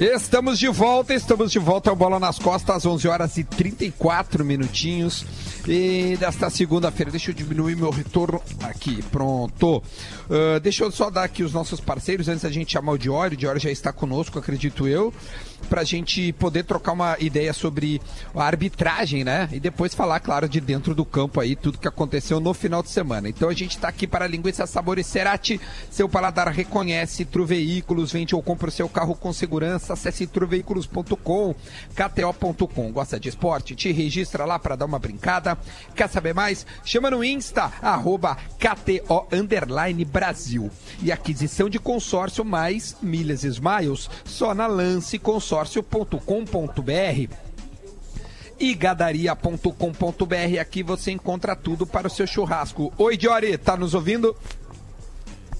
Estamos 0.00 0.58
de 0.58 0.66
volta, 0.68 1.14
estamos 1.14 1.52
de 1.52 1.60
volta 1.60 1.90
ao 1.90 1.94
Bola 1.94 2.18
nas 2.18 2.36
Costas, 2.36 2.78
às 2.78 2.86
11 2.86 3.06
horas 3.06 3.36
e 3.36 3.44
34 3.44 4.44
minutinhos. 4.44 5.24
E 5.66 6.16
desta 6.18 6.50
segunda-feira, 6.50 7.10
deixa 7.10 7.30
eu 7.30 7.34
diminuir 7.34 7.76
meu 7.76 7.90
retorno 7.90 8.42
aqui, 8.62 9.00
pronto. 9.10 9.82
Ah, 10.28 10.58
deixa 10.58 10.82
eu 10.82 10.90
só 10.90 11.10
dar 11.10 11.24
aqui 11.24 11.42
os 11.42 11.52
nossos 11.52 11.78
parceiros 11.78 12.26
antes 12.28 12.42
da 12.42 12.50
gente 12.50 12.72
chamar 12.72 12.92
o 12.92 12.98
Diório. 12.98 13.34
O 13.34 13.38
Diório 13.38 13.60
já 13.60 13.70
está 13.70 13.92
conosco, 13.92 14.38
acredito 14.38 14.88
eu, 14.88 15.12
para 15.68 15.82
a 15.82 15.84
gente 15.84 16.32
poder 16.32 16.64
trocar 16.64 16.92
uma 16.92 17.16
ideia 17.20 17.52
sobre 17.52 18.00
a 18.34 18.44
arbitragem, 18.44 19.24
né? 19.24 19.48
E 19.52 19.60
depois 19.60 19.94
falar, 19.94 20.20
claro, 20.20 20.48
de 20.48 20.60
dentro 20.60 20.94
do 20.94 21.04
campo 21.04 21.38
aí, 21.38 21.54
tudo 21.54 21.78
que 21.78 21.86
aconteceu 21.86 22.40
no 22.40 22.54
final 22.54 22.82
de 22.82 22.90
semana. 22.90 23.28
Então 23.28 23.48
a 23.48 23.54
gente 23.54 23.76
está 23.76 23.88
aqui 23.88 24.06
para 24.06 24.24
a 24.24 24.28
linguiça 24.28 24.66
sabor 24.66 24.98
e 24.98 25.04
cerati. 25.04 25.60
Seu 25.90 26.08
paladar 26.08 26.48
reconhece, 26.48 27.24
Tru 27.24 27.44
Veículos, 27.44 28.10
vende 28.10 28.34
ou 28.34 28.42
compra 28.42 28.68
o 28.68 28.72
seu 28.72 28.88
carro 28.88 29.14
com 29.14 29.32
segurança. 29.32 29.92
Acesse 29.92 30.26
truveículos.com, 30.26 31.54
kto.com. 31.94 32.92
Gosta 32.92 33.20
de 33.20 33.28
esporte? 33.28 33.76
Te 33.76 33.92
registra 33.92 34.44
lá 34.44 34.58
para 34.58 34.76
dar 34.76 34.86
uma 34.86 34.98
brincada. 34.98 35.51
Quer 35.94 36.08
saber 36.08 36.34
mais? 36.34 36.66
Chama 36.84 37.10
no 37.10 37.24
Insta, 37.24 37.72
arroba 37.80 38.36
KTO 38.58 39.26
Brasil. 40.04 40.70
E 41.02 41.10
aquisição 41.10 41.68
de 41.68 41.78
consórcio 41.78 42.44
mais 42.44 42.96
milhas 43.02 43.44
e 43.44 43.48
smiles 43.48 44.08
só 44.24 44.54
na 44.54 44.66
lanceconsórcio.com.br 44.66 47.52
e 48.58 48.74
gadaria.com.br. 48.74 50.60
Aqui 50.60 50.82
você 50.82 51.10
encontra 51.10 51.56
tudo 51.56 51.86
para 51.86 52.06
o 52.06 52.10
seu 52.10 52.26
churrasco. 52.26 52.92
Oi, 52.96 53.16
Diori, 53.16 53.58
tá 53.58 53.76
nos 53.76 53.94
ouvindo? 53.94 54.36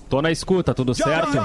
Tô 0.09 0.23
na 0.23 0.31
escuta, 0.31 0.75
tudo 0.75 0.95
certo? 0.95 1.39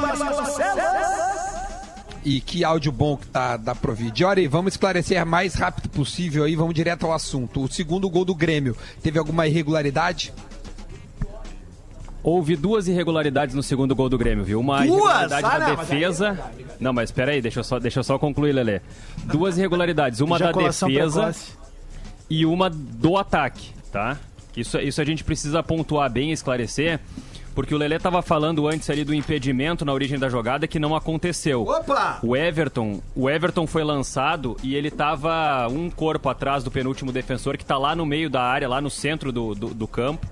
E 2.28 2.42
que 2.42 2.62
áudio 2.62 2.92
bom 2.92 3.16
que 3.16 3.26
tá 3.26 3.56
da 3.56 3.74
Provid. 3.74 4.12
Diori, 4.12 4.48
vamos 4.48 4.74
esclarecer 4.74 5.24
o 5.24 5.26
mais 5.26 5.56
rápido 5.56 5.88
possível 5.88 6.44
aí, 6.44 6.58
vamos 6.58 6.76
direto 6.76 7.06
ao 7.06 7.14
assunto. 7.14 7.64
O 7.64 7.72
segundo 7.72 8.10
gol 8.10 8.26
do 8.26 8.36
Grêmio, 8.36 8.76
teve 9.02 9.18
alguma 9.18 9.48
irregularidade? 9.48 10.34
Houve 12.22 12.58
duas 12.58 12.86
irregularidades 12.90 13.56
no 13.56 13.64
segundo 13.64 13.96
gol 13.96 14.10
do 14.10 14.18
Grêmio, 14.18 14.44
viu? 14.44 14.60
Uma 14.60 14.80
Duas? 14.80 14.90
irregularidade 14.90 15.46
Ah, 15.46 15.60
na 15.60 15.70
não, 15.70 15.78
mas 15.78 15.90
aí 15.90 16.00
defesa. 16.00 16.40
Não, 16.82 16.92
mas 16.92 17.10
espera 17.10 17.32
aí, 17.32 17.42
deixa 17.42 17.62
eu 17.62 17.64
só, 17.64 17.80
deixa 17.80 18.00
eu 18.02 18.04
só 18.04 18.20
concluir, 18.20 18.52
Lelê. 18.52 18.82
Duas 19.24 19.58
irregularidades, 19.58 20.20
uma 20.20 20.38
da 20.38 20.52
defesa 20.52 21.34
e 22.30 22.46
uma 22.46 22.70
do 22.70 23.16
ataque, 23.16 23.70
tá? 23.90 24.18
Isso, 24.54 24.78
isso 24.80 25.00
a 25.00 25.06
gente 25.06 25.24
precisa 25.24 25.64
pontuar 25.64 26.12
bem 26.12 26.32
e 26.32 26.34
esclarecer, 26.34 27.00
porque 27.58 27.74
o 27.74 27.78
Lelê 27.80 27.98
tava 27.98 28.22
falando 28.22 28.68
antes 28.68 28.88
ali 28.88 29.04
do 29.04 29.16
impedimento 29.16 29.84
na 29.84 29.92
origem 29.92 30.20
da 30.20 30.30
jogada 30.30 30.68
que 30.68 30.78
não 30.78 30.96
aconteceu. 30.96 31.64
Opa! 31.64 32.20
O 32.22 32.36
Everton, 32.36 33.02
o 33.16 33.28
Everton 33.28 33.66
foi 33.66 33.84
lançado 33.84 34.56
e 34.62 34.76
ele 34.76 34.92
tava 34.92 35.68
um 35.68 35.90
corpo 35.90 36.30
atrás 36.30 36.64
do 36.64 36.70
penúltimo 36.70 37.12
defensor 37.12 37.58
que 37.58 37.66
tá 37.66 37.76
lá 37.76 37.96
no 37.96 38.06
meio 38.06 38.30
da 38.30 38.44
área, 38.44 38.70
lá 38.70 38.80
no 38.80 38.92
centro 38.92 39.32
do, 39.32 39.56
do, 39.56 39.74
do 39.74 39.88
campo. 39.88 40.28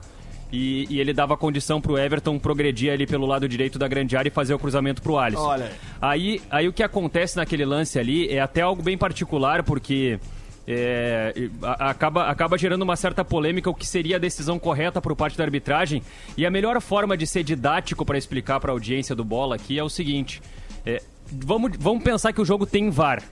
E, 0.54 0.86
e 0.88 1.00
ele 1.00 1.14
dava 1.14 1.36
condição 1.36 1.82
pro 1.82 1.98
Everton 1.98 2.38
progredir 2.38 2.94
ali 2.94 3.08
pelo 3.08 3.26
lado 3.26 3.50
direito 3.50 3.80
da 3.80 3.88
grande 3.88 4.16
área 4.16 4.30
e 4.30 4.32
fazer 4.32 4.54
o 4.54 4.60
cruzamento 4.60 5.02
pro 5.02 5.18
Alisson. 5.18 5.48
Olha 5.48 5.66
aí. 5.66 5.72
Aí, 6.00 6.42
aí 6.52 6.68
o 6.68 6.74
que 6.74 6.84
acontece 6.84 7.38
naquele 7.38 7.66
lance 7.66 7.98
ali 7.98 8.30
é 8.30 8.40
até 8.40 8.62
algo 8.62 8.84
bem 8.84 9.00
particular, 9.00 9.64
porque 9.64 10.20
é, 10.68 11.50
acaba, 11.62 12.28
acaba 12.28 12.58
gerando 12.58 12.82
uma 12.82 12.96
certa 12.96 13.24
polêmica 13.24 13.70
o 13.70 13.74
que 13.74 13.86
seria 13.86 14.16
a 14.16 14.20
decisão 14.20 14.58
correta 14.58 15.02
por 15.02 15.16
parte 15.16 15.38
da 15.38 15.44
arbitragem. 15.44 16.02
E 16.36 16.46
a 16.46 16.52
melhor 16.52 16.82
forma 16.82 17.16
de 17.16 17.28
ser 17.28 17.44
didático 17.44 18.06
para 18.06 18.18
explicar 18.18 18.60
para 18.60 18.72
a 18.72 18.74
audiência 18.74 19.16
do 19.16 19.24
bola 19.24 19.56
aqui 19.56 19.78
é 19.78 19.84
o 19.84 19.90
seguinte: 19.90 20.42
é, 20.86 21.02
vamos, 21.32 21.78
vamos 21.78 22.04
pensar 22.04 22.34
que 22.34 22.42
o 22.42 22.46
jogo 22.46 22.66
tem 22.66 22.90
VAR. 22.90 23.24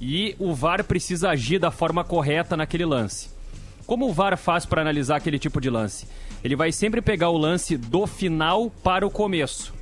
E 0.00 0.34
o 0.38 0.52
VAR 0.52 0.82
precisa 0.84 1.30
agir 1.30 1.58
da 1.58 1.70
forma 1.70 2.02
correta 2.02 2.56
naquele 2.56 2.84
lance. 2.84 3.30
Como 3.86 4.08
o 4.08 4.12
VAR 4.12 4.36
faz 4.36 4.66
para 4.66 4.82
analisar 4.82 5.16
aquele 5.16 5.38
tipo 5.38 5.60
de 5.60 5.70
lance? 5.70 6.06
Ele 6.42 6.56
vai 6.56 6.72
sempre 6.72 7.00
pegar 7.00 7.30
o 7.30 7.38
lance 7.38 7.76
do 7.76 8.06
final 8.06 8.70
para 8.82 9.06
o 9.06 9.10
começo. 9.10 9.72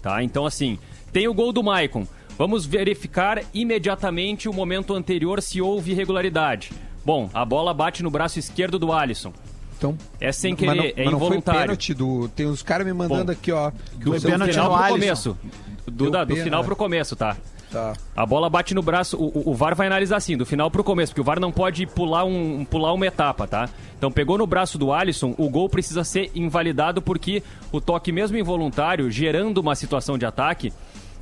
Tá? 0.00 0.22
Então, 0.22 0.46
assim, 0.46 0.78
tem 1.12 1.26
o 1.26 1.34
gol 1.34 1.52
do 1.52 1.62
Maicon. 1.62 2.06
Vamos 2.38 2.66
verificar 2.66 3.42
imediatamente 3.52 4.48
o 4.48 4.52
momento 4.52 4.94
anterior 4.94 5.40
se 5.42 5.60
houve 5.60 5.92
irregularidade. 5.92 6.72
Bom, 7.04 7.28
a 7.34 7.44
bola 7.44 7.72
bate 7.74 8.02
no 8.02 8.10
braço 8.10 8.38
esquerdo 8.38 8.78
do 8.78 8.92
Alisson. 8.92 9.32
Então, 9.76 9.96
É 10.20 10.32
sem 10.32 10.54
querer, 10.56 10.74
não, 10.74 10.84
é 10.84 10.92
mas 10.96 11.04
não 11.12 11.18
foi 11.18 11.26
involuntário. 11.28 11.60
pênalti 11.62 11.92
do. 11.94 12.28
Tem 12.28 12.46
uns 12.46 12.62
caras 12.62 12.86
me 12.86 12.92
mandando 12.92 13.26
Bom, 13.26 13.32
aqui, 13.32 13.52
ó. 13.52 13.70
Do, 13.96 14.12
do 14.12 14.20
pênalti 14.22 14.52
final 14.52 14.66
pro 14.72 14.82
Alisson. 14.82 14.98
começo. 15.00 15.38
Do, 15.86 16.10
da- 16.10 16.24
do 16.24 16.36
final 16.36 16.64
pro 16.64 16.74
começo, 16.76 17.14
tá? 17.14 17.36
Tá. 17.70 17.92
A 18.16 18.24
bola 18.24 18.48
bate 18.48 18.72
no 18.72 18.80
braço, 18.82 19.16
o, 19.16 19.26
o- 19.40 19.50
o 19.50 19.54
VAR 19.54 19.74
vai 19.74 19.88
analisar 19.88 20.16
assim, 20.16 20.36
do 20.36 20.46
final 20.46 20.70
pro 20.70 20.82
começo, 20.84 21.10
porque 21.12 21.20
o 21.20 21.24
VAR 21.24 21.40
não 21.40 21.50
pode 21.52 21.84
pular, 21.86 22.24
um, 22.24 22.64
pular 22.64 22.92
uma 22.94 23.04
etapa, 23.06 23.46
tá? 23.48 23.68
Então 23.98 24.10
pegou 24.12 24.38
no 24.38 24.46
braço 24.46 24.78
do 24.78 24.92
Alisson, 24.92 25.34
o 25.36 25.50
gol 25.50 25.68
precisa 25.68 26.04
ser 26.04 26.30
invalidado 26.36 27.02
porque 27.02 27.42
o 27.72 27.80
toque 27.80 28.12
mesmo 28.12 28.38
involuntário, 28.38 29.10
gerando 29.10 29.58
uma 29.58 29.74
situação 29.74 30.16
de 30.16 30.24
ataque, 30.24 30.72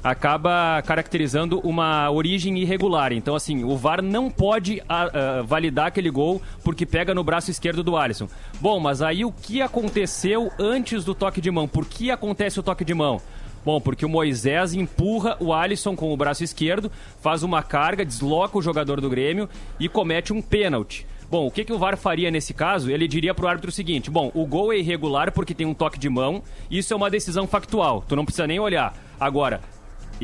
acaba 0.03 0.83
caracterizando 0.83 1.61
uma 1.61 2.11
origem 2.11 2.59
irregular. 2.59 3.13
Então, 3.13 3.35
assim, 3.35 3.63
o 3.65 3.77
VAR 3.77 4.03
não 4.03 4.31
pode 4.31 4.83
ah, 4.89 5.11
ah, 5.13 5.43
validar 5.43 5.87
aquele 5.87 6.11
gol 6.11 6.43
porque 6.65 6.85
pega 6.85 7.15
no 7.15 7.23
braço 7.23 7.51
esquerdo 7.51 7.83
do 7.83 7.97
Alisson. 7.97 8.29
Bom, 8.61 8.81
mas 8.81 9.01
aí 9.01 9.25
o 9.25 9.33
que 9.33 9.63
aconteceu 9.63 10.51
antes 10.59 11.05
do 11.05 11.15
toque 11.15 11.41
de 11.41 11.51
mão? 11.51 11.69
Por 11.69 11.87
que 11.87 12.11
acontece 12.11 12.59
o 12.59 12.63
toque 12.63 12.85
de 12.85 12.95
mão? 12.95 13.21
Bom, 13.65 13.81
porque 13.81 14.05
o 14.05 14.09
Moisés 14.09 14.75
empurra 14.75 15.37
o 15.39 15.53
Alisson 15.53 15.95
com 15.95 16.13
o 16.13 16.17
braço 16.17 16.43
esquerdo, 16.43 16.91
faz 17.21 17.45
uma 17.45 17.63
carga, 17.63 18.05
desloca 18.05 18.59
o 18.59 18.63
jogador 18.63 19.01
do 19.01 19.09
Grêmio 19.09 19.49
e 19.79 19.89
comete 19.89 20.33
um 20.33 20.43
pênalti. 20.43 21.07
Bom, 21.31 21.47
o 21.47 21.51
que, 21.51 21.65
que 21.65 21.73
o 21.73 21.79
VAR 21.79 21.97
faria 21.97 22.31
nesse 22.31 22.53
caso? 22.53 22.91
Ele 22.91 23.09
diria 23.09 23.33
pro 23.33 23.47
árbitro 23.47 23.71
o 23.71 23.73
seguinte: 23.73 24.11
bom, 24.11 24.31
o 24.35 24.45
gol 24.45 24.73
é 24.73 24.79
irregular 24.79 25.33
porque 25.33 25.55
tem 25.55 25.67
um 25.67 25.73
toque 25.73 25.99
de 25.99 26.09
mão, 26.09 26.43
isso 26.71 26.93
é 26.93 26.97
uma 26.97 27.09
decisão 27.09 27.47
factual, 27.47 28.05
tu 28.07 28.15
não 28.15 28.25
precisa 28.25 28.47
nem 28.47 28.61
olhar. 28.61 28.95
Agora, 29.19 29.63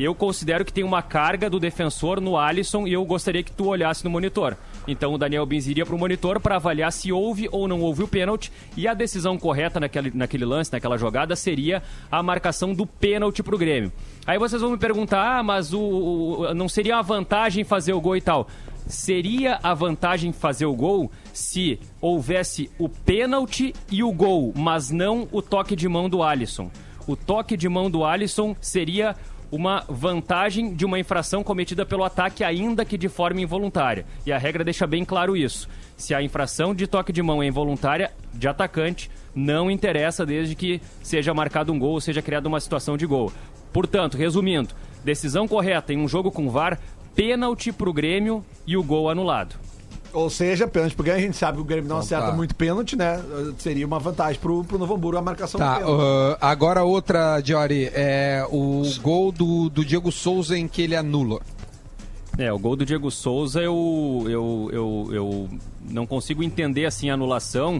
eu 0.03 0.15
considero 0.15 0.63
que 0.63 0.71
tem 0.71 0.83
uma 0.83 1.01
carga 1.01 1.49
do 1.49 1.59
defensor 1.59 2.21
no 2.21 2.37
Alisson 2.37 2.87
e 2.87 2.93
eu 2.93 3.03
gostaria 3.03 3.43
que 3.43 3.51
tu 3.51 3.67
olhasse 3.67 4.03
no 4.03 4.09
monitor. 4.09 4.55
Então 4.87 5.13
o 5.13 5.17
Daniel 5.17 5.45
Bins 5.45 5.67
iria 5.67 5.85
para 5.85 5.95
o 5.95 5.99
monitor 5.99 6.39
para 6.39 6.55
avaliar 6.55 6.91
se 6.91 7.11
houve 7.11 7.49
ou 7.51 7.67
não 7.67 7.81
houve 7.81 8.03
o 8.03 8.07
pênalti 8.07 8.51
e 8.77 8.87
a 8.87 8.93
decisão 8.93 9.37
correta 9.37 9.79
naquele, 9.79 10.11
naquele 10.13 10.45
lance, 10.45 10.71
naquela 10.71 10.97
jogada, 10.97 11.35
seria 11.35 11.83
a 12.11 12.23
marcação 12.23 12.73
do 12.73 12.85
pênalti 12.85 13.43
para 13.43 13.55
o 13.55 13.57
Grêmio. 13.57 13.91
Aí 14.25 14.37
vocês 14.37 14.61
vão 14.61 14.71
me 14.71 14.77
perguntar, 14.77 15.39
ah, 15.39 15.43
mas 15.43 15.73
o, 15.73 15.79
o, 15.79 16.53
não 16.53 16.69
seria 16.69 16.97
a 16.97 17.01
vantagem 17.01 17.63
fazer 17.63 17.93
o 17.93 18.01
gol 18.01 18.15
e 18.15 18.21
tal? 18.21 18.47
Seria 18.87 19.59
a 19.61 19.73
vantagem 19.73 20.31
fazer 20.31 20.65
o 20.65 20.73
gol 20.73 21.11
se 21.33 21.79
houvesse 22.01 22.71
o 22.79 22.89
pênalti 22.89 23.73
e 23.91 24.03
o 24.03 24.11
gol, 24.11 24.53
mas 24.55 24.89
não 24.89 25.27
o 25.31 25.41
toque 25.41 25.75
de 25.75 25.87
mão 25.87 26.09
do 26.09 26.23
Alisson. 26.23 26.71
O 27.05 27.15
toque 27.15 27.57
de 27.57 27.67
mão 27.67 27.89
do 27.89 28.03
Alisson 28.05 28.55
seria 28.61 29.15
uma 29.51 29.83
vantagem 29.87 30.73
de 30.73 30.85
uma 30.85 30.99
infração 30.99 31.43
cometida 31.43 31.85
pelo 31.85 32.03
ataque, 32.03 32.43
ainda 32.43 32.85
que 32.85 32.97
de 32.97 33.09
forma 33.09 33.41
involuntária. 33.41 34.05
E 34.25 34.31
a 34.31 34.37
regra 34.37 34.63
deixa 34.63 34.85
bem 34.85 35.03
claro 35.03 35.35
isso. 35.35 35.67
Se 35.97 36.13
a 36.13 36.21
infração 36.21 36.73
de 36.73 36.87
toque 36.87 37.11
de 37.11 37.21
mão 37.21 37.41
é 37.41 37.47
involuntária, 37.47 38.11
de 38.33 38.47
atacante, 38.47 39.09
não 39.33 39.69
interessa 39.69 40.25
desde 40.25 40.55
que 40.55 40.81
seja 41.01 41.33
marcado 41.33 41.71
um 41.73 41.79
gol 41.79 41.93
ou 41.93 42.01
seja 42.01 42.21
criada 42.21 42.47
uma 42.47 42.59
situação 42.59 42.95
de 42.97 43.05
gol. 43.05 43.31
Portanto, 43.73 44.17
resumindo, 44.17 44.73
decisão 45.03 45.47
correta 45.47 45.93
em 45.93 45.97
um 45.97 46.07
jogo 46.07 46.31
com 46.31 46.49
VAR, 46.49 46.79
pênalti 47.15 47.71
para 47.71 47.89
o 47.89 47.93
Grêmio 47.93 48.43
e 48.65 48.77
o 48.77 48.83
gol 48.83 49.09
anulado. 49.09 49.55
Ou 50.13 50.29
seja, 50.29 50.67
pênalti, 50.67 50.95
porque 50.95 51.11
a 51.11 51.19
gente 51.19 51.37
sabe 51.37 51.57
que 51.57 51.61
o 51.61 51.65
Grêmio 51.65 51.87
não 51.89 51.97
Então 51.97 52.05
acerta 52.05 52.27
tá. 52.27 52.31
muito 52.35 52.55
pênalti, 52.55 52.95
né? 52.95 53.21
Seria 53.57 53.85
uma 53.85 53.99
vantagem 53.99 54.39
pro, 54.41 54.63
pro 54.63 54.77
Novo 54.77 54.95
Hamburgo 54.95 55.17
a 55.17 55.21
marcação 55.21 55.59
Tá, 55.59 55.79
do 55.79 55.85
pênalti. 55.85 56.01
uh, 56.01 56.37
agora 56.41 56.83
outra, 56.83 57.39
Diori, 57.41 57.89
é 57.93 58.45
o 58.49 58.83
gol 59.01 59.31
do, 59.31 59.69
do 59.69 59.85
Diego 59.85 60.11
Souza 60.11 60.57
em 60.57 60.67
que 60.67 60.81
ele 60.81 60.95
anula. 60.95 61.39
É, 62.37 62.51
o 62.53 62.57
gol 62.59 62.75
do 62.75 62.85
Diego 62.85 63.11
Souza 63.11 63.61
eu, 63.61 64.23
eu, 64.27 64.69
eu, 64.71 65.09
eu 65.11 65.49
não 65.89 66.05
consigo 66.07 66.41
entender 66.41 66.85
assim 66.85 67.09
a 67.09 67.13
anulação. 67.13 67.79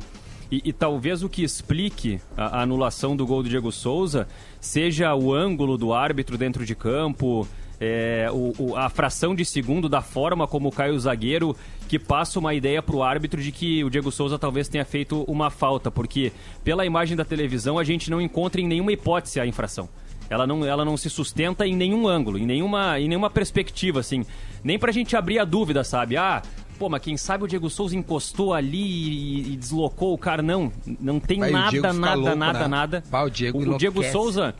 E, 0.51 0.61
e 0.65 0.73
talvez 0.73 1.21
o 1.23 1.29
que 1.29 1.43
explique 1.43 2.19
a, 2.35 2.57
a 2.59 2.61
anulação 2.63 3.15
do 3.15 3.25
gol 3.25 3.43
do 3.43 3.49
Diego 3.49 3.71
Souza 3.71 4.27
seja 4.59 5.13
o 5.15 5.33
ângulo 5.33 5.77
do 5.77 5.93
árbitro 5.93 6.37
dentro 6.37 6.65
de 6.65 6.73
campo, 6.75 7.47
é, 7.79 8.27
o, 8.31 8.53
o- 8.57 8.75
a 8.75 8.89
fração 8.89 9.33
de 9.33 9.45
segundo 9.45 9.87
da 9.87 10.01
forma 10.01 10.47
como 10.47 10.71
cai 10.71 10.91
o 10.91 10.99
zagueiro, 10.99 11.55
que 11.87 11.97
passa 11.97 12.37
uma 12.39 12.53
ideia 12.53 12.81
para 12.81 12.95
o 12.95 13.03
árbitro 13.03 13.41
de 13.41 13.51
que 13.51 13.83
o 13.83 13.89
Diego 13.89 14.11
Souza 14.11 14.37
talvez 14.37 14.67
tenha 14.67 14.85
feito 14.85 15.23
uma 15.27 15.49
falta, 15.49 15.89
porque 15.89 16.31
pela 16.63 16.85
imagem 16.85 17.15
da 17.15 17.25
televisão 17.25 17.77
a 17.79 17.83
gente 17.83 18.11
não 18.11 18.19
encontra 18.21 18.59
em 18.61 18.67
nenhuma 18.67 18.91
hipótese 18.91 19.39
a 19.39 19.45
infração. 19.45 19.87
Ela 20.29 20.45
não, 20.45 20.63
ela 20.63 20.85
não 20.85 20.95
se 20.95 21.09
sustenta 21.09 21.65
em 21.65 21.75
nenhum 21.75 22.07
ângulo, 22.07 22.37
em 22.37 22.45
nenhuma, 22.45 22.99
em 22.99 23.07
nenhuma 23.07 23.31
perspectiva, 23.31 23.99
assim. 23.99 24.23
Nem 24.63 24.77
pra 24.77 24.91
gente 24.91 25.15
abrir 25.17 25.39
a 25.39 25.43
dúvida, 25.45 25.83
sabe? 25.83 26.17
Ah, 26.17 26.43
pô, 26.77 26.87
mas 26.87 27.01
quem 27.01 27.17
sabe 27.17 27.45
o 27.45 27.47
Diego 27.47 27.67
Souza 27.67 27.95
encostou 27.95 28.53
ali 28.53 28.77
e, 28.79 29.53
e 29.53 29.57
deslocou 29.57 30.13
o 30.13 30.17
cara. 30.19 30.43
Não, 30.43 30.71
não 30.99 31.19
tem 31.19 31.39
Vai, 31.39 31.49
o 31.49 31.53
nada, 31.53 31.69
Diego 31.71 31.87
fica 31.87 31.99
nada, 31.99 32.15
louco, 32.15 32.35
nada, 32.35 32.59
né? 32.59 32.67
nada. 32.67 33.03
O 33.11 33.29
Diego 33.29 33.57
o, 33.57 33.77
Diego 33.79 33.97
enlouquece. 34.01 34.11
Souza, 34.11 34.53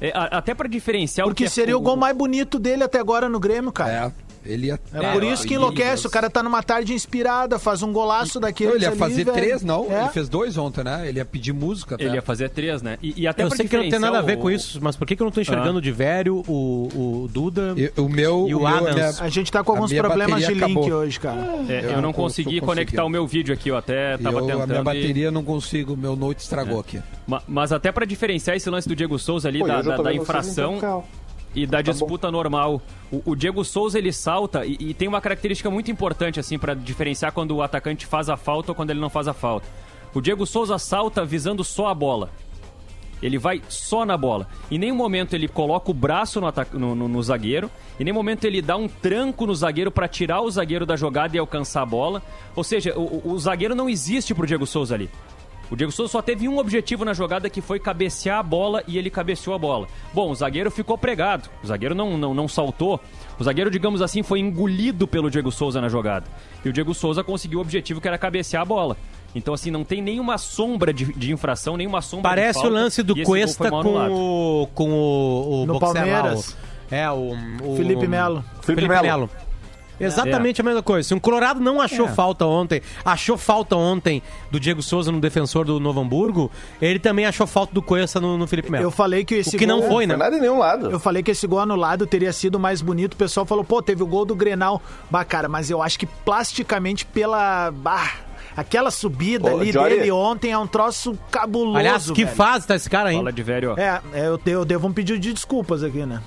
é, 0.00 0.12
até 0.14 0.54
pra 0.54 0.68
diferenciar 0.68 1.26
o 1.26 1.30
Porque 1.30 1.44
que 1.44 1.46
é 1.46 1.50
seria 1.50 1.76
o 1.76 1.80
gol 1.80 1.96
mais 1.96 2.16
bonito 2.16 2.58
dele 2.58 2.82
até 2.84 2.98
agora 2.98 3.28
no 3.28 3.38
Grêmio, 3.38 3.72
cara. 3.72 3.92
É, 3.92 4.12
ele 4.44 4.66
ia... 4.68 4.80
É, 4.92 5.12
por 5.12 5.22
isso 5.24 5.46
que 5.46 5.54
enlouquece. 5.54 6.06
O 6.06 6.10
cara 6.10 6.28
tá 6.30 6.42
numa 6.42 6.62
tarde 6.62 6.92
inspirada, 6.94 7.58
faz 7.58 7.82
um 7.82 7.92
golaço 7.92 8.38
daquele. 8.40 8.72
Ele 8.72 8.82
ia 8.84 8.88
ali, 8.90 8.98
fazer 8.98 9.24
velho. 9.24 9.36
três, 9.36 9.62
não? 9.62 9.86
É. 9.90 10.00
Ele 10.02 10.08
fez 10.10 10.28
dois 10.28 10.56
ontem, 10.58 10.84
né? 10.84 11.08
Ele 11.08 11.18
ia 11.18 11.24
pedir 11.24 11.52
música. 11.52 11.96
Ele 11.98 12.14
ia 12.14 12.22
fazer 12.22 12.50
três, 12.50 12.82
né? 12.82 12.98
E, 13.02 13.22
e 13.22 13.26
até 13.26 13.42
eu 13.42 13.48
pra 13.48 13.56
sei 13.56 13.68
que 13.68 13.76
não 13.76 13.88
tem 13.88 13.98
nada 13.98 14.18
a 14.18 14.22
ver 14.22 14.36
o- 14.38 14.40
com 14.40 14.50
isso, 14.50 14.78
mas 14.82 14.96
por 14.96 15.06
que, 15.06 15.16
que 15.16 15.22
eu 15.22 15.24
não 15.26 15.32
tô 15.32 15.40
enxergando 15.40 15.78
o 15.78 15.82
de 15.82 15.90
Vério, 15.92 16.42
o, 16.46 17.22
o 17.24 17.28
Duda 17.28 17.74
o 17.96 18.08
meu, 18.08 18.46
e 18.48 18.54
o, 18.54 18.58
o 18.58 18.62
meu, 18.62 18.66
Adams? 18.66 18.94
minha- 18.94 19.12
A 19.20 19.28
gente 19.28 19.50
tá 19.50 19.62
com 19.64 19.72
alguns 19.72 19.92
problemas 19.92 20.44
de 20.44 20.52
link 20.54 20.62
acabou. 20.64 20.90
hoje, 20.90 21.18
cara. 21.20 21.40
É, 21.68 21.80
Eu 21.84 21.90
eu 21.90 22.02
não 22.02 22.12
consegui 22.12 22.60
conectar 22.60 23.04
o 23.04 23.08
meu 23.08 23.26
vídeo 23.26 23.54
aqui, 23.54 23.68
eu 23.70 23.76
até 23.76 24.16
tava 24.18 24.38
eu, 24.38 24.46
tentando. 24.46 24.62
a 24.62 24.66
minha 24.66 24.80
e- 24.80 24.84
bateria 24.84 25.30
não 25.30 25.42
consigo, 25.44 25.96
meu 25.96 26.14
note 26.16 26.40
estragou 26.40 26.80
aqui. 26.80 27.00
Ma- 27.26 27.42
Mas 27.48 27.72
até 27.72 27.90
pra 27.92 28.04
diferenciar 28.04 28.56
esse 28.56 28.68
lance 28.68 28.88
do 28.88 28.94
Diego 28.96 29.18
Souza 29.18 29.48
ali, 29.48 29.60
Pô, 29.60 29.66
da, 29.66 30.12
infração. 30.14 31.04
E 31.54 31.66
da 31.66 31.78
disputa 31.92 32.30
normal. 32.30 32.80
O, 33.12 33.22
o 33.32 33.36
Diego 33.36 33.64
Souza 33.64 33.98
ele 33.98 34.12
salta 34.12 34.64
e, 34.66 34.76
e 34.80 34.94
tem 34.94 35.06
uma 35.08 35.20
característica 35.20 35.70
muito 35.70 35.90
importante 35.90 36.40
assim 36.40 36.58
para 36.58 36.74
diferenciar 36.74 37.32
quando 37.32 37.52
o 37.56 37.62
atacante 37.62 38.06
faz 38.06 38.28
a 38.28 38.36
falta 38.36 38.72
ou 38.72 38.74
quando 38.74 38.90
ele 38.90 39.00
não 39.00 39.10
faz 39.10 39.28
a 39.28 39.32
falta. 39.34 39.66
O 40.14 40.20
Diego 40.20 40.46
Souza 40.46 40.78
salta 40.78 41.24
visando 41.24 41.62
só 41.64 41.88
a 41.88 41.94
bola. 41.94 42.30
Ele 43.22 43.38
vai 43.38 43.62
só 43.68 44.04
na 44.04 44.16
bola. 44.18 44.46
Em 44.70 44.78
nenhum 44.78 44.94
momento 44.96 45.34
ele 45.34 45.48
coloca 45.48 45.90
o 45.90 45.94
braço 45.94 46.40
no, 46.40 46.52
no- 46.74 46.94
no- 46.94 47.08
no 47.08 47.22
zagueiro. 47.22 47.70
Em 47.98 48.04
nenhum 48.04 48.14
momento 48.16 48.44
ele 48.44 48.60
dá 48.60 48.76
um 48.76 48.86
tranco 48.86 49.46
no 49.46 49.54
zagueiro 49.54 49.90
para 49.90 50.06
tirar 50.06 50.42
o 50.42 50.50
zagueiro 50.50 50.84
da 50.84 50.94
jogada 50.94 51.34
e 51.34 51.38
alcançar 51.38 51.82
a 51.82 51.86
bola. 51.86 52.22
Ou 52.54 52.62
seja, 52.62 52.92
o- 52.98 53.22
o 53.32 53.38
zagueiro 53.38 53.74
não 53.74 53.88
existe 53.88 54.34
pro 54.34 54.46
Diego 54.46 54.66
Souza 54.66 54.94
ali. 54.94 55.08
O 55.74 55.76
Diego 55.76 55.90
Souza 55.90 56.12
só 56.12 56.22
teve 56.22 56.48
um 56.48 56.56
objetivo 56.58 57.04
na 57.04 57.12
jogada 57.12 57.50
que 57.50 57.60
foi 57.60 57.80
cabecear 57.80 58.38
a 58.38 58.42
bola 58.44 58.84
e 58.86 58.96
ele 58.96 59.10
cabeceou 59.10 59.56
a 59.56 59.58
bola. 59.58 59.88
Bom, 60.12 60.30
o 60.30 60.34
zagueiro 60.34 60.70
ficou 60.70 60.96
pregado. 60.96 61.50
O 61.64 61.66
zagueiro 61.66 61.96
não, 61.96 62.16
não, 62.16 62.32
não 62.32 62.46
saltou. 62.46 63.00
O 63.40 63.42
zagueiro, 63.42 63.68
digamos 63.72 64.00
assim, 64.00 64.22
foi 64.22 64.38
engolido 64.38 65.08
pelo 65.08 65.28
Diego 65.28 65.50
Souza 65.50 65.80
na 65.80 65.88
jogada. 65.88 66.26
E 66.64 66.68
o 66.68 66.72
Diego 66.72 66.94
Souza 66.94 67.24
conseguiu 67.24 67.58
o 67.58 67.62
objetivo 67.62 68.00
que 68.00 68.06
era 68.06 68.16
cabecear 68.16 68.62
a 68.62 68.64
bola. 68.64 68.96
Então, 69.34 69.52
assim, 69.52 69.68
não 69.68 69.82
tem 69.82 70.00
nenhuma 70.00 70.38
sombra 70.38 70.92
de, 70.92 71.06
de 71.12 71.32
infração, 71.32 71.76
nenhuma 71.76 72.00
sombra 72.00 72.30
de 72.30 72.36
Parece 72.36 72.64
o 72.64 72.68
lance 72.70 73.02
do 73.02 73.16
Cuesta 73.24 73.68
com 73.68 73.78
o, 74.12 74.66
com 74.72 74.90
o, 74.92 75.62
o 75.62 75.66
No 75.66 75.72
boxer 75.80 76.06
lá, 76.06 76.20
Palmeiras. 76.22 76.50
o- 76.50 76.94
é, 76.94 77.10
o, 77.10 77.32
o- 77.64 77.76
Felipe 77.76 78.06
Melo. 78.06 78.44
Felipe, 78.62 78.86
Melo. 78.86 79.02
Melo. 79.02 79.30
Exatamente 79.98 80.60
a 80.60 80.64
mesma 80.64 80.82
coisa. 80.82 81.08
Se 81.08 81.14
um 81.14 81.20
Colorado 81.20 81.60
não 81.60 81.80
achou 81.80 82.06
É. 82.06 82.08
falta 82.12 82.44
ontem, 82.46 82.82
achou 83.04 83.36
falta 83.38 83.76
ontem 83.76 84.22
do 84.50 84.58
Diego 84.58 84.82
Souza 84.82 85.12
no 85.12 85.20
defensor 85.20 85.64
do 85.64 85.78
Novo 85.78 86.00
Hamburgo, 86.00 86.50
ele 86.80 86.98
também 86.98 87.26
achou 87.26 87.46
falta 87.46 87.72
do 87.72 87.80
Cuesta 87.82 88.20
no, 88.20 88.36
no 88.36 88.46
Felipe 88.46 88.70
Melo. 88.70 88.84
Eu 88.84 88.90
falei 88.90 89.24
que 89.24 89.36
esse 89.36 89.54
o 89.54 89.58
que 89.58 89.66
não 89.66 89.80
gol- 89.80 89.88
foi, 89.90 90.06
né? 90.06 90.16
Não 90.16 90.24
é 90.26 90.30
nada 90.30 90.36
em 90.36 90.40
nenhum 90.40 90.58
lado. 90.58 90.90
Eu 90.90 90.98
falei 91.00 91.22
que 91.22 91.30
esse 91.30 91.46
gol 91.46 91.60
anulado 91.60 92.06
teria 92.06 92.32
sido 92.32 92.58
mais 92.58 92.82
bonito. 92.82 93.14
O 93.14 93.16
pessoal 93.16 93.46
falou, 93.46 93.64
pô, 93.64 93.80
teve 93.82 94.02
o 94.02 94.06
gol 94.06 94.24
do 94.24 94.34
Grenal. 94.34 94.82
Bah, 95.10 95.24
cara, 95.24 95.48
mas 95.48 95.70
eu 95.70 95.82
acho 95.82 95.98
que 95.98 96.06
plasticamente 96.06 97.06
pela. 97.06 97.70
Bah, 97.70 98.10
aquela 98.56 98.90
subida 98.90 99.52
Ô, 99.54 99.58
ali 99.60 99.72
Jory. 99.72 99.96
dele 99.96 100.10
ontem 100.10 100.50
é 100.52 100.58
um 100.58 100.66
troço 100.66 101.18
cabuloso. 101.30 101.76
Aliás, 101.78 102.10
que 102.10 102.24
velho. 102.24 102.36
fase 102.36 102.66
tá 102.66 102.74
esse 102.74 102.88
cara 102.90 103.10
aí? 103.10 103.16
Fala 103.16 103.32
de 103.32 103.42
velho, 103.42 103.72
ó. 103.72 103.80
É, 103.80 104.00
é, 104.12 104.26
eu, 104.26 104.40
eu 104.46 104.64
devo 104.64 104.86
um 104.88 104.92
pedido 104.92 105.18
de 105.18 105.32
desculpas 105.32 105.82
aqui, 105.82 106.04
né? 106.06 106.20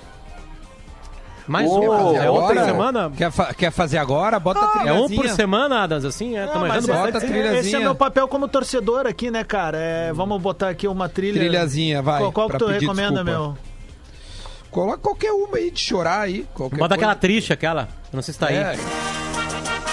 Mais 1.48 1.68
Ô, 1.68 1.80
um. 1.80 2.16
É 2.16 2.30
um 2.30 2.46
por 2.46 2.58
semana? 2.58 3.10
Quer, 3.16 3.30
fa- 3.32 3.54
quer 3.54 3.70
fazer 3.72 3.98
agora? 3.98 4.38
Bota 4.38 4.60
a 4.60 4.64
É 4.64 4.68
trilhazinha. 4.78 5.02
um 5.02 5.22
por 5.22 5.28
semana, 5.30 5.82
Adams, 5.82 6.04
assim? 6.04 6.36
É, 6.36 6.46
tá 6.46 6.58
mas 6.58 6.88
é- 6.88 6.92
bota 6.92 7.18
a 7.18 7.22
é- 7.22 7.26
trilhazinha. 7.26 7.60
esse 7.60 7.74
é 7.76 7.78
meu 7.80 7.94
papel 7.94 8.28
como 8.28 8.46
torcedor 8.46 9.06
aqui, 9.06 9.30
né, 9.30 9.42
cara? 9.44 9.78
É, 9.78 10.12
vamos 10.12 10.40
botar 10.42 10.68
aqui 10.68 10.86
uma 10.86 11.08
trilha. 11.08 11.40
Trilhazinha, 11.40 12.02
vai, 12.02 12.20
Qual, 12.20 12.32
qual 12.32 12.50
que 12.50 12.58
tu 12.58 12.66
recomenda, 12.66 13.24
desculpa. 13.24 13.24
meu? 13.24 13.56
Coloca 14.70 14.98
qualquer 14.98 15.32
uma 15.32 15.56
aí 15.56 15.70
de 15.70 15.80
chorar 15.80 16.20
aí. 16.20 16.46
Bota 16.56 16.94
aquela 16.94 17.14
coisa. 17.14 17.14
triste, 17.14 17.52
aquela. 17.54 17.88
Não 18.12 18.20
sei 18.20 18.34
se 18.34 18.38
tá 18.40 18.48
aí. 18.48 18.56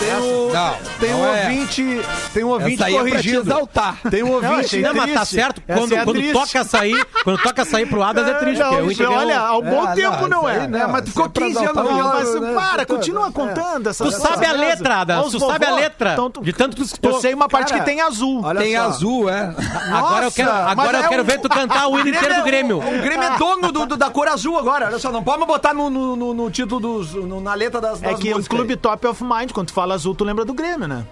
É. 0.02 0.06
Tem 0.06 0.16
um, 0.18 0.52
Não, 0.52 0.76
tem 1.00 1.14
um 1.14 1.18
não 1.18 1.26
é. 1.34 1.44
ouvinte, 1.46 2.02
tem 2.34 2.44
um 2.44 2.48
ouvinte 2.50 2.74
Essa 2.76 2.86
aí 2.86 2.96
é 2.96 2.98
pra 3.00 3.06
te 3.06 3.12
corrigido. 3.12 3.42
exaltar. 3.42 3.98
Tem 4.10 4.24
um 4.24 4.32
ouvinte. 4.34 4.54
achei 4.56 4.82
Não, 4.82 4.94
mas 4.94 5.14
tá 5.14 5.26
certo. 5.26 5.62
Essa 5.68 5.80
Quando, 5.80 5.94
é 5.94 6.04
quando 6.04 6.16
triste. 6.18 6.34
toca 6.34 6.64
sair, 6.66 7.06
quando 7.24 7.42
toca 7.42 7.66
sair 7.66 7.86
pro 7.86 8.04
Adams 8.04 8.30
é 8.30 8.34
triste. 8.36 8.60
Não, 8.60 8.70
porque 8.70 8.84
o 8.84 8.92
Inter 8.92 9.08
ganhou- 9.08 9.22
olha, 9.22 9.40
há 9.40 9.58
um 9.58 9.62
bom 9.62 9.94
tempo 9.94 10.22
não, 10.28 10.42
não, 10.42 10.50
é. 10.50 10.68
não. 10.68 10.80
É, 10.80 10.88
mas 10.88 11.06
ficou 11.10 11.26
Isso 11.26 11.30
é 11.30 11.30
pra 11.30 11.46
15 11.48 11.58
anos 11.66 11.76
no 11.76 12.42
Não, 12.42 12.54
mas 12.54 12.70
para, 12.70 12.86
continua 12.86 13.28
é. 13.28 13.32
contando 13.32 13.90
essas 13.90 14.14
Tu 14.14 14.22
sabe 14.22 14.46
a 14.46 14.52
letra, 14.52 15.22
os 15.26 15.32
Tu 15.32 15.40
sabe 15.40 15.66
a 15.66 15.76
letra. 15.76 16.14
Então, 16.14 16.32
De 16.44 16.54
tanto 16.54 16.76
que 16.76 17.00
tu. 17.00 17.08
Eu 17.10 17.20
sei 17.22 17.34
uma 17.34 17.48
parte 17.48 17.74
que 17.74 17.82
tem 17.82 18.02
azul. 18.02 18.44
Tem 18.58 18.76
azul, 18.76 19.30
é. 19.30 19.54
Agora 19.94 20.26
eu 20.26 20.32
quero, 20.32 20.52
agora 20.52 20.98
eu 20.98 21.04
é 21.06 21.08
quero 21.08 21.24
um- 21.24 21.26
ver 21.26 21.40
tu 21.40 21.50
cantar 21.50 21.88
o 21.88 21.98
hino 22.00 22.10
inteiro 22.10 22.36
do 22.36 22.44
Grêmio. 22.44 22.78
O, 22.80 23.02
Grêmio 23.02 23.24
é 23.24 23.38
dono 23.38 23.72
do- 23.72 23.86
do- 23.86 23.98
da 23.98 24.10
cor 24.10 24.28
azul 24.28 24.58
agora. 24.60 24.88
Olha 24.88 25.00
só, 25.00 25.12
não 25.12 25.24
pode 25.24 25.46
botar 25.46 25.74
no, 25.74 26.50
título 26.52 26.82
dos. 26.82 27.14
na 27.42 27.54
letra 27.54 27.80
das, 27.80 28.04
É 28.04 28.14
que 28.14 28.34
o 28.34 28.44
clube 28.44 28.76
top 28.76 29.08
of 29.08 29.24
mind, 29.24 29.52
quando 29.52 29.68
tu 29.68 29.74
fala 29.74 29.95
azul, 29.96 30.14
tu 30.14 30.24
lembra 30.24 30.46
do 30.46 30.54
Grêmio, 30.54 30.88
né? 30.88 31.06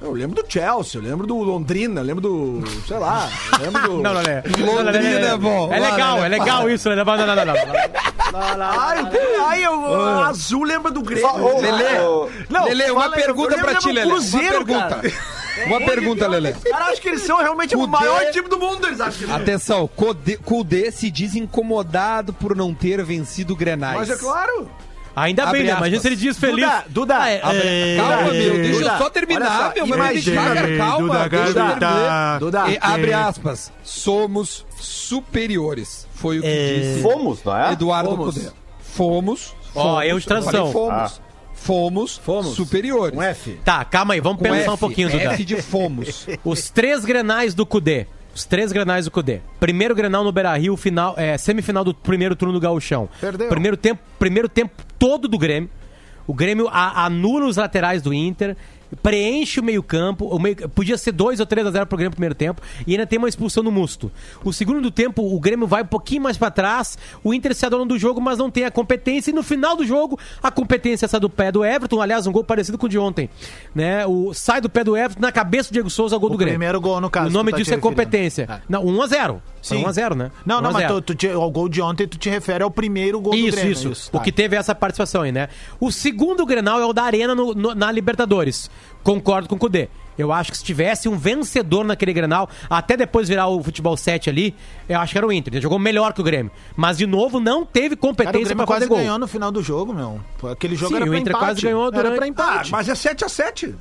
Eu 0.00 0.12
lembro 0.12 0.40
do 0.40 0.48
Chelsea, 0.48 1.00
eu 1.00 1.02
lembro 1.02 1.26
do 1.26 1.36
Londrina, 1.38 2.00
eu 2.00 2.04
lembro 2.04 2.20
do. 2.22 2.62
sei 2.86 2.98
lá. 2.98 3.28
Eu 3.58 3.64
lembro 3.64 3.82
do. 3.82 3.94
Não, 4.02 4.14
não, 4.14 4.20
é. 4.20 4.44
Londrina 4.56 5.26
é 5.30 5.36
bom. 5.36 5.72
É 5.72 5.80
legal, 5.80 6.24
é 6.24 6.28
legal 6.28 6.70
isso. 6.70 6.88
né? 6.88 6.94
Não, 6.96 7.04
não, 7.04 7.26
não, 7.26 7.34
não, 7.34 7.44
não. 7.44 7.54
Ai, 8.64 9.02
o- 9.02 9.42
ai, 9.44 9.66
o 9.68 10.20
azul 10.20 10.62
lembra 10.62 10.92
do 10.92 11.02
Grêmio. 11.02 11.26
Ô, 11.28 12.28
Não, 12.48 12.64
Lelê, 12.66 12.90
uma 12.92 13.00
fala- 13.02 13.16
pergunta 13.16 13.54
eu 13.56 13.58
pra 13.58 13.74
ti. 13.74 13.92
Cruzeiro, 13.92 14.56
uma 14.58 14.64
pergunta. 14.64 14.88
cara. 14.88 15.12
Uma 15.66 15.80
pergunta, 15.80 16.28
Lelê. 16.28 16.50
Os 16.52 16.62
caras 16.62 16.88
acham 16.90 17.00
que 17.02 17.08
eles 17.08 17.22
são 17.22 17.38
realmente 17.38 17.74
o 17.74 17.84
maior 17.88 18.30
time 18.30 18.48
do 18.48 18.58
mundo, 18.60 18.86
eles 18.86 19.00
acham 19.00 19.26
que 19.26 19.32
Atenção, 19.32 19.88
Cudê, 19.88 20.36
Cudê 20.36 20.92
se 20.92 21.10
diz 21.10 21.34
incomodado 21.34 22.32
por 22.32 22.54
não 22.54 22.72
ter 22.72 23.02
vencido 23.04 23.54
o 23.54 23.56
Grenais. 23.56 23.98
Mas 23.98 24.10
é 24.10 24.16
claro. 24.16 24.70
Ainda 25.22 25.44
Abre 25.44 25.58
bem, 25.58 25.66
né? 25.66 25.72
aspas. 25.72 25.86
Imagina 25.88 26.02
se 26.02 26.08
ele 26.08 26.16
diz 26.16 26.38
feliz. 26.38 26.64
Duda, 26.66 26.84
Duda, 26.88 27.18
Ah, 27.18 27.28
é, 27.30 27.40
abre- 27.42 27.58
é, 27.64 27.96
Calma, 27.96 28.14
é, 28.14 28.22
meu, 28.32 28.54
deixa 28.54 28.78
Duda, 28.78 28.92
eu 28.92 28.98
só 28.98 29.10
terminar, 29.10 29.46
só, 29.68 29.74
meu, 29.74 29.86
mas 29.86 29.98
imagina- 30.26 30.42
devagar, 30.42 30.76
calma, 30.76 30.98
Duda, 31.06 31.28
deixa 31.28 31.46
eu 31.48 31.54
terminar. 31.54 32.38
Duda, 32.40 32.70
E, 32.70 32.78
abre 32.80 33.12
aspas, 33.12 33.72
somos 33.82 34.64
superiores, 34.78 36.06
foi 36.14 36.38
o 36.38 36.42
que 36.42 36.48
disse 36.80 37.02
Fomos, 37.02 37.42
não 37.44 37.56
é? 37.56 37.72
Eduardo 37.72 38.10
Fomos. 38.10 38.34
Cudê. 38.34 38.50
Fomos, 38.80 39.54
Ó, 39.74 39.82
fomos, 39.82 40.04
erro 40.04 40.20
de 40.20 40.26
tradução. 40.26 40.66
eu 40.66 40.72
Fomos, 40.72 41.20
fomos, 41.54 42.16
Fomos. 42.18 42.54
superiores. 42.56 43.18
Um 43.18 43.22
F. 43.22 43.58
Tá, 43.64 43.84
calma 43.84 44.14
aí, 44.14 44.20
vamos 44.20 44.38
Com 44.38 44.44
pensar 44.44 44.60
F, 44.62 44.70
um 44.70 44.76
pouquinho, 44.76 45.10
Duda. 45.10 45.22
F 45.32 45.44
de 45.44 45.60
fomos. 45.62 46.26
Os 46.44 46.70
três 46.70 47.04
grenais 47.04 47.54
do 47.54 47.66
Cudê. 47.66 48.06
Os 48.34 48.44
três 48.44 48.70
grenais 48.72 49.04
do 49.06 49.10
Cudê. 49.10 49.40
Primeiro 49.58 49.94
grenal 49.94 50.22
no 50.22 50.30
Beira-Rio, 50.30 50.76
final, 50.76 51.14
é, 51.16 51.36
semifinal 51.36 51.82
do 51.84 51.92
primeiro 51.92 52.36
turno 52.36 52.54
do 52.54 52.60
Gauchão. 52.60 53.08
Perdeu. 53.20 53.48
Primeiro 53.48 53.76
tempo, 53.76 54.00
primeiro 54.18 54.48
tempo 54.48 54.82
todo 54.98 55.26
do 55.26 55.36
Grêmio. 55.38 55.68
O 56.26 56.34
Grêmio 56.34 56.68
a- 56.70 57.04
anula 57.06 57.46
os 57.46 57.56
laterais 57.56 58.02
do 58.02 58.12
Inter, 58.14 58.56
preenche 59.02 59.60
o 59.60 59.62
meio-campo. 59.62 60.26
O 60.26 60.38
meio, 60.38 60.68
podia 60.70 60.96
ser 60.98 61.12
2 61.12 61.40
ou 61.40 61.46
3 61.46 61.66
a 61.66 61.70
0 61.70 61.86
pro 61.86 61.96
Grêmio 61.96 62.10
no 62.10 62.16
primeiro 62.16 62.34
tempo 62.34 62.60
e 62.86 62.92
ainda 62.92 63.06
tem 63.06 63.18
uma 63.18 63.28
expulsão 63.28 63.62
no 63.62 63.70
Musto. 63.70 64.10
O 64.44 64.52
segundo 64.52 64.90
tempo, 64.90 65.22
o 65.22 65.38
Grêmio 65.40 65.66
vai 65.66 65.82
um 65.82 65.86
pouquinho 65.86 66.22
mais 66.22 66.36
pra 66.36 66.50
trás, 66.50 66.96
o 67.22 67.32
Inter 67.34 67.54
se 67.54 67.64
adona 67.66 67.84
do 67.86 67.98
jogo, 67.98 68.20
mas 68.20 68.38
não 68.38 68.50
tem 68.50 68.64
a 68.64 68.70
competência. 68.70 69.30
E 69.30 69.34
no 69.34 69.42
final 69.42 69.76
do 69.76 69.84
jogo, 69.86 70.18
a 70.42 70.50
competência 70.50 71.06
sai 71.08 71.20
do 71.20 71.28
pé 71.30 71.52
do 71.52 71.64
Everton. 71.64 72.00
Aliás, 72.00 72.26
um 72.26 72.32
gol 72.32 72.44
parecido 72.44 72.78
com 72.78 72.86
o 72.86 72.88
de 72.88 72.98
ontem. 72.98 73.28
Né? 73.74 74.06
O, 74.06 74.32
sai 74.34 74.60
do 74.60 74.68
pé 74.68 74.82
do 74.84 74.96
Everton, 74.96 75.20
na 75.20 75.32
cabeça 75.32 75.70
do 75.70 75.72
Diego 75.74 75.90
Souza, 75.90 76.16
o 76.16 76.20
gol 76.20 76.28
O 76.30 76.32
do 76.32 76.38
Grêmio. 76.38 76.54
primeiro 76.54 76.80
gol, 76.80 77.00
no 77.00 77.10
caso, 77.10 77.28
O 77.28 77.32
nome 77.32 77.50
tá 77.50 77.56
disso 77.58 77.74
é 77.74 77.76
competência. 77.76 78.46
É. 78.48 78.60
Não, 78.68 78.84
1 78.84 79.02
a 79.02 79.06
0 79.06 79.42
Foi 79.62 79.76
Sim. 79.76 79.84
1 79.84 79.88
a 79.88 79.92
0 79.92 80.14
né? 80.14 80.30
Não, 80.46 80.58
1 80.58 80.62
não, 80.62 80.72
mas 80.72 80.82
0. 80.82 80.94
tu, 80.94 81.02
tu 81.02 81.14
te, 81.14 81.28
o 81.28 81.50
gol 81.50 81.68
de 81.68 81.82
ontem 81.82 82.06
tu 82.06 82.16
te 82.16 82.30
refere 82.30 82.62
ao 82.64 82.70
primeiro 82.70 83.20
gol 83.20 83.32
do 83.32 83.38
Isso, 83.38 83.56
Grêmio. 83.56 83.72
isso. 83.92 84.10
tá. 84.10 84.18
O 84.18 84.20
que 84.22 84.32
teve 84.32 84.56
essa 84.56 84.74
participação 84.74 85.22
aí, 85.22 85.32
né? 85.32 85.48
O 85.80 85.90
segundo 85.90 86.46
Grenal 86.46 86.80
é 86.80 86.86
o 86.86 86.92
da 86.92 87.02
Arena 87.02 87.34
no- 87.34 87.54
no- 87.54 87.74
na 87.74 87.90
Libertadores. 87.92 88.70
Concordo 89.12 89.48
com 89.48 89.54
o 89.54 89.58
Cudê. 89.58 89.88
Eu 90.18 90.32
acho 90.32 90.50
que 90.50 90.58
se 90.58 90.64
tivesse 90.64 91.08
um 91.08 91.16
vencedor 91.16 91.84
naquele 91.84 92.12
Grenal, 92.12 92.48
até 92.68 92.96
depois 92.96 93.28
virar 93.28 93.46
o 93.46 93.62
futebol 93.62 93.96
7 93.96 94.28
ali, 94.28 94.54
eu 94.88 94.98
acho 94.98 95.12
que 95.12 95.18
era 95.18 95.26
o 95.26 95.32
Inter. 95.32 95.54
Ele 95.54 95.62
jogou 95.62 95.78
melhor 95.78 96.12
que 96.12 96.20
o 96.20 96.24
Grêmio. 96.24 96.50
Mas, 96.76 96.98
de 96.98 97.06
novo, 97.06 97.38
não 97.40 97.64
teve 97.64 97.94
competência 97.96 98.40
Grêmio 98.40 98.56
pra 98.56 98.66
quase 98.66 98.80
fazer 98.80 98.88
gol. 98.88 98.98
ganhou 98.98 99.18
no 99.18 99.28
final 99.28 99.50
do 99.52 99.62
jogo, 99.62 99.94
meu. 99.94 100.20
Aquele 100.50 100.74
jogo 100.74 100.90
Sim, 100.90 100.96
era 100.96 101.04
o 101.04 101.08
pra 101.08 101.18
Inter 101.18 101.30
empate. 101.30 101.44
quase 101.46 101.60
ganhou 101.62 101.84
Era 101.86 101.90
durante- 101.92 102.16
pra 102.16 102.24
Ah, 102.24 102.28
empate. 102.28 102.70
mas 102.72 102.88
é 102.88 102.94
7x7. 102.94 103.74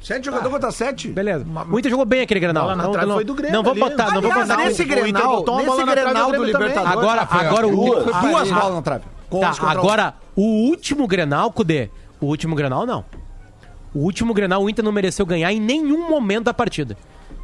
7 0.00 0.24
jogador 0.24 0.48
contra 0.48 0.70
7. 0.70 1.08
Beleza. 1.08 1.44
O 1.70 1.78
Inter 1.78 1.90
jogou 1.90 2.06
bem 2.06 2.20
aquele 2.22 2.40
Grenal. 2.40 2.74
Não, 2.76 2.92
não, 2.92 3.14
foi 3.14 3.24
do 3.24 3.34
Grêmio 3.34 3.56
não 3.56 3.62
vou 3.64 3.74
botar, 3.74 4.12
não 4.14 4.22
vou 4.22 4.32
botar. 4.32 4.56
nesse 4.58 4.84
Grenal, 4.84 5.44
nesse 5.44 5.84
Grenal 5.84 6.32
do. 6.32 6.44
Libertadores. 6.44 6.86
Agora, 6.92 7.28
agora 7.28 7.66
o 7.66 7.70
duas- 7.70 8.14
Ah, 8.14 8.20
bolas 8.22 8.74
na 8.74 8.82
trave. 8.82 9.04
Tá, 9.40 9.54
agora, 9.68 10.14
o 10.36 10.42
último 10.68 11.06
Grenal, 11.06 11.50
Cudê, 11.52 11.90
o 12.20 12.26
último 12.26 12.54
Grenal 12.54 12.86
não. 12.86 13.04
O 13.98 14.02
último 14.02 14.32
Grenal, 14.32 14.62
o 14.62 14.70
Inter 14.70 14.84
não 14.84 14.92
mereceu 14.92 15.26
ganhar 15.26 15.52
em 15.52 15.58
nenhum 15.58 16.08
momento 16.08 16.44
da 16.44 16.54
partida. 16.54 16.96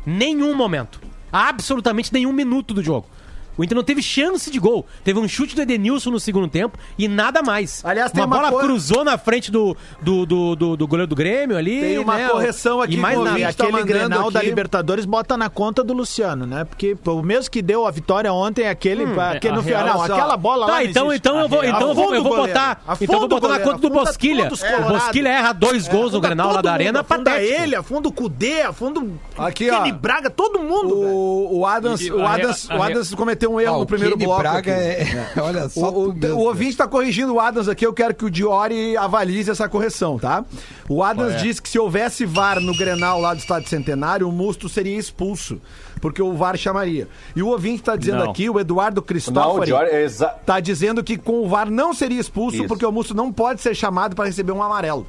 Nenhum 0.07 0.55
momento. 0.55 1.01
Absolutamente 1.33 2.13
nenhum 2.13 2.33
minuto 2.33 2.73
do 2.73 2.81
jogo. 2.81 3.09
O 3.57 3.65
Inter 3.65 3.77
não 3.77 3.85
teve 3.85 4.03
chance 4.03 4.51
de 4.51 4.59
gol. 4.59 4.85
Teve 5.05 5.19
um 5.19 5.29
chute 5.29 5.55
do 5.55 5.63
Edenilson 5.63 6.11
no 6.11 6.19
segundo 6.21 6.49
tempo 6.49 6.79
e 6.99 7.07
nada 7.09 7.43
mais. 7.43 7.85
Aliás, 7.85 8.11
tem 8.13 8.23
uma 8.23 8.27
uma 8.27 8.37
bola 8.37 8.51
coisa- 8.51 8.67
cruzou 8.67 9.05
na 9.05 9.17
frente 9.17 9.51
do, 9.51 9.77
do, 10.03 10.27
do, 10.27 10.57
do, 10.57 10.77
do 10.77 10.87
goleiro 10.89 11.09
do 11.09 11.15
Grêmio 11.17 11.57
ali. 11.57 11.81
Tem 11.81 11.99
uma 11.99 12.17
né? 12.17 12.29
correção 12.29 12.81
aqui 12.81 12.95
E 12.95 12.97
mais 12.97 13.19
nada. 13.19 13.39
Tá 13.55 13.65
aquele 13.65 13.83
Grenal 13.85 14.31
da 14.31 14.41
aqui. 14.41 14.49
Libertadores 14.49 15.05
bota 15.05 15.37
na 15.37 15.49
conta 15.49 15.83
do 15.85 15.93
Luciano, 15.93 16.47
né? 16.47 16.65
Porque 16.65 16.97
o 17.07 17.23
mesmo 17.23 17.51
que 17.51 17.63
deu 17.63 17.87
a 17.87 17.91
vitória 17.91 18.33
ontem, 18.33 18.67
aquele. 18.69 19.05
aquele 19.05 19.55
a 19.55 19.57
no 19.57 19.63
real- 19.63 19.83
final, 19.85 19.99
só. 20.07 20.13
aquela 20.15 20.37
bola 20.37 20.67
lá. 20.67 20.73
Tá, 20.73 20.73
não 20.81 20.83
então, 20.83 21.13
então 21.13 21.41
eu 21.41 21.49
vou, 21.49 21.65
então 21.65 21.89
eu 21.89 21.95
vou, 21.95 22.15
eu 22.15 22.23
vou 22.23 22.37
botar, 22.37 22.83
então 23.01 23.15
eu 23.15 23.21
vou 23.21 23.29
botar 23.29 23.49
na 23.49 23.61
conta 23.61 23.79
do 23.79 23.91
Bosquilha. 23.91 24.47
O. 24.49 24.89
Bosquilha 24.93 25.29
erra 25.29 25.53
dois 25.53 25.87
gols 25.89 26.13
no 26.13 26.21
Grenal 26.21 26.53
lá 26.53 26.61
da 26.63 26.73
Arena, 26.73 27.01
afunda 27.01 27.31
patético. 27.31 27.63
ele, 27.63 27.77
afunda 27.77 28.09
o 28.09 28.13
Cudê, 28.13 28.63
afunda 28.63 29.01
o 29.01 29.19
Aqui, 29.37 29.71
ó. 29.71 29.77
Kenny 29.83 29.93
Braga, 29.93 30.31
todo 30.31 30.59
mundo. 30.61 30.95
O, 30.97 31.67
Adams, 31.67 32.09
o 32.11 32.25
Adams, 32.25 32.69
o 32.71 32.83
Adams 32.83 33.15
cometeu 33.15 33.44
um 33.49 33.61
erro 33.61 33.75
Ah, 33.75 33.79
no 33.79 33.83
o 33.83 33.87
primeiro 33.87 34.15
Kenny 34.17 34.27
bloco. 34.27 34.43
Braga 34.43 34.59
aqui. 34.59 34.71
é... 34.71 35.33
Olha 35.41 35.69
só 35.71 35.91
O, 35.91 36.11
o, 36.11 36.15
o 36.35 36.39
ouvinte 36.41 36.77
tá 36.77 36.87
corrigindo 36.89 37.35
o 37.35 37.41
Adams 37.41 37.69
aqui, 37.69 37.85
eu 37.87 37.93
quero 37.93 38.15
que 38.15 38.25
o 38.25 38.31
Diori 38.31 38.97
avalize 38.97 39.51
essa 39.51 39.69
correção, 39.69 40.19
tá? 40.19 40.45
O 40.89 41.03
Adams 41.03 41.41
disse 41.41 41.61
que 41.63 41.69
se 41.69 41.79
houvesse 41.79 42.25
VAR 42.27 42.61
no 42.61 42.77
Grenal 42.77 43.21
lá 43.21 43.35
do 43.35 43.39
Estádio 43.41 43.69
Centenário, 43.69 44.29
o 44.29 44.33
Musto 44.33 44.69
seria 44.69 44.99
expulso, 44.99 45.61
porque 46.01 46.21
o 46.23 46.33
VAR 46.35 46.57
chamaria. 46.57 47.09
E 47.35 47.43
o 47.43 47.49
ouvinte 47.49 47.83
tá 47.83 47.97
dizendo 47.97 48.25
Não. 48.25 48.31
aqui, 48.31 48.49
o 48.51 48.61
Eduardo 48.61 48.97
Não, 48.97 49.03
o 49.03 49.07
Cristófori, 49.07 49.67
Diori 49.67 49.91
é 49.91 50.03
exa... 50.03 50.29
tá 50.45 50.61
dizendo 50.61 51.03
que 51.03 51.17
com 51.17 51.41
o 51.45 51.49
VAR 51.49 51.71
não 51.71 51.95
seria 51.95 52.21
expulso, 52.21 52.59
Isso. 52.59 52.67
porque 52.69 52.85
o 52.85 52.93
Musto 52.93 53.15
não 53.15 53.33
pode 53.33 53.61
ser 53.63 53.75
chamado 53.75 54.15
para 54.15 54.27
receber 54.27 54.53
um 54.53 54.63
amarelo. 54.63 55.07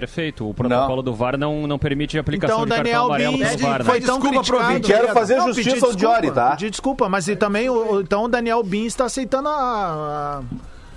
Perfeito. 0.00 0.48
O 0.48 0.54
protocolo 0.54 1.02
do 1.02 1.14
VAR 1.14 1.36
não, 1.38 1.66
não 1.66 1.78
permite 1.78 2.16
a 2.18 2.20
aplicação 2.20 2.64
Então, 2.64 2.66
de 2.66 2.70
cartão 2.70 2.84
Daniel 2.84 3.04
amarelo 3.06 3.32
Bin 3.32 3.44
pelo 3.44 3.58
VAR, 3.58 3.78
né? 3.78 3.84
foi 3.84 4.00
tão 4.00 4.18
Desculpa 4.18 4.44
pro 4.46 4.58
criticado. 4.66 4.86
Quero 5.02 5.14
fazer 5.14 5.36
Não, 5.36 5.52
justiça 5.52 5.86
ao 5.86 5.92
Diori, 5.94 6.30
tá? 6.30 6.50
pedi 6.50 6.70
desculpa, 6.70 7.08
mas 7.08 7.28
e 7.28 7.36
também 7.36 7.68
o, 7.70 8.00
então 8.00 8.24
o 8.24 8.28
Daniel 8.28 8.62
Bin 8.62 8.84
está 8.86 9.04
aceitando 9.06 9.48
a- 9.48 10.42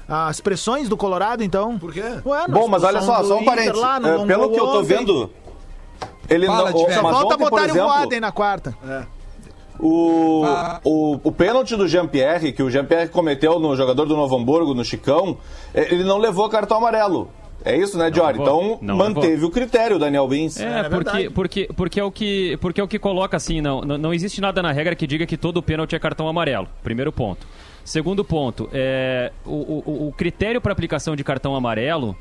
a- 0.07 0.27
as 0.27 0.39
pressões 0.41 0.89
do 0.89 0.97
Colorado, 0.97 1.43
então. 1.43 1.77
Por 1.79 1.93
quê? 1.93 2.03
Ué, 2.25 2.47
Bom, 2.49 2.67
mas 2.67 2.83
olha 2.83 3.01
só, 3.01 3.23
só 3.23 3.37
um 3.37 3.45
parênteses. 3.45 3.79
lá, 3.81 3.99
no 3.99 4.23
É, 4.23 4.25
pelo 4.25 4.49
que 4.51 4.59
eu 4.59 4.67
tô 4.67 4.83
vendo, 4.83 5.29
ele 6.29 6.45
Fala, 6.47 6.71
não. 6.71 6.77
Só 6.77 7.01
falta 7.01 7.37
botar 7.37 7.69
o 7.71 7.73
Voaden 7.73 8.19
na 8.19 8.31
quarta. 8.31 8.75
O, 9.81 10.43
Ah. 10.45 10.81
o, 10.83 11.17
o 11.23 11.31
pênalti 11.31 11.73
do 11.77 11.87
Jean-Pierre, 11.87 12.51
que 12.51 12.61
o 12.61 12.69
Jean-Pierre 12.69 13.07
cometeu 13.07 13.59
no 13.59 13.73
jogador 13.77 14.05
do 14.05 14.13
Novo 14.15 14.35
Hamburgo, 14.35 14.73
no 14.73 14.83
Chicão, 14.83 15.37
eh, 15.73 15.87
ele 15.93 16.03
não 16.03 16.17
levou 16.17 16.49
cartão 16.49 16.77
amarelo. 16.79 17.29
É 17.63 17.75
isso, 17.77 17.97
né, 17.97 18.09
Diori? 18.09 18.39
Então 18.39 18.79
Não 18.81 18.95
manteve 18.95 19.43
o 19.43 19.49
critério, 19.49 19.97
o 19.97 19.99
Daniel 19.99 20.27
Bins. 20.27 20.59
É, 20.59 20.89
porque, 20.89 21.29
porque, 21.29 21.69
porque, 21.75 21.99
é 21.99 22.03
o 22.03 22.11
que, 22.11 22.57
porque 22.61 22.81
é 22.81 22.83
o 22.83 22.87
que 22.87 22.97
coloca 22.97 23.35
assim, 23.35 23.61
não, 23.61 23.81
não, 23.81 23.97
não 23.97 24.13
existe 24.13 24.39
nada 24.39 24.61
na 24.61 24.71
regra 24.71 24.95
que 24.95 25.05
diga 25.05 25.25
que 25.25 25.37
todo 25.37 25.61
pênalti 25.61 25.95
é 25.95 25.99
cartão 25.99 26.27
amarelo. 26.27 26.67
Primeiro 26.83 27.11
ponto. 27.11 27.45
Segundo 27.83 28.23
ponto, 28.23 28.69
é, 28.71 29.31
o, 29.45 29.83
o, 29.85 30.07
o 30.09 30.13
critério 30.13 30.61
para 30.61 30.71
aplicação 30.71 31.15
de 31.15 31.23
cartão 31.23 31.55
amarelo, 31.55 32.15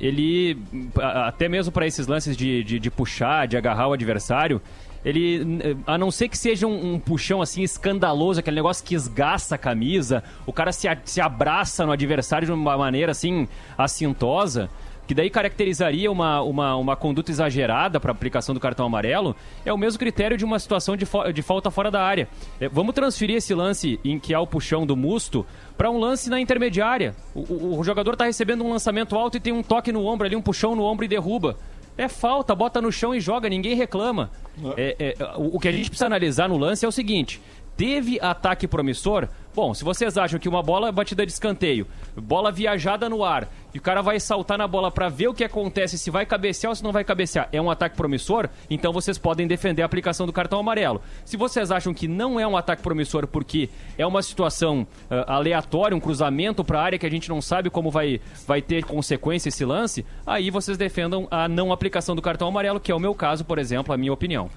ele, 0.00 0.56
até 0.96 1.48
mesmo 1.48 1.72
para 1.72 1.86
esses 1.86 2.06
lances 2.06 2.36
de, 2.36 2.62
de, 2.62 2.78
de 2.78 2.90
puxar, 2.90 3.46
de 3.48 3.56
agarrar 3.56 3.88
o 3.88 3.92
adversário, 3.92 4.62
ele, 5.04 5.74
a 5.86 5.96
não 5.96 6.10
ser 6.10 6.28
que 6.28 6.36
seja 6.36 6.66
um, 6.66 6.94
um 6.94 6.98
puxão 6.98 7.40
assim 7.40 7.62
escandaloso, 7.62 8.40
aquele 8.40 8.56
negócio 8.56 8.84
que 8.84 8.94
esgaça 8.94 9.54
a 9.54 9.58
camisa, 9.58 10.22
o 10.46 10.52
cara 10.52 10.72
se, 10.72 10.86
a- 10.88 10.98
se 11.04 11.20
abraça 11.20 11.86
no 11.86 11.92
adversário 11.92 12.46
de 12.46 12.52
uma 12.52 12.76
maneira 12.76 13.12
assim 13.12 13.48
assintosa, 13.94 14.68
que 15.06 15.14
daí 15.14 15.28
caracterizaria 15.28 16.10
uma, 16.10 16.40
uma, 16.40 16.76
uma 16.76 16.94
conduta 16.96 17.32
exagerada 17.32 17.98
para 17.98 18.12
aplicação 18.12 18.54
do 18.54 18.60
cartão 18.60 18.86
amarelo, 18.86 19.34
é 19.64 19.72
o 19.72 19.76
mesmo 19.78 19.98
critério 19.98 20.36
de 20.36 20.44
uma 20.44 20.56
situação 20.60 20.96
de, 20.96 21.04
de 21.34 21.42
falta 21.42 21.68
fora 21.68 21.90
da 21.90 22.00
área. 22.00 22.28
É, 22.60 22.68
vamos 22.68 22.94
transferir 22.94 23.34
esse 23.36 23.52
lance 23.52 23.98
em 24.04 24.20
que 24.20 24.32
há 24.32 24.40
o 24.40 24.46
puxão 24.46 24.86
do 24.86 24.96
musto 24.96 25.44
para 25.76 25.90
um 25.90 25.98
lance 25.98 26.30
na 26.30 26.40
intermediária. 26.40 27.16
O, 27.34 27.40
o- 27.40 27.78
o 27.80 27.82
jogador 27.84 28.12
está 28.12 28.24
recebendo 28.26 28.62
um 28.62 28.70
lançamento 28.70 29.16
alto 29.16 29.36
e 29.36 29.40
tem 29.40 29.52
um 29.52 29.64
toque 29.64 29.90
no 29.90 30.04
ombro 30.06 30.26
ali, 30.28 30.36
um 30.36 30.42
puxão 30.42 30.76
no 30.76 30.84
ombro 30.84 31.04
e 31.04 31.08
derruba. 31.08 31.56
É 32.00 32.08
falta, 32.08 32.54
bota 32.54 32.80
no 32.80 32.90
chão 32.90 33.14
e 33.14 33.20
joga, 33.20 33.46
ninguém 33.46 33.74
reclama. 33.74 34.30
É, 34.74 35.14
é, 35.18 35.24
o, 35.36 35.56
o 35.56 35.60
que 35.60 35.68
a 35.68 35.72
gente 35.72 35.90
precisa 35.90 36.06
analisar 36.06 36.48
no 36.48 36.56
lance 36.56 36.82
é 36.82 36.88
o 36.88 36.92
seguinte: 36.92 37.42
teve 37.76 38.18
ataque 38.22 38.66
promissor? 38.66 39.28
Bom, 39.52 39.74
se 39.74 39.82
vocês 39.82 40.16
acham 40.16 40.38
que 40.38 40.48
uma 40.48 40.62
bola 40.62 40.92
batida 40.92 41.26
de 41.26 41.32
escanteio, 41.32 41.86
bola 42.16 42.52
viajada 42.52 43.08
no 43.08 43.24
ar, 43.24 43.48
e 43.74 43.78
o 43.78 43.82
cara 43.82 44.00
vai 44.00 44.20
saltar 44.20 44.56
na 44.56 44.66
bola 44.66 44.90
para 44.92 45.08
ver 45.08 45.28
o 45.28 45.34
que 45.34 45.42
acontece, 45.42 45.98
se 45.98 46.08
vai 46.08 46.24
cabecear 46.24 46.70
ou 46.70 46.74
se 46.76 46.84
não 46.84 46.92
vai 46.92 47.02
cabecear, 47.02 47.48
é 47.52 47.60
um 47.60 47.68
ataque 47.68 47.96
promissor, 47.96 48.48
então 48.68 48.92
vocês 48.92 49.18
podem 49.18 49.48
defender 49.48 49.82
a 49.82 49.86
aplicação 49.86 50.24
do 50.24 50.32
cartão 50.32 50.60
amarelo. 50.60 51.02
Se 51.24 51.36
vocês 51.36 51.72
acham 51.72 51.92
que 51.92 52.06
não 52.06 52.38
é 52.38 52.46
um 52.46 52.56
ataque 52.56 52.82
promissor 52.82 53.26
porque 53.26 53.68
é 53.98 54.06
uma 54.06 54.22
situação 54.22 54.86
ah, 55.10 55.34
aleatória, 55.34 55.96
um 55.96 56.00
cruzamento 56.00 56.62
para 56.62 56.80
a 56.80 56.82
área 56.82 56.98
que 56.98 57.06
a 57.06 57.10
gente 57.10 57.28
não 57.28 57.42
sabe 57.42 57.70
como 57.70 57.90
vai, 57.90 58.20
vai 58.46 58.62
ter 58.62 58.84
consequência 58.84 59.48
esse 59.48 59.64
lance, 59.64 60.06
aí 60.24 60.50
vocês 60.50 60.78
defendam 60.78 61.26
a 61.28 61.48
não 61.48 61.72
aplicação 61.72 62.14
do 62.14 62.22
cartão 62.22 62.46
amarelo, 62.46 62.78
que 62.78 62.92
é 62.92 62.94
o 62.94 63.00
meu 63.00 63.14
caso, 63.16 63.44
por 63.44 63.58
exemplo, 63.58 63.92
a 63.92 63.96
minha 63.96 64.12
opinião. 64.12 64.48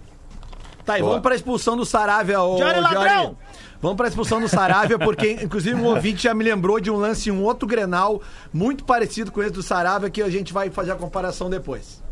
Tá, 0.86 1.00
e 1.00 1.02
vamos 1.02 1.22
pra 1.22 1.34
expulsão 1.34 1.78
do 1.78 1.86
Saravia, 1.86 2.42
ô 2.42 2.58
Diori 2.58 2.80
ladrão! 2.80 3.38
Vamos 3.84 3.98
pra 3.98 4.08
expulsão 4.08 4.40
do 4.40 4.48
Saravia, 4.48 4.98
porque 4.98 5.40
inclusive 5.44 5.76
um 5.76 5.84
ouvinte 5.84 6.24
já 6.24 6.34
me 6.34 6.42
lembrou 6.42 6.80
de 6.80 6.90
um 6.90 6.96
lance 6.96 7.30
um 7.30 7.44
outro 7.44 7.68
Grenal, 7.68 8.22
muito 8.54 8.86
parecido 8.86 9.30
com 9.30 9.42
esse 9.42 9.52
do 9.52 9.62
Saravia, 9.62 10.10
que 10.10 10.22
a 10.22 10.30
gente 10.30 10.54
vai 10.54 10.70
fazer 10.70 10.92
a 10.92 10.96
comparação 10.96 11.50
depois. 11.50 12.03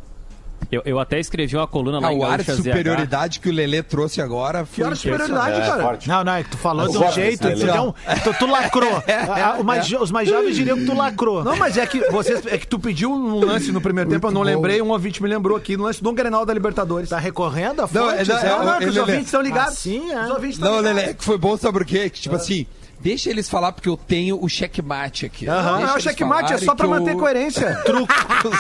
Eu, 0.72 0.82
eu 0.86 1.00
até 1.00 1.20
escrevi 1.20 1.56
uma 1.58 1.68
coluna 1.68 2.00
lá 2.00 2.08
Ah, 2.08 2.14
em 2.14 2.18
o 2.20 2.24
ar 2.24 2.38
de 2.42 2.46
ZH. 2.46 2.56
superioridade 2.56 3.40
que 3.42 3.50
o 3.50 3.52
Lelê 3.52 3.84
trouxe 3.84 4.22
agora. 4.22 4.66
Que 4.72 4.82
hora 4.82 4.96
de 4.96 5.02
foi 5.02 5.12
superioridade, 5.12 5.60
É, 5.62 5.66
cara? 5.66 5.84
forte. 5.84 6.08
Não, 6.08 6.24
não, 6.24 6.32
é 6.34 6.44
que 6.44 6.50
tu 6.52 6.58
falou 6.58 6.86
Eu 6.86 6.92
de 6.92 6.98
um 6.98 7.12
jeito, 7.12 7.48
desse 7.48 7.66
tu, 7.66 7.72
deu- 7.74 7.96
tu, 8.24 8.40
tu 8.40 8.46
lacrou. 8.48 9.04
Ah, 9.08 9.58
o 9.60 9.64
mais 9.64 9.86
jo- 9.86 10.00
os 10.00 10.12
mais 10.12 10.30
jovens 10.30 10.56
diriam 10.56 10.78
que 10.78 10.86
tu 10.86 10.96
lacrou. 10.96 11.44
Não, 11.44 11.56
mas 11.58 11.78
é 11.78 11.86
que 11.86 12.00
vocês, 12.12 12.46
é 12.46 12.58
que 12.58 12.66
tu 12.68 12.80
pediu 12.80 13.12
um 13.12 13.40
lance 13.44 13.72
no 13.72 13.82
primeiro 13.82 14.10
tempo, 14.10 14.28
eu 14.28 14.32
não 14.32 14.42
bom. 14.42 14.46
lembrei, 14.48 14.82
um 14.82 14.90
ouvinte 14.92 15.22
me 15.22 15.28
lembrou 15.28 15.58
aqui, 15.58 15.76
no 15.76 15.84
lance 15.84 16.02
do 16.02 16.12
Grenal 16.14 16.46
da 16.46 16.54
Libertadores. 16.54 17.10
Tá 17.10 17.18
recorrendo 17.20 17.82
a 17.82 17.90
Não, 17.92 18.10
é- 18.10 18.22
é, 18.22 18.26
Não, 18.26 18.64
não, 18.66 18.80
que 18.80 18.86
os 18.86 18.98
ouvintes 18.98 19.26
estão 19.26 19.42
ligados. 19.42 19.74
Ah, 19.74 19.76
sim, 19.76 20.12
é. 20.12 20.24
Os 20.24 20.30
ouvintes 20.30 20.58
estão 20.58 20.72
Não, 20.72 20.78
ligados. 20.80 21.02
Lelê, 21.02 21.14
que 21.14 21.24
foi 21.24 21.38
bom, 21.38 21.58
sabe 21.58 21.74
por 21.74 21.86
quê? 21.86 22.10
Que, 22.10 22.22
tipo 22.22 22.36
assim, 22.36 22.66
deixa 23.02 23.30
eles 23.30 23.50
falar 23.50 23.72
porque 23.72 23.90
eu 23.90 23.98
tenho 23.98 24.42
o 24.44 24.48
checkmate 24.50 25.26
aqui. 25.26 25.48
Aham, 25.48 25.78
Deixa 25.80 25.94
é 25.94 25.98
o 25.98 26.02
checkmate, 26.02 26.54
é 26.54 26.58
só 26.58 26.76
pra 26.76 26.88
manter 26.88 27.12
eu- 27.16 27.18
coerência. 27.20 27.76
Truco. 27.86 28.14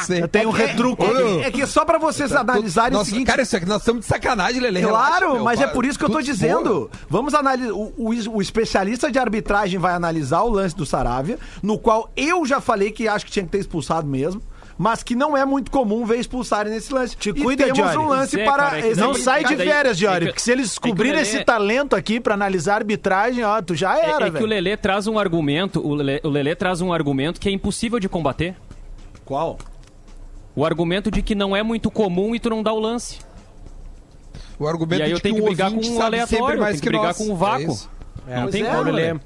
Eu 0.09 0.27
tenho 0.27 0.49
um 0.49 0.51
retruco. 0.51 1.03
É 1.03 1.07
que, 1.09 1.41
é 1.47 1.51
que 1.51 1.67
só 1.67 1.85
pra 1.85 1.97
vocês 1.97 2.31
analisarem 2.33 2.91
o 2.95 2.99
Nossa, 2.99 3.09
seguinte. 3.09 3.27
cara, 3.27 3.41
isso 3.41 3.55
aqui 3.55 3.65
nós 3.65 3.81
estamos 3.81 4.01
de 4.01 4.07
sacanagem, 4.07 4.59
Lelê. 4.61 4.81
Claro, 4.81 5.33
relaxa, 5.33 5.43
mas 5.43 5.61
é 5.61 5.67
por 5.67 5.85
isso 5.85 5.97
que 5.97 6.05
eu 6.05 6.09
tô 6.09 6.15
Tudo 6.17 6.25
dizendo. 6.25 6.89
Vamos 7.09 7.33
analisar. 7.33 7.71
O, 7.73 7.93
o- 7.97 8.11
o 8.37 8.41
especialista 8.41 9.11
de 9.11 9.19
arbitragem 9.19 9.79
vai 9.79 9.93
analisar 9.93 10.41
o 10.41 10.49
lance 10.49 10.75
do 10.75 10.85
Saravia, 10.85 11.37
no 11.61 11.77
qual 11.77 12.11
eu 12.15 12.45
já 12.45 12.59
falei 12.59 12.91
que 12.91 13.07
acho 13.07 13.25
que 13.25 13.31
tinha 13.31 13.45
que 13.45 13.51
ter 13.51 13.59
expulsado 13.59 14.07
mesmo. 14.07 14.41
Mas 14.83 15.03
que 15.03 15.13
não 15.13 15.37
é 15.37 15.45
muito 15.45 15.69
comum 15.69 16.03
ver 16.07 16.17
expulsarem 16.17 16.73
nesse 16.73 16.91
lance. 16.91 17.15
Te 17.15 17.29
e 17.29 17.33
cuida, 17.33 17.71
temos 17.71 17.95
um 17.95 18.07
lance 18.07 18.39
é, 18.39 18.43
para. 18.43 18.63
cara, 18.63 18.79
é 18.79 18.81
que 18.81 18.95
Não 18.99 19.13
sai 19.13 19.43
de 19.43 19.55
férias, 19.55 19.95
Diori, 19.95 20.15
é 20.15 20.19
que- 20.21 20.25
porque 20.31 20.39
se 20.41 20.51
eles 20.51 20.71
é 20.71 20.73
que 20.73 20.81
descobrirem 20.87 21.17
Lelê- 21.17 21.21
esse 21.35 21.43
talento 21.45 21.95
aqui 21.95 22.19
pra 22.19 22.33
analisar 22.33 22.73
a 22.73 22.75
arbitragem, 22.77 23.43
ó, 23.43 23.61
tu 23.61 23.75
já 23.75 23.95
É, 23.95 24.09
era, 24.09 24.11
é 24.13 24.17
que 24.17 24.29
o 24.29 24.33
velho. 24.33 24.45
Lelê 24.47 24.75
traz 24.75 25.05
um 25.05 25.19
argumento, 25.19 25.79
o 25.85 25.93
Lelê, 25.93 26.19
o 26.23 26.29
Lelê 26.29 26.55
traz 26.55 26.81
um 26.81 26.91
argumento 26.91 27.39
que 27.39 27.47
é 27.47 27.51
impossível 27.51 27.99
de 27.99 28.09
combater. 28.09 28.55
Qual? 29.23 29.59
O 30.55 30.65
argumento 30.65 31.11
de 31.11 31.21
que 31.21 31.35
não 31.35 31.55
é 31.55 31.61
muito 31.61 31.91
comum 31.91 32.33
e 32.33 32.39
tu 32.39 32.49
não 32.49 32.63
dá 32.63 32.73
o 32.73 32.79
lance. 32.79 33.19
O 34.57 34.67
argumento 34.67 34.99
E 35.01 35.03
aí 35.03 35.11
eu 35.11 35.19
tenho 35.19 35.35
que 35.35 35.41
um 35.41 35.45
brigar 35.45 35.69
com 35.71 35.75
um 35.77 36.01
aleatório, 36.01 36.59
eu 36.59 36.65
tenho 36.65 36.79
que 36.81 36.87
brigar 36.89 37.05
nós. 37.05 37.17
com 37.17 37.25
um 37.25 37.33
É 37.33 37.37
vácuo. 37.37 37.71
isso. 37.71 37.89
não 38.27 38.47
tem 38.49 38.63
é, 38.63 38.69
como. 38.69 38.81
O 38.81 38.83
Lelê, 38.85 39.19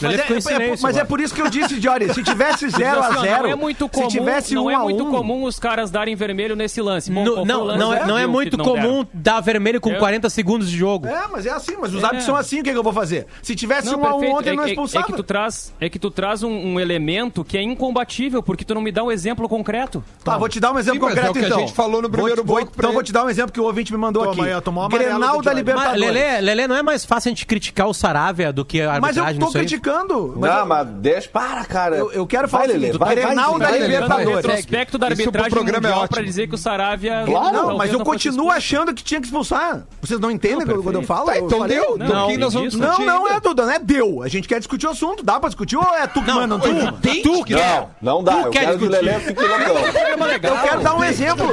Mas, 0.00 0.12
é, 0.18 0.32
é- 0.32 0.40
silêncio. 0.40 0.78
mas 0.82 0.96
é 0.96 1.04
por 1.04 1.20
isso 1.20 1.34
que 1.34 1.40
eu 1.42 1.48
disse, 1.48 1.80
Jory, 1.80 2.12
se 2.12 2.22
tivesse 2.22 2.68
0 2.68 3.00
Assim, 3.00 3.14
a 3.16 3.18
ó, 3.18 3.22
0 3.22 3.42
não 3.44 3.50
é 3.50 3.54
muito 3.54 3.88
comum, 3.88 4.10
se 4.10 4.16
tivesse 4.18 4.54
não 4.54 4.64
1 4.66 4.70
é 4.70 4.74
a 4.74 4.78
muito 4.80 5.04
1 5.04 5.10
comum 5.10 5.44
os 5.44 5.58
caras 5.58 5.90
darem 5.90 6.14
vermelho 6.14 6.54
nesse 6.54 6.80
lance. 6.82 7.10
Bom, 7.10 7.24
No- 7.24 7.44
não, 7.44 7.64
lance 7.64 7.78
não, 7.78 7.94
é, 7.94 8.06
não 8.06 8.18
é 8.18 8.26
muito 8.26 8.56
não 8.56 8.64
comum 8.64 8.96
deram? 9.04 9.08
dar 9.14 9.40
vermelho 9.40 9.80
com 9.80 9.90
É. 9.92 9.98
40 9.98 10.28
segundos 10.30 10.70
de 10.70 10.76
jogo. 10.76 11.06
É, 11.06 11.26
mas 11.30 11.46
é 11.46 11.50
assim, 11.50 11.74
mas 11.80 11.94
os 11.94 12.02
É. 12.02 12.04
árbitros 12.04 12.24
são 12.26 12.36
assim, 12.36 12.60
o 12.60 12.64
que, 12.64 12.72
que 12.72 12.78
eu 12.78 12.82
vou 12.82 12.92
fazer? 12.92 13.26
Se 13.42 13.54
tivesse 13.54 13.90
Não, 13.90 13.98
1 14.00 14.04
a 14.04 14.08
1 14.08 14.10
perfeito. 14.20 14.36
ontem, 14.38 14.56
não 14.56 14.62
é, 14.64 14.66
é- 14.66 14.70
expulsava. 14.70 15.04
é 15.04 15.06
que 15.06 15.12
tu 15.14 15.22
traz, 15.22 15.72
é 15.80 15.88
que 15.88 15.98
tu 15.98 16.10
traz 16.10 16.42
um, 16.42 16.50
um 16.50 16.80
elemento 16.80 17.42
que 17.44 17.56
é 17.56 17.62
incombatível, 17.62 18.42
porque 18.42 18.64
tu 18.64 18.74
não 18.74 18.80
me 18.82 18.92
dá 18.92 19.02
um 19.02 19.10
exemplo 19.10 19.48
concreto. 19.48 20.04
Tá, 20.22 20.36
vou 20.38 20.48
te 20.48 20.60
dar 20.60 20.72
um 20.72 20.78
exemplo 20.78 21.00
Sim, 21.00 21.04
mas 21.06 21.14
concreto 21.14 21.26
é 21.28 21.30
o 21.30 21.34
que 21.34 21.38
a 21.40 21.48
então. 21.48 21.58
gente 21.60 21.72
falou 21.72 22.02
no 22.02 22.10
primeiro 22.10 22.44
vou, 22.44 22.56
bloco 22.56 22.72
Então 22.76 22.92
vou 22.92 23.02
te 23.02 23.12
dar 23.12 23.24
um 23.24 23.30
exemplo 23.30 23.52
que 23.52 23.60
o 23.60 23.64
ouvinte 23.64 23.92
me 23.92 23.98
mandou 23.98 24.22
aqui. 24.22 24.40
um 24.40 24.88
Grenal 24.88 25.42
da. 25.42 25.52
Libertadores. 25.56 26.42
Lelê, 26.42 26.66
não 26.68 26.76
é 26.76 26.82
mais 26.82 27.04
fácil 27.04 27.28
a 27.28 27.30
gente 27.30 27.46
criticar 27.46 27.86
o 27.88 27.94
Saravia 27.94 28.52
do 28.52 28.64
que 28.64 28.80
a 28.82 28.92
arbitragem 28.94 29.22
aí? 29.24 29.38
Criticando. 29.58 30.34
Mas 30.36 30.50
Não, 30.50 30.58
eu- 30.60 30.66
mas 30.66 30.86
deixa. 30.88 31.28
Para, 31.28 31.64
cara. 31.64 31.96
Eu- 31.96 32.12
eu 32.12 32.26
quero 32.26 32.48
falar 32.48 32.66
Vai, 32.68 32.76
o 32.90 32.98
vai, 32.98 33.14
Grenal 33.14 33.58
vai, 33.58 33.60
da 33.72 33.78
Libertadores. 33.86 34.36
retrospecto 34.36 34.98
da 34.98 35.06
Isso 35.08 35.16
pro 35.16 35.24
arbitragem 35.24 35.50
programa 35.50 35.76
é 35.78 35.80
mundial 35.80 35.98
ótimo. 36.04 36.14
pra 36.16 36.22
dizer 36.24 36.46
que 36.48 36.54
o 36.54 36.58
Saravia... 36.58 37.22
Claro. 37.26 37.52
Não, 37.56 37.76
mas 37.76 37.92
eu 37.92 37.98
não 37.98 38.04
continuo 38.04 38.50
achando 38.50 38.92
que 38.94 39.02
tinha 39.02 39.20
que 39.20 39.26
expulsar. 39.26 39.82
Vocês 40.00 40.18
não 40.20 40.30
entendem 40.30 40.66
Não, 40.66 40.82
quando 40.82 40.96
eu 40.96 41.02
falo? 41.02 41.26
Tá, 41.26 41.36
Eu 41.38 41.46
então 41.46 41.58
falei- 41.60 41.76
deu. 41.78 41.96
Não, 41.98 42.36
nós 42.38 42.54
vamos 42.54 42.74
Não, 42.74 42.98
não 42.98 43.26
ainda? 43.26 43.36
é, 43.36 43.40
Duda, 43.40 43.66
não 43.66 43.72
é 43.72 43.78
deu. 43.78 44.22
A 44.22 44.28
gente 44.28 44.46
quer 44.48 44.58
discutir 44.58 44.86
o 44.86 44.90
assunto. 44.90 45.22
Dá 45.24 45.38
pra 45.38 45.48
discutir 45.48 45.76
ou 45.76 45.82
é 45.94 46.06
tu 46.06 46.22
que 46.22 46.30
manda? 46.32 46.46
Não, 46.46 46.60
como. 46.60 46.92
Tem 46.92 47.22
que 47.22 47.54
Não, 47.54 47.90
não 48.00 48.24
dá. 48.24 48.42
Eu 48.42 48.50
quer 48.50 48.60
quero 48.66 48.78
que 48.78 48.84
o 48.84 48.88
discutir? 48.88 49.06
Lelê 49.10 49.20
fique 49.20 49.42
loucão. 49.42 49.76
Eu 49.76 50.60
quero 50.62 50.82
dar 50.82 50.96
um 50.96 51.04
exemplo. 51.04 51.44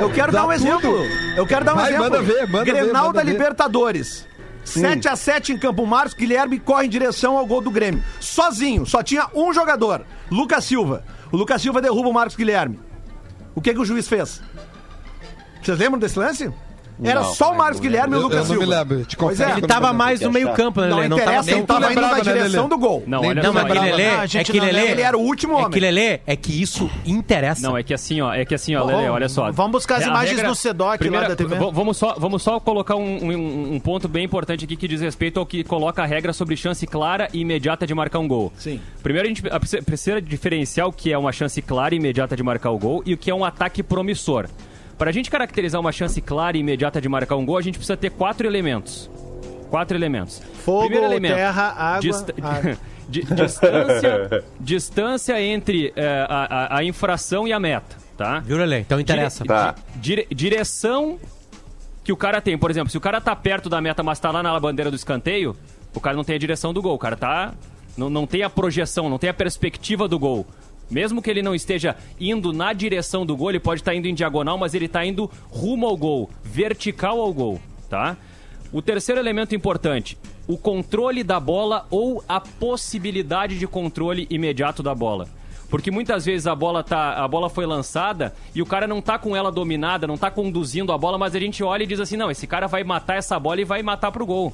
Eu 0.00 0.10
quero 0.10 0.32
dar 0.32 0.46
um 0.46 0.52
exemplo. 0.52 0.96
Eu 1.36 1.46
quero 1.46 1.64
dar 1.64 1.74
um 1.76 1.80
exemplo. 1.80 1.98
manda 2.04 2.22
ver, 2.22 2.48
manda 2.48 2.64
ver, 2.64 2.72
Grenal 2.72 3.12
da. 3.12 3.22
Libertadores. 3.22 4.26
7x7 4.64 5.50
em 5.50 5.58
Campo 5.58 5.86
Marcos, 5.86 6.14
Guilherme 6.14 6.58
corre 6.58 6.86
em 6.86 6.90
direção 6.90 7.36
ao 7.36 7.46
gol 7.46 7.60
do 7.60 7.70
Grêmio. 7.70 8.02
Sozinho, 8.20 8.86
só 8.86 9.02
tinha 9.02 9.28
um 9.34 9.52
jogador, 9.52 10.04
Lucas 10.30 10.64
Silva. 10.64 11.04
O 11.32 11.36
Lucas 11.36 11.62
Silva 11.62 11.80
derruba 11.80 12.08
o 12.08 12.12
Marcos 12.12 12.36
Guilherme. 12.36 12.78
O 13.54 13.60
que, 13.60 13.72
que 13.72 13.80
o 13.80 13.84
juiz 13.84 14.08
fez? 14.08 14.42
Vocês 15.62 15.78
lembram 15.78 15.98
desse 15.98 16.18
lance? 16.18 16.52
Era 17.02 17.20
Não, 17.20 17.34
só 17.34 17.52
o 17.52 17.56
Marcos 17.56 17.80
Guilherme 17.80 18.14
e 18.14 18.18
o 18.18 18.22
Lucas 18.22 18.38
eu 18.38 18.44
não 18.44 18.60
me 18.60 18.66
Silva. 18.66 18.78
lembro, 18.78 19.04
te 19.04 19.16
Pois 19.16 19.30
confesso 19.38 19.50
é. 19.50 19.52
Ele 19.54 19.60
não 19.62 19.68
tava 19.68 19.92
mais 19.92 20.20
no 20.20 20.30
meio 20.30 20.52
campo, 20.52 20.80
né, 20.80 20.88
Não 20.88 20.96
Lelê? 20.98 21.08
Não 21.08 21.18
tava 21.18 21.42
nem... 21.42 21.54
ele 21.56 21.66
tava 21.66 21.92
indo 21.92 22.00
na 22.00 22.20
direção 22.20 22.68
do 22.68 22.78
gol. 22.78 23.02
Não, 23.06 23.20
olha 23.22 23.42
Não, 23.42 23.52
mas 23.52 23.64
Lelê, 23.68 24.06
a 24.08 24.24
é 24.24 24.44
que 24.44 24.58
não 24.58 24.66
Lelê... 24.66 24.90
Ele 24.90 25.02
era 25.02 25.16
o 25.16 25.20
último 25.20 25.54
É 25.54 25.56
homem. 25.56 25.70
que 25.70 25.80
Lelê, 25.80 26.20
é 26.26 26.36
que 26.36 26.60
isso 26.60 26.90
interessa. 27.06 27.66
Não, 27.66 27.76
é 27.76 27.82
que 27.82 27.94
assim, 27.94 28.20
ó, 28.20 28.32
é 28.34 28.44
que 28.44 28.54
assim, 28.54 28.74
ó, 28.74 28.84
Lelê, 28.84 29.08
olha 29.08 29.28
só. 29.28 29.50
vamos 29.50 29.72
buscar 29.72 29.96
as 29.96 30.04
A 30.04 30.08
imagens 30.08 30.42
no 30.42 30.54
Sedoc 30.54 31.00
lá 31.10 31.28
da 31.28 31.36
TV. 31.36 31.56
Vamos 31.72 31.96
só, 31.96 32.14
vamos 32.18 32.42
só 32.42 32.60
colocar 32.60 32.96
um, 32.96 33.80
ponto 33.80 34.08
bem 34.08 34.24
importante 34.24 34.64
aqui 34.64 34.76
que 34.76 34.88
diz 34.88 35.00
respeito 35.00 35.38
ao 35.40 35.46
que 35.46 35.64
coloca 35.64 36.02
a 36.02 36.06
regra 36.06 36.32
sobre 36.32 36.56
chance 36.56 36.86
clara 36.86 37.28
e 37.32 37.40
imediata 37.40 37.86
de 37.86 37.94
marcar 37.94 38.18
um 38.18 38.28
gol. 38.28 38.52
Sim. 38.56 38.80
Primeiro 39.02 39.26
a 39.26 39.28
gente 39.28 39.42
precisa 39.84 40.20
diferenciar 40.20 40.86
o 40.86 40.92
que 40.92 41.12
é 41.12 41.18
uma 41.18 41.32
chance 41.32 41.60
clara 41.62 41.94
e 41.94 41.98
imediata 41.98 42.36
de 42.36 42.42
marcar 42.42 42.70
o 42.70 42.78
gol 42.78 43.02
e 43.06 43.14
o 43.14 43.18
que 43.18 43.30
é 43.30 43.34
um 43.34 43.44
ataque 43.44 43.82
promissor. 43.82 44.46
Para 45.00 45.08
a 45.08 45.12
gente 45.14 45.30
caracterizar 45.30 45.80
uma 45.80 45.92
chance 45.92 46.20
clara 46.20 46.58
e 46.58 46.60
imediata 46.60 47.00
de 47.00 47.08
marcar 47.08 47.34
um 47.36 47.46
gol, 47.46 47.56
a 47.56 47.62
gente 47.62 47.78
precisa 47.78 47.96
ter 47.96 48.10
quatro 48.10 48.46
elementos. 48.46 49.10
Quatro 49.70 49.96
elementos. 49.96 50.42
Fogo, 50.62 50.92
terra, 51.20 51.68
água, 51.70 52.00
Dista- 52.02 52.34
água. 52.42 52.76
Di- 53.08 53.22
distância, 53.24 54.44
distância 54.60 55.40
entre 55.42 55.90
eh, 55.96 56.26
a, 56.28 56.74
a- 56.74 56.76
a 56.80 56.84
infração 56.84 57.48
e 57.48 57.52
a 57.54 57.58
meta, 57.58 57.96
tá? 58.14 58.40
Viu, 58.40 58.58
Lelê? 58.58 58.80
Então 58.80 59.00
interessa. 59.00 59.42
Tá. 59.42 59.74
Dire- 59.96 60.26
direção 60.30 61.18
que 62.04 62.12
o 62.12 62.16
cara 62.16 62.38
tem. 62.42 62.58
Por 62.58 62.70
exemplo, 62.70 62.90
se 62.90 62.98
o 62.98 63.00
cara 63.00 63.22
tá 63.22 63.34
perto 63.34 63.70
da 63.70 63.80
meta, 63.80 64.02
mas 64.02 64.20
tá 64.20 64.30
lá 64.30 64.42
na 64.42 64.60
bandeira 64.60 64.90
do 64.90 64.96
escanteio, 64.96 65.56
o 65.94 66.00
cara 66.00 66.14
não 66.14 66.24
tem 66.24 66.36
a 66.36 66.38
direção 66.38 66.74
do 66.74 66.82
gol. 66.82 66.94
O 66.94 66.98
cara 66.98 67.16
tá. 67.16 67.54
Não, 67.96 68.10
não 68.10 68.26
tem 68.26 68.42
a 68.42 68.50
projeção, 68.50 69.08
não 69.08 69.16
tem 69.18 69.30
a 69.30 69.34
perspectiva 69.34 70.06
do 70.06 70.18
gol. 70.18 70.46
Mesmo 70.90 71.22
que 71.22 71.30
ele 71.30 71.42
não 71.42 71.54
esteja 71.54 71.96
indo 72.18 72.52
na 72.52 72.72
direção 72.72 73.24
do 73.24 73.36
gol, 73.36 73.50
ele 73.50 73.60
pode 73.60 73.80
estar 73.80 73.94
indo 73.94 74.08
em 74.08 74.14
diagonal, 74.14 74.58
mas 74.58 74.74
ele 74.74 74.86
está 74.86 75.04
indo 75.04 75.30
rumo 75.48 75.86
ao 75.86 75.96
gol, 75.96 76.28
vertical 76.42 77.20
ao 77.20 77.32
gol, 77.32 77.60
tá? 77.88 78.16
O 78.72 78.82
terceiro 78.82 79.20
elemento 79.20 79.54
importante, 79.54 80.18
o 80.48 80.58
controle 80.58 81.22
da 81.22 81.38
bola 81.38 81.86
ou 81.90 82.24
a 82.28 82.40
possibilidade 82.40 83.58
de 83.58 83.66
controle 83.66 84.26
imediato 84.28 84.82
da 84.82 84.94
bola. 84.94 85.28
Porque 85.68 85.90
muitas 85.90 86.24
vezes 86.24 86.48
a 86.48 86.54
bola 86.54 86.82
tá, 86.82 87.12
a 87.14 87.28
bola 87.28 87.48
foi 87.48 87.64
lançada 87.64 88.34
e 88.52 88.60
o 88.60 88.66
cara 88.66 88.88
não 88.88 89.00
tá 89.00 89.16
com 89.16 89.36
ela 89.36 89.52
dominada, 89.52 90.06
não 90.06 90.18
tá 90.18 90.28
conduzindo 90.28 90.92
a 90.92 90.98
bola, 90.98 91.16
mas 91.16 91.36
a 91.36 91.38
gente 91.38 91.62
olha 91.62 91.84
e 91.84 91.86
diz 91.86 92.00
assim: 92.00 92.16
"Não, 92.16 92.28
esse 92.28 92.44
cara 92.44 92.66
vai 92.66 92.82
matar 92.82 93.16
essa 93.16 93.38
bola 93.38 93.60
e 93.60 93.64
vai 93.64 93.80
matar 93.80 94.10
pro 94.10 94.26
gol". 94.26 94.52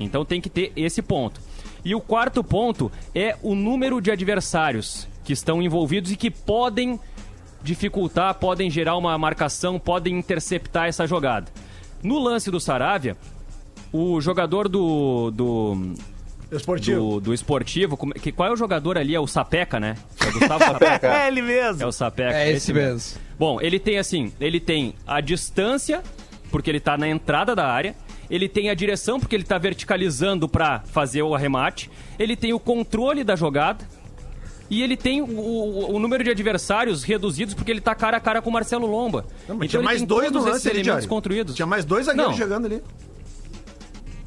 Então 0.00 0.24
tem 0.24 0.40
que 0.40 0.50
ter 0.50 0.72
esse 0.74 1.00
ponto. 1.00 1.40
E 1.84 1.94
o 1.94 2.00
quarto 2.00 2.42
ponto 2.42 2.90
é 3.14 3.36
o 3.40 3.54
número 3.54 4.00
de 4.00 4.10
adversários 4.10 5.06
que 5.28 5.34
estão 5.34 5.60
envolvidos 5.60 6.10
e 6.10 6.16
que 6.16 6.30
podem 6.30 6.98
dificultar, 7.62 8.32
podem 8.36 8.70
gerar 8.70 8.96
uma 8.96 9.18
marcação, 9.18 9.78
podem 9.78 10.16
interceptar 10.18 10.86
essa 10.86 11.06
jogada. 11.06 11.52
No 12.02 12.18
lance 12.18 12.50
do 12.50 12.58
Saravia, 12.58 13.14
o 13.92 14.22
jogador 14.22 14.70
do, 14.70 15.30
do, 15.30 15.92
Esportivo. 16.50 16.98
do, 16.98 17.20
do 17.20 17.34
esportivo, 17.34 17.94
como- 17.98 18.14
que, 18.14 18.32
qual 18.32 18.48
é 18.48 18.52
o 18.52 18.56
jogador 18.56 18.96
ali? 18.96 19.14
É 19.14 19.20
o 19.20 19.26
Sapeca, 19.26 19.78
né? 19.78 19.96
É 20.18 20.28
o 20.28 20.32
Gustavo 20.32 20.64
Sapeca. 20.64 21.06
É 21.14 21.28
ele 21.28 21.42
mesmo. 21.42 21.82
É 21.82 21.86
o 21.86 21.92
Sapeca. 21.92 22.34
É 22.38 22.50
esse 22.50 22.72
mesmo. 22.72 23.20
Bom, 23.38 23.60
ele 23.60 23.78
tem 23.78 23.98
assim, 23.98 24.32
ele 24.40 24.58
tem 24.60 24.94
a 25.06 25.20
distância, 25.20 26.02
porque 26.50 26.70
ele 26.70 26.80
tá 26.80 26.96
na 26.96 27.06
entrada 27.06 27.54
da 27.54 27.66
área. 27.66 27.94
Ele 28.30 28.48
tem 28.48 28.70
a 28.70 28.74
direção, 28.74 29.20
porque 29.20 29.36
ele 29.36 29.44
tá 29.44 29.58
verticalizando 29.58 30.48
para 30.48 30.80
fazer 30.80 31.20
o 31.20 31.34
arremate. 31.34 31.90
Ele 32.18 32.34
tem 32.34 32.54
o 32.54 32.58
controle 32.60 33.22
da 33.22 33.36
jogada. 33.36 33.86
E 34.70 34.82
ele 34.82 34.96
tem 34.96 35.22
o, 35.22 35.26
o- 35.38 35.94
o 35.94 35.98
número 35.98 36.22
de 36.22 36.30
adversários 36.30 37.02
reduzidos, 37.02 37.54
porque 37.54 37.70
ele 37.70 37.80
tá 37.80 37.94
cara 37.94 38.18
a 38.18 38.20
cara 38.20 38.42
com 38.42 38.50
o 38.50 38.52
Marcelo 38.52 38.86
Lomba. 38.86 39.24
Não, 39.48 39.56
mas 39.56 39.66
então 39.66 39.68
tinha 39.68 39.82
mais 39.82 40.02
dois 40.02 40.30
no 40.30 40.44
lance 40.44 40.68
ali, 40.68 40.82
Diário. 40.82 41.08
construídos. 41.08 41.54
Tinha 41.54 41.66
mais 41.66 41.84
dois 41.86 42.04
zagueiros 42.06 42.32
Não. 42.32 42.38
chegando 42.38 42.66
ali. 42.66 42.82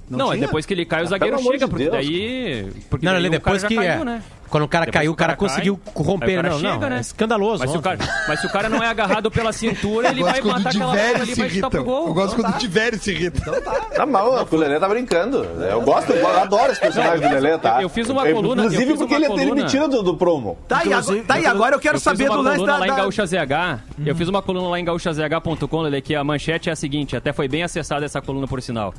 Não, 0.10 0.32
é 0.34 0.36
tinha? 0.36 0.48
depois 0.48 0.66
que 0.66 0.74
ele 0.74 0.86
cai, 0.86 1.02
o 1.04 1.06
Ah, 1.06 1.10
zagueiro 1.10 1.38
chega, 1.40 1.58
de 1.60 1.68
porque 1.68 1.84
Deus. 1.90 1.94
daí. 1.96 2.72
Porque 2.90 3.06
Não, 3.06 3.14
daí 3.14 3.22
Lelê, 3.22 3.38
o 3.38 3.42
cara 3.42 3.58
depois 3.58 3.62
já 3.62 3.68
que. 3.70 3.76
caiu, 3.76 4.02
é, 4.02 4.06
né? 4.06 4.24
Quando 4.52 4.64
o 4.66 4.68
cara 4.68 4.86
Depois 4.86 5.00
caiu, 5.00 5.12
o 5.12 5.16
cara 5.16 5.32
cai, 5.36 5.38
conseguiu 5.48 5.80
aí 5.86 5.94
corromper. 5.94 6.30
o 6.40 6.44
cara 6.44 6.50
Não, 6.50 6.60
não. 6.60 6.74
chega, 6.74 6.86
É 6.86 6.90
né? 6.90 7.00
escandaloso. 7.00 7.60
Mas 7.64 7.72
se, 7.72 7.80
cara, 7.80 7.98
mas 8.28 8.40
se 8.42 8.46
o 8.46 8.50
cara 8.52 8.68
não 8.70 8.84
é 8.84 8.88
agarrado 8.88 9.32
pela 9.32 9.52
cintura, 9.54 10.10
ele 10.10 10.22
vai 10.24 10.42
matar 10.42 10.66
o 10.66 10.68
aquela 10.68 10.86
bola 10.88 11.22
ali 11.22 11.32
e 11.32 11.36
vai 11.36 11.50
chutar 11.50 11.70
pro 11.70 11.84
gol. 11.86 12.08
Eu 12.10 12.14
gosto 12.14 12.36
quando 12.36 12.54
o 12.54 12.58
Diverio 12.60 13.00
se 13.00 13.12
irrita. 13.12 13.50
Tá 13.96 14.06
mal, 14.06 14.46
o 14.52 14.56
Lelê 14.58 14.78
tá 14.80 14.90
brincando. 14.90 15.44
Eu 15.44 15.82
gosto, 15.82 16.12
eu 16.12 16.28
adoro 16.28 16.72
esse 16.72 16.82
personagem 16.82 17.28
do 17.28 17.34
Lelê, 17.34 17.58
tá? 17.58 17.82
eu 17.82 17.88
fiz 17.90 18.10
uma 18.10 18.26
coluna- 18.26 18.66
Inclusive 18.66 18.94
porque 18.98 19.14
ele, 19.16 19.28
coluna- 19.28 19.66
tira 19.66 19.88
do, 19.88 20.04
do 20.04 20.18
promo. 20.18 20.58
Tá, 20.68 20.84
e 20.86 20.92
agora, 20.94 21.24
tá, 21.24 21.50
agora 21.50 21.76
eu 21.76 21.80
quero 21.80 21.98
saber 22.00 22.30
do 22.30 22.42
lance 22.42 22.66
da... 22.66 22.78
lá 22.78 22.88
em 22.88 22.96
Gaúcha 22.96 23.26
ZH. 23.26 23.80
Eu 24.06 24.16
fiz 24.16 24.28
uma 24.28 24.42
coluna 24.42 24.68
lá 24.68 24.80
em 24.80 24.84
gaúchazh.com, 24.84 25.82
Lele, 25.82 26.02
que 26.02 26.14
a 26.14 26.24
manchete 26.24 26.70
é 26.70 26.74
a 26.74 26.76
seguinte, 26.76 27.16
até 27.16 27.32
foi 27.32 27.48
bem 27.48 27.64
acessada 27.64 28.04
essa 28.06 28.22
coluna 28.22 28.48
por 28.48 28.62
sinal. 28.62 28.94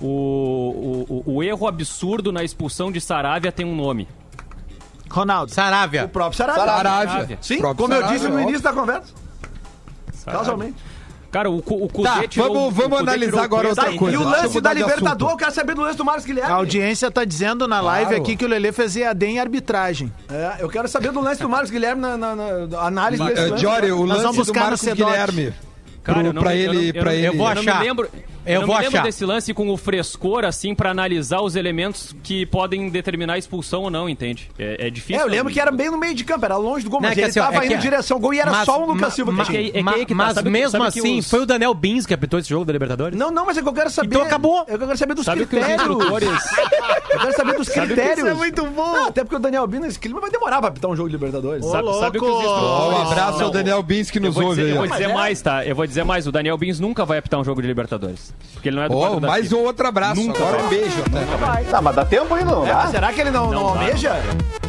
O- 0.00 1.22
o 1.26 1.42
erro 1.42 1.66
absurdo 1.66 2.32
na 2.32 2.42
expulsão 2.42 2.90
de 2.90 3.00
Saravia 3.00 3.52
tem 3.52 3.66
um 3.66 3.74
nome. 3.74 4.08
Ronaldo. 5.14 5.52
Saravia. 5.52 6.04
O 6.04 6.08
próprio 6.08 6.36
Saravia. 6.36 6.64
Saravia. 6.64 7.38
Sim, 7.40 7.58
Próprio 7.58 7.86
como 7.88 7.94
eu 7.94 8.06
disse 8.08 8.28
no 8.28 8.40
início 8.40 8.62
da 8.62 8.72
conversa. 8.72 9.12
Saravia. 10.12 10.38
Casualmente. 10.40 10.76
Cara, 11.30 11.50
o, 11.50 11.56
o 11.58 11.88
Cudê 11.88 12.08
Tá, 12.08 12.28
tirou- 12.28 12.46
vamos- 12.54 12.68
o 12.68 12.70
vamos 12.70 12.98
Cudê 12.98 13.10
analisar 13.10 13.30
tirou 13.32 13.44
agora 13.44 13.68
outra 13.68 13.84
Tá, 13.90 13.96
coisa. 13.98 14.16
e 14.16 14.18
o 14.18 14.22
lance 14.24 14.60
da. 14.60 14.72
Libertador, 14.72 15.30
eu 15.32 15.36
quero 15.36 15.50
saber 15.52 15.74
do 15.74 15.80
lance 15.80 15.96
do 15.98 16.04
Marcos 16.04 16.24
Guilherme. 16.24 16.52
A 16.52 16.54
audiência 16.54 17.10
tá 17.10 17.24
dizendo 17.24 17.66
na 17.66 17.80
live 17.80 18.06
Claro. 18.10 18.22
aqui 18.22 18.36
que 18.36 18.44
o 18.44 18.48
Lelê 18.48 18.70
fez 18.70 18.94
EAD 18.94 19.26
em 19.26 19.40
arbitragem. 19.40 20.12
É, 20.30 20.56
eu 20.60 20.68
quero 20.68 20.86
saber 20.86 21.10
do 21.10 21.20
lance 21.20 21.42
do 21.42 21.48
Marcos 21.48 21.70
Guilherme 21.72 22.00
na, 22.02 22.16
na- 22.16 22.36
na 22.36 22.80
análise 22.82 23.20
Ma- 23.20 23.30
desse 23.30 23.42
eh, 23.42 23.46
lance. 23.50 23.62
Jory, 23.62 23.90
o 23.90 24.04
lance 24.04 24.42
do 24.44 24.54
Marcos. 24.54 24.82
Guilherme. 24.84 25.52
Cara, 26.04 26.18
pro- 26.20 26.28
eu 26.28 26.34
pra 26.34 26.54
eu 26.56 26.72
ele, 26.72 26.78
não- 26.78 26.82
eu 26.98 27.02
pra 27.02 27.14
ele. 27.14 27.26
Eu 27.26 27.36
vou 27.36 27.48
Eu 27.48 27.54
não 27.56 27.62
achar. 27.62 27.80
me 27.80 27.86
lembro, 27.86 28.08
Eu 28.46 28.60
não 28.60 28.66
vou 28.66 28.76
me 28.76 28.82
lembro 28.82 28.98
achar. 28.98 29.06
desse 29.06 29.24
lance 29.24 29.54
com 29.54 29.68
o 29.70 29.76
frescor, 29.76 30.44
assim, 30.44 30.74
pra 30.74 30.90
analisar 30.90 31.40
os 31.40 31.56
elementos 31.56 32.14
que 32.22 32.44
podem 32.46 32.90
determinar 32.90 33.32
a 33.34 33.38
expulsão 33.38 33.82
ou 33.84 33.90
não, 33.90 34.06
entende? 34.08 34.50
É, 34.58 34.86
é 34.86 34.90
difícil. 34.90 35.22
É, 35.22 35.24
eu 35.24 35.28
lembro 35.30 35.50
que 35.52 35.58
era 35.58 35.70
bem 35.72 35.90
no 35.90 35.96
meio 35.98 36.14
de 36.14 36.22
campo, 36.24 36.44
era 36.44 36.56
longe 36.58 36.84
do 36.84 36.90
gol, 36.90 37.00
Não, 37.00 37.08
mas 37.08 37.12
é 37.12 37.14
que 37.14 37.20
ele 37.22 37.30
assim, 37.30 37.40
tava 37.40 37.56
é 37.56 37.60
que- 37.60 37.66
indo 37.66 37.74
em 37.74 37.78
direção 37.78 38.16
ao 38.16 38.20
gol 38.20 38.34
e 38.34 38.38
era 38.40 38.50
Mas- 38.50 38.64
só 38.66 38.82
o 38.82 38.86
Lucas 38.86 39.14
Silva 39.14 39.32
que 39.34 39.44
tinha. 39.44 39.60
é 39.60 39.62
que- 39.70 39.78
é 39.78 39.82
tá, 39.82 40.14
mas 40.14 40.34
sabe 40.34 40.44
que- 40.46 40.52
mesmo 40.52 40.70
sabe 40.70 40.92
que 40.92 40.98
assim, 41.00 41.18
os- 41.20 41.30
foi 41.30 41.40
o 41.40 41.46
Daniel 41.46 41.72
Bins 41.74 42.04
que 42.04 42.12
apitou 42.12 42.38
esse 42.38 42.50
jogo 42.50 42.64
da 42.66 42.72
Libertadores? 42.74 43.18
Não, 43.18 43.30
não, 43.30 43.46
mas 43.46 43.56
é 43.56 43.62
que 43.62 43.68
eu 43.68 43.72
quero 43.72 43.88
saber. 43.90 44.08
Então 44.08 44.22
acabou. 44.22 44.64
Eu 44.68 44.78
quero 44.78 44.96
saber 44.98 45.14
dos 45.14 45.24
Sabe 45.24 45.38
que 45.38 45.44
os 45.44 45.50
critérios. 45.50 45.80
instrutores... 45.80 46.28
Eu 47.14 47.20
quero 47.20 47.32
saber 47.36 47.54
dos 47.56 47.68
Sabe 47.68 47.86
critérios. 47.86 48.18
isso 48.18 48.26
é 48.28 48.34
muito 48.34 48.66
bom. 48.66 48.92
Não, 48.92 49.06
até 49.08 49.22
porque 49.22 49.36
o 49.36 49.38
Daniel 49.38 49.66
Bino, 49.66 49.86
esse 49.86 49.98
clima 49.98 50.20
vai 50.20 50.30
demorar 50.30 50.58
pra 50.58 50.68
apitar 50.68 50.90
um 50.90 50.96
jogo 50.96 51.08
de 51.08 51.14
Libertadores. 51.16 51.64
Sabe, 51.64 51.84
louco! 51.84 52.00
sabe 52.00 52.18
o 52.18 52.20
que 52.20 52.26
os 52.26 52.34
instrutores... 52.36 52.98
um 52.98 53.02
abraço 53.12 53.42
ao 53.44 53.50
Daniel 53.50 53.82
Bins 53.82 54.10
que 54.10 54.18
Eu 54.18 54.22
nos 54.22 54.34
vou 54.34 54.44
ouve 54.44 54.56
dizer, 54.56 54.66
aí. 54.66 54.76
eu 54.76 54.76
vou 54.78 54.86
dizer 54.88 55.02
Mas 55.04 55.10
é- 55.10 55.14
mais, 55.14 55.40
tá? 55.42 55.64
Eu 55.64 55.74
vou 55.76 55.86
dizer 55.94 56.04
mais. 56.04 56.26
O 56.26 56.32
Daniel 56.32 56.58
Bins 56.58 56.80
nunca 56.80 57.04
vai 57.04 57.18
apitar 57.18 57.40
um 57.40 57.44
jogo 57.44 57.62
de 57.62 57.68
Libertadores. 57.68 58.34
Porque 58.52 58.68
ele 58.68 58.76
não 58.76 58.82
é 58.82 58.88
do 58.88 59.20
da 59.20 59.26
mais 59.26 59.52
um 59.52 59.60
outro 59.60 59.86
abraço. 59.86 60.20
Nunca 60.20 60.38
Agora 60.42 60.58
vai. 60.58 60.66
um 60.66 60.68
beijo. 60.70 60.96
até. 61.06 61.70
Tá, 61.70 61.80
mas 61.82 61.94
dá 61.96 62.04
tempo 62.04 62.34
ainda, 62.34 62.50
não 62.52 62.66
É, 62.66 62.70
dá? 62.72 62.86
será 62.88 63.12
que 63.12 63.20
ele 63.20 63.30
não, 63.30 63.50
não, 63.50 63.52
Não 63.52 63.74
dá, 63.74 63.80
almeja? 63.80 64.12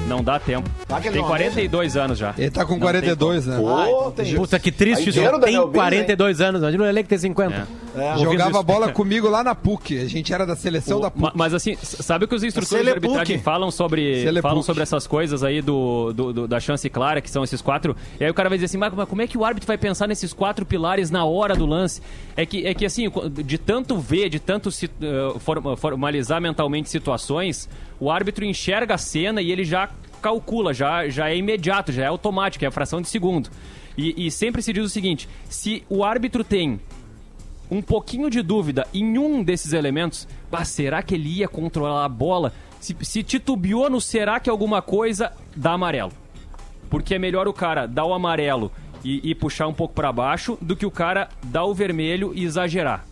Não 0.07 0.23
dá 0.23 0.39
tempo. 0.39 0.69
Tem 1.01 1.11
não 1.11 1.23
42 1.27 1.97
anos 1.97 2.17
já. 2.17 2.33
Ele 2.37 2.51
tá 2.51 2.63
com 2.63 2.73
Não 2.73 2.79
42, 2.79 3.45
né? 3.47 3.57
Pô, 3.57 3.75
Ah, 3.75 3.85
então 3.89 4.11
tem- 4.11 4.35
Puta, 4.35 4.59
que 4.59 4.71
triste 4.71 5.09
isso. 5.09 5.19
Tem 5.19 5.39
Daniel 5.39 5.67
Bins, 5.67 5.73
42 5.81 6.41
anos. 6.41 6.61
Imagina 6.61 6.83
o 6.83 6.85
Lelê 6.85 7.01
que 7.03 7.09
tem 7.09 7.17
50. 7.17 7.67
É. 7.97 8.11
Ouvindo 8.11 8.23
Jogava 8.31 8.61
bola 8.61 8.91
comigo 8.91 9.27
lá 9.29 9.43
na 9.43 9.55
PUC. 9.55 9.99
A 9.99 10.07
gente 10.07 10.31
era 10.33 10.45
da 10.45 10.55
seleção 10.55 10.99
da 10.99 11.07
Ma- 11.15 11.29
PUC. 11.31 11.37
Mas 11.37 11.53
assim, 11.53 11.75
sabe 11.81 12.27
que 12.27 12.35
os 12.35 12.43
instrutores 12.43 12.83
de 12.85 12.91
arbitragem 12.91 13.39
falam 13.39 13.71
sobre, 13.71 14.25
falam 14.41 14.61
sobre 14.61 14.83
essas 14.83 15.07
coisas 15.07 15.43
aí 15.43 15.61
do, 15.61 16.11
do- 16.13 16.33
do- 16.33 16.47
da 16.47 16.59
chance 16.59 16.87
clara, 16.89 17.19
que 17.21 17.29
são 17.31 17.43
esses 17.43 17.61
quatro. 17.61 17.95
E 18.19 18.23
aí 18.25 18.29
o 18.29 18.33
cara 18.33 18.49
vai 18.49 18.57
dizer 18.57 18.65
assim, 18.65 18.77
mas 18.77 18.93
como 19.07 19.21
é 19.21 19.27
que 19.27 19.37
o 19.37 19.43
árbitro 19.45 19.65
vai 19.65 19.77
pensar 19.77 20.07
nesses 20.07 20.33
quatro 20.33 20.65
pilares 20.65 21.09
na 21.15 21.23
hora 21.23 21.55
do 21.55 21.65
lance? 21.65 22.01
É 22.35 22.45
que, 22.45 22.67
é 22.67 22.73
que 22.73 22.85
assim, 22.85 23.05
de 23.45 23.57
tanto 23.57 23.97
ver, 23.97 24.27
de 24.29 24.39
tanto 24.39 24.69
se, 24.69 24.89
forma- 25.39 25.77
formalizar 25.77 26.41
mentalmente 26.41 26.89
situações, 26.89 27.69
o 27.99 28.11
árbitro 28.11 28.43
enxerga 28.43 28.95
a 28.95 28.97
cena 28.97 29.41
e 29.41 29.49
ele 29.51 29.63
já 29.63 29.89
calcula, 30.21 30.73
já, 30.73 31.07
já 31.07 31.29
é 31.29 31.37
imediato, 31.37 31.91
já 31.93 32.03
é 32.03 32.07
automático, 32.07 32.65
é 32.65 32.67
a 32.67 32.71
fração 32.71 33.01
de 33.01 33.07
segundo. 33.07 33.49
E, 33.97 34.27
e 34.27 34.31
sempre 34.31 34.61
se 34.61 34.73
diz 34.73 34.83
o 34.83 34.89
seguinte: 34.89 35.29
se 35.49 35.83
o 35.89 36.03
árbitro 36.03 36.43
tem 36.43 36.79
um 37.71 37.81
pouquinho 37.81 38.29
de 38.29 38.41
dúvida 38.41 38.85
em 38.93 39.17
um 39.17 39.41
desses 39.41 39.71
elementos, 39.71 40.27
bah, 40.51 40.65
será 40.65 41.01
que 41.01 41.15
ele 41.15 41.29
ia 41.29 41.47
controlar 41.47 42.03
a 42.03 42.09
bola? 42.09 42.51
Se, 42.81 42.95
se 43.01 43.23
titubeou 43.23 43.89
no 43.89 44.01
será 44.01 44.39
que 44.39 44.49
alguma 44.49 44.81
coisa, 44.81 45.31
dá 45.55 45.71
amarelo. 45.71 46.11
Porque 46.89 47.15
é 47.15 47.19
melhor 47.19 47.47
o 47.47 47.53
cara 47.53 47.87
dar 47.87 48.05
o 48.05 48.13
amarelo 48.13 48.71
e, 49.05 49.29
e 49.31 49.35
puxar 49.35 49.67
um 49.67 49.73
pouco 49.73 49.93
pra 49.93 50.11
baixo 50.11 50.57
do 50.59 50.75
que 50.75 50.85
o 50.85 50.91
cara 50.91 51.29
dar 51.43 51.63
o 51.65 51.73
vermelho 51.73 52.31
e 52.35 52.43
exagerar. 52.43 53.05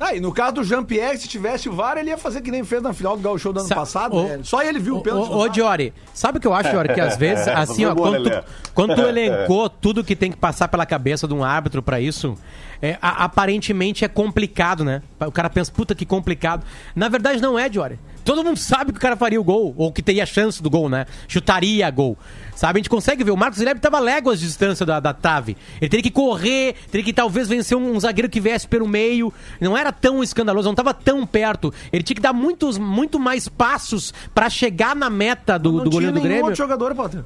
Ah, 0.00 0.14
e 0.14 0.20
no 0.20 0.30
caso 0.32 0.54
do 0.56 0.64
Jean-Pierre, 0.64 1.18
se 1.18 1.26
tivesse 1.26 1.68
o 1.68 1.72
VAR, 1.72 1.98
ele 1.98 2.10
ia 2.10 2.16
fazer 2.16 2.40
que 2.40 2.52
nem 2.52 2.62
fez 2.62 2.80
na 2.80 2.92
final 2.92 3.16
do 3.16 3.22
Gaucho 3.22 3.42
Show 3.42 3.52
do 3.52 3.58
ano 3.58 3.68
Sa- 3.68 3.74
passado. 3.74 4.16
Ô, 4.16 4.22
né? 4.22 4.40
Só 4.44 4.62
ele 4.62 4.78
viu 4.78 4.94
o 4.94 4.98
Ô, 4.98 5.02
pênalti. 5.02 5.32
ô. 5.32 5.48
Diori, 5.48 5.92
sabe 6.14 6.38
o 6.38 6.40
que 6.40 6.46
eu 6.46 6.54
acho, 6.54 6.70
Diori? 6.70 6.94
Que 6.94 7.00
às 7.00 7.16
vezes, 7.18 7.48
assim, 7.48 7.84
ó, 7.84 7.96
quando 7.96 8.22
tu, 8.30 8.44
quando 8.72 8.94
tu 8.94 9.00
elencou 9.08 9.68
tudo 9.68 10.04
que 10.04 10.14
tem 10.14 10.30
que 10.30 10.36
passar 10.36 10.68
pela 10.68 10.86
cabeça 10.86 11.26
de 11.26 11.34
um 11.34 11.42
árbitro 11.42 11.82
pra 11.82 12.00
isso, 12.00 12.36
é, 12.80 12.98
a- 13.02 13.24
aparentemente 13.24 14.04
é 14.04 14.08
complicado, 14.08 14.84
né? 14.84 15.02
O 15.20 15.32
cara 15.32 15.50
pensa, 15.50 15.70
puta 15.72 15.94
que 15.94 16.06
complicado. 16.06 16.64
Na 16.94 17.08
verdade, 17.08 17.40
não 17.42 17.58
é, 17.58 17.68
Diori. 17.68 17.98
Todo 18.24 18.44
mundo 18.44 18.58
sabe 18.58 18.92
que 18.92 18.98
o 18.98 19.00
cara 19.00 19.16
faria 19.16 19.40
o 19.40 19.44
gol, 19.44 19.74
ou 19.78 19.90
que 19.90 20.02
teria 20.02 20.26
chance 20.26 20.62
do 20.62 20.68
gol, 20.68 20.88
né? 20.88 21.06
Chutaria 21.26 21.90
gol. 21.90 22.16
Sabe? 22.54 22.78
A 22.78 22.80
gente 22.80 22.90
consegue 22.90 23.24
ver. 23.24 23.30
O 23.30 23.36
Marcos 23.36 23.58
Guilherme 23.58 23.80
tava 23.80 23.98
léguas 23.98 24.38
de 24.40 24.46
distância 24.46 24.84
da, 24.84 25.00
da 25.00 25.14
trave. 25.14 25.56
Ele 25.80 25.88
teria 25.88 26.02
que 26.02 26.10
correr, 26.10 26.74
teria 26.90 27.04
que 27.04 27.12
talvez 27.12 27.48
vencer 27.48 27.76
um, 27.78 27.94
um 27.94 28.00
zagueiro 28.00 28.28
que 28.28 28.38
viesse 28.40 28.68
pelo 28.68 28.86
meio. 28.86 29.32
Não 29.60 29.76
era 29.76 29.90
tão 29.92 30.22
escandaloso, 30.22 30.68
não 30.68 30.74
tava 30.74 30.92
tão 30.92 31.24
perto. 31.26 31.72
Ele 31.92 32.02
tinha 32.02 32.16
que 32.16 32.20
dar 32.20 32.32
muitos, 32.34 32.76
muito 32.76 33.18
mais 33.18 33.48
passos 33.48 34.12
pra 34.34 34.50
chegar 34.50 34.94
na 34.94 35.08
meta 35.08 35.58
do, 35.58 35.72
Não 35.72 35.84
do 35.84 35.90
tinha 35.90 35.92
goleiro 35.92 36.14
do 36.16 36.20
Grêmio. 36.20 36.44
outro 36.44 36.56
jogador, 36.58 36.94
Potter. 36.94 37.24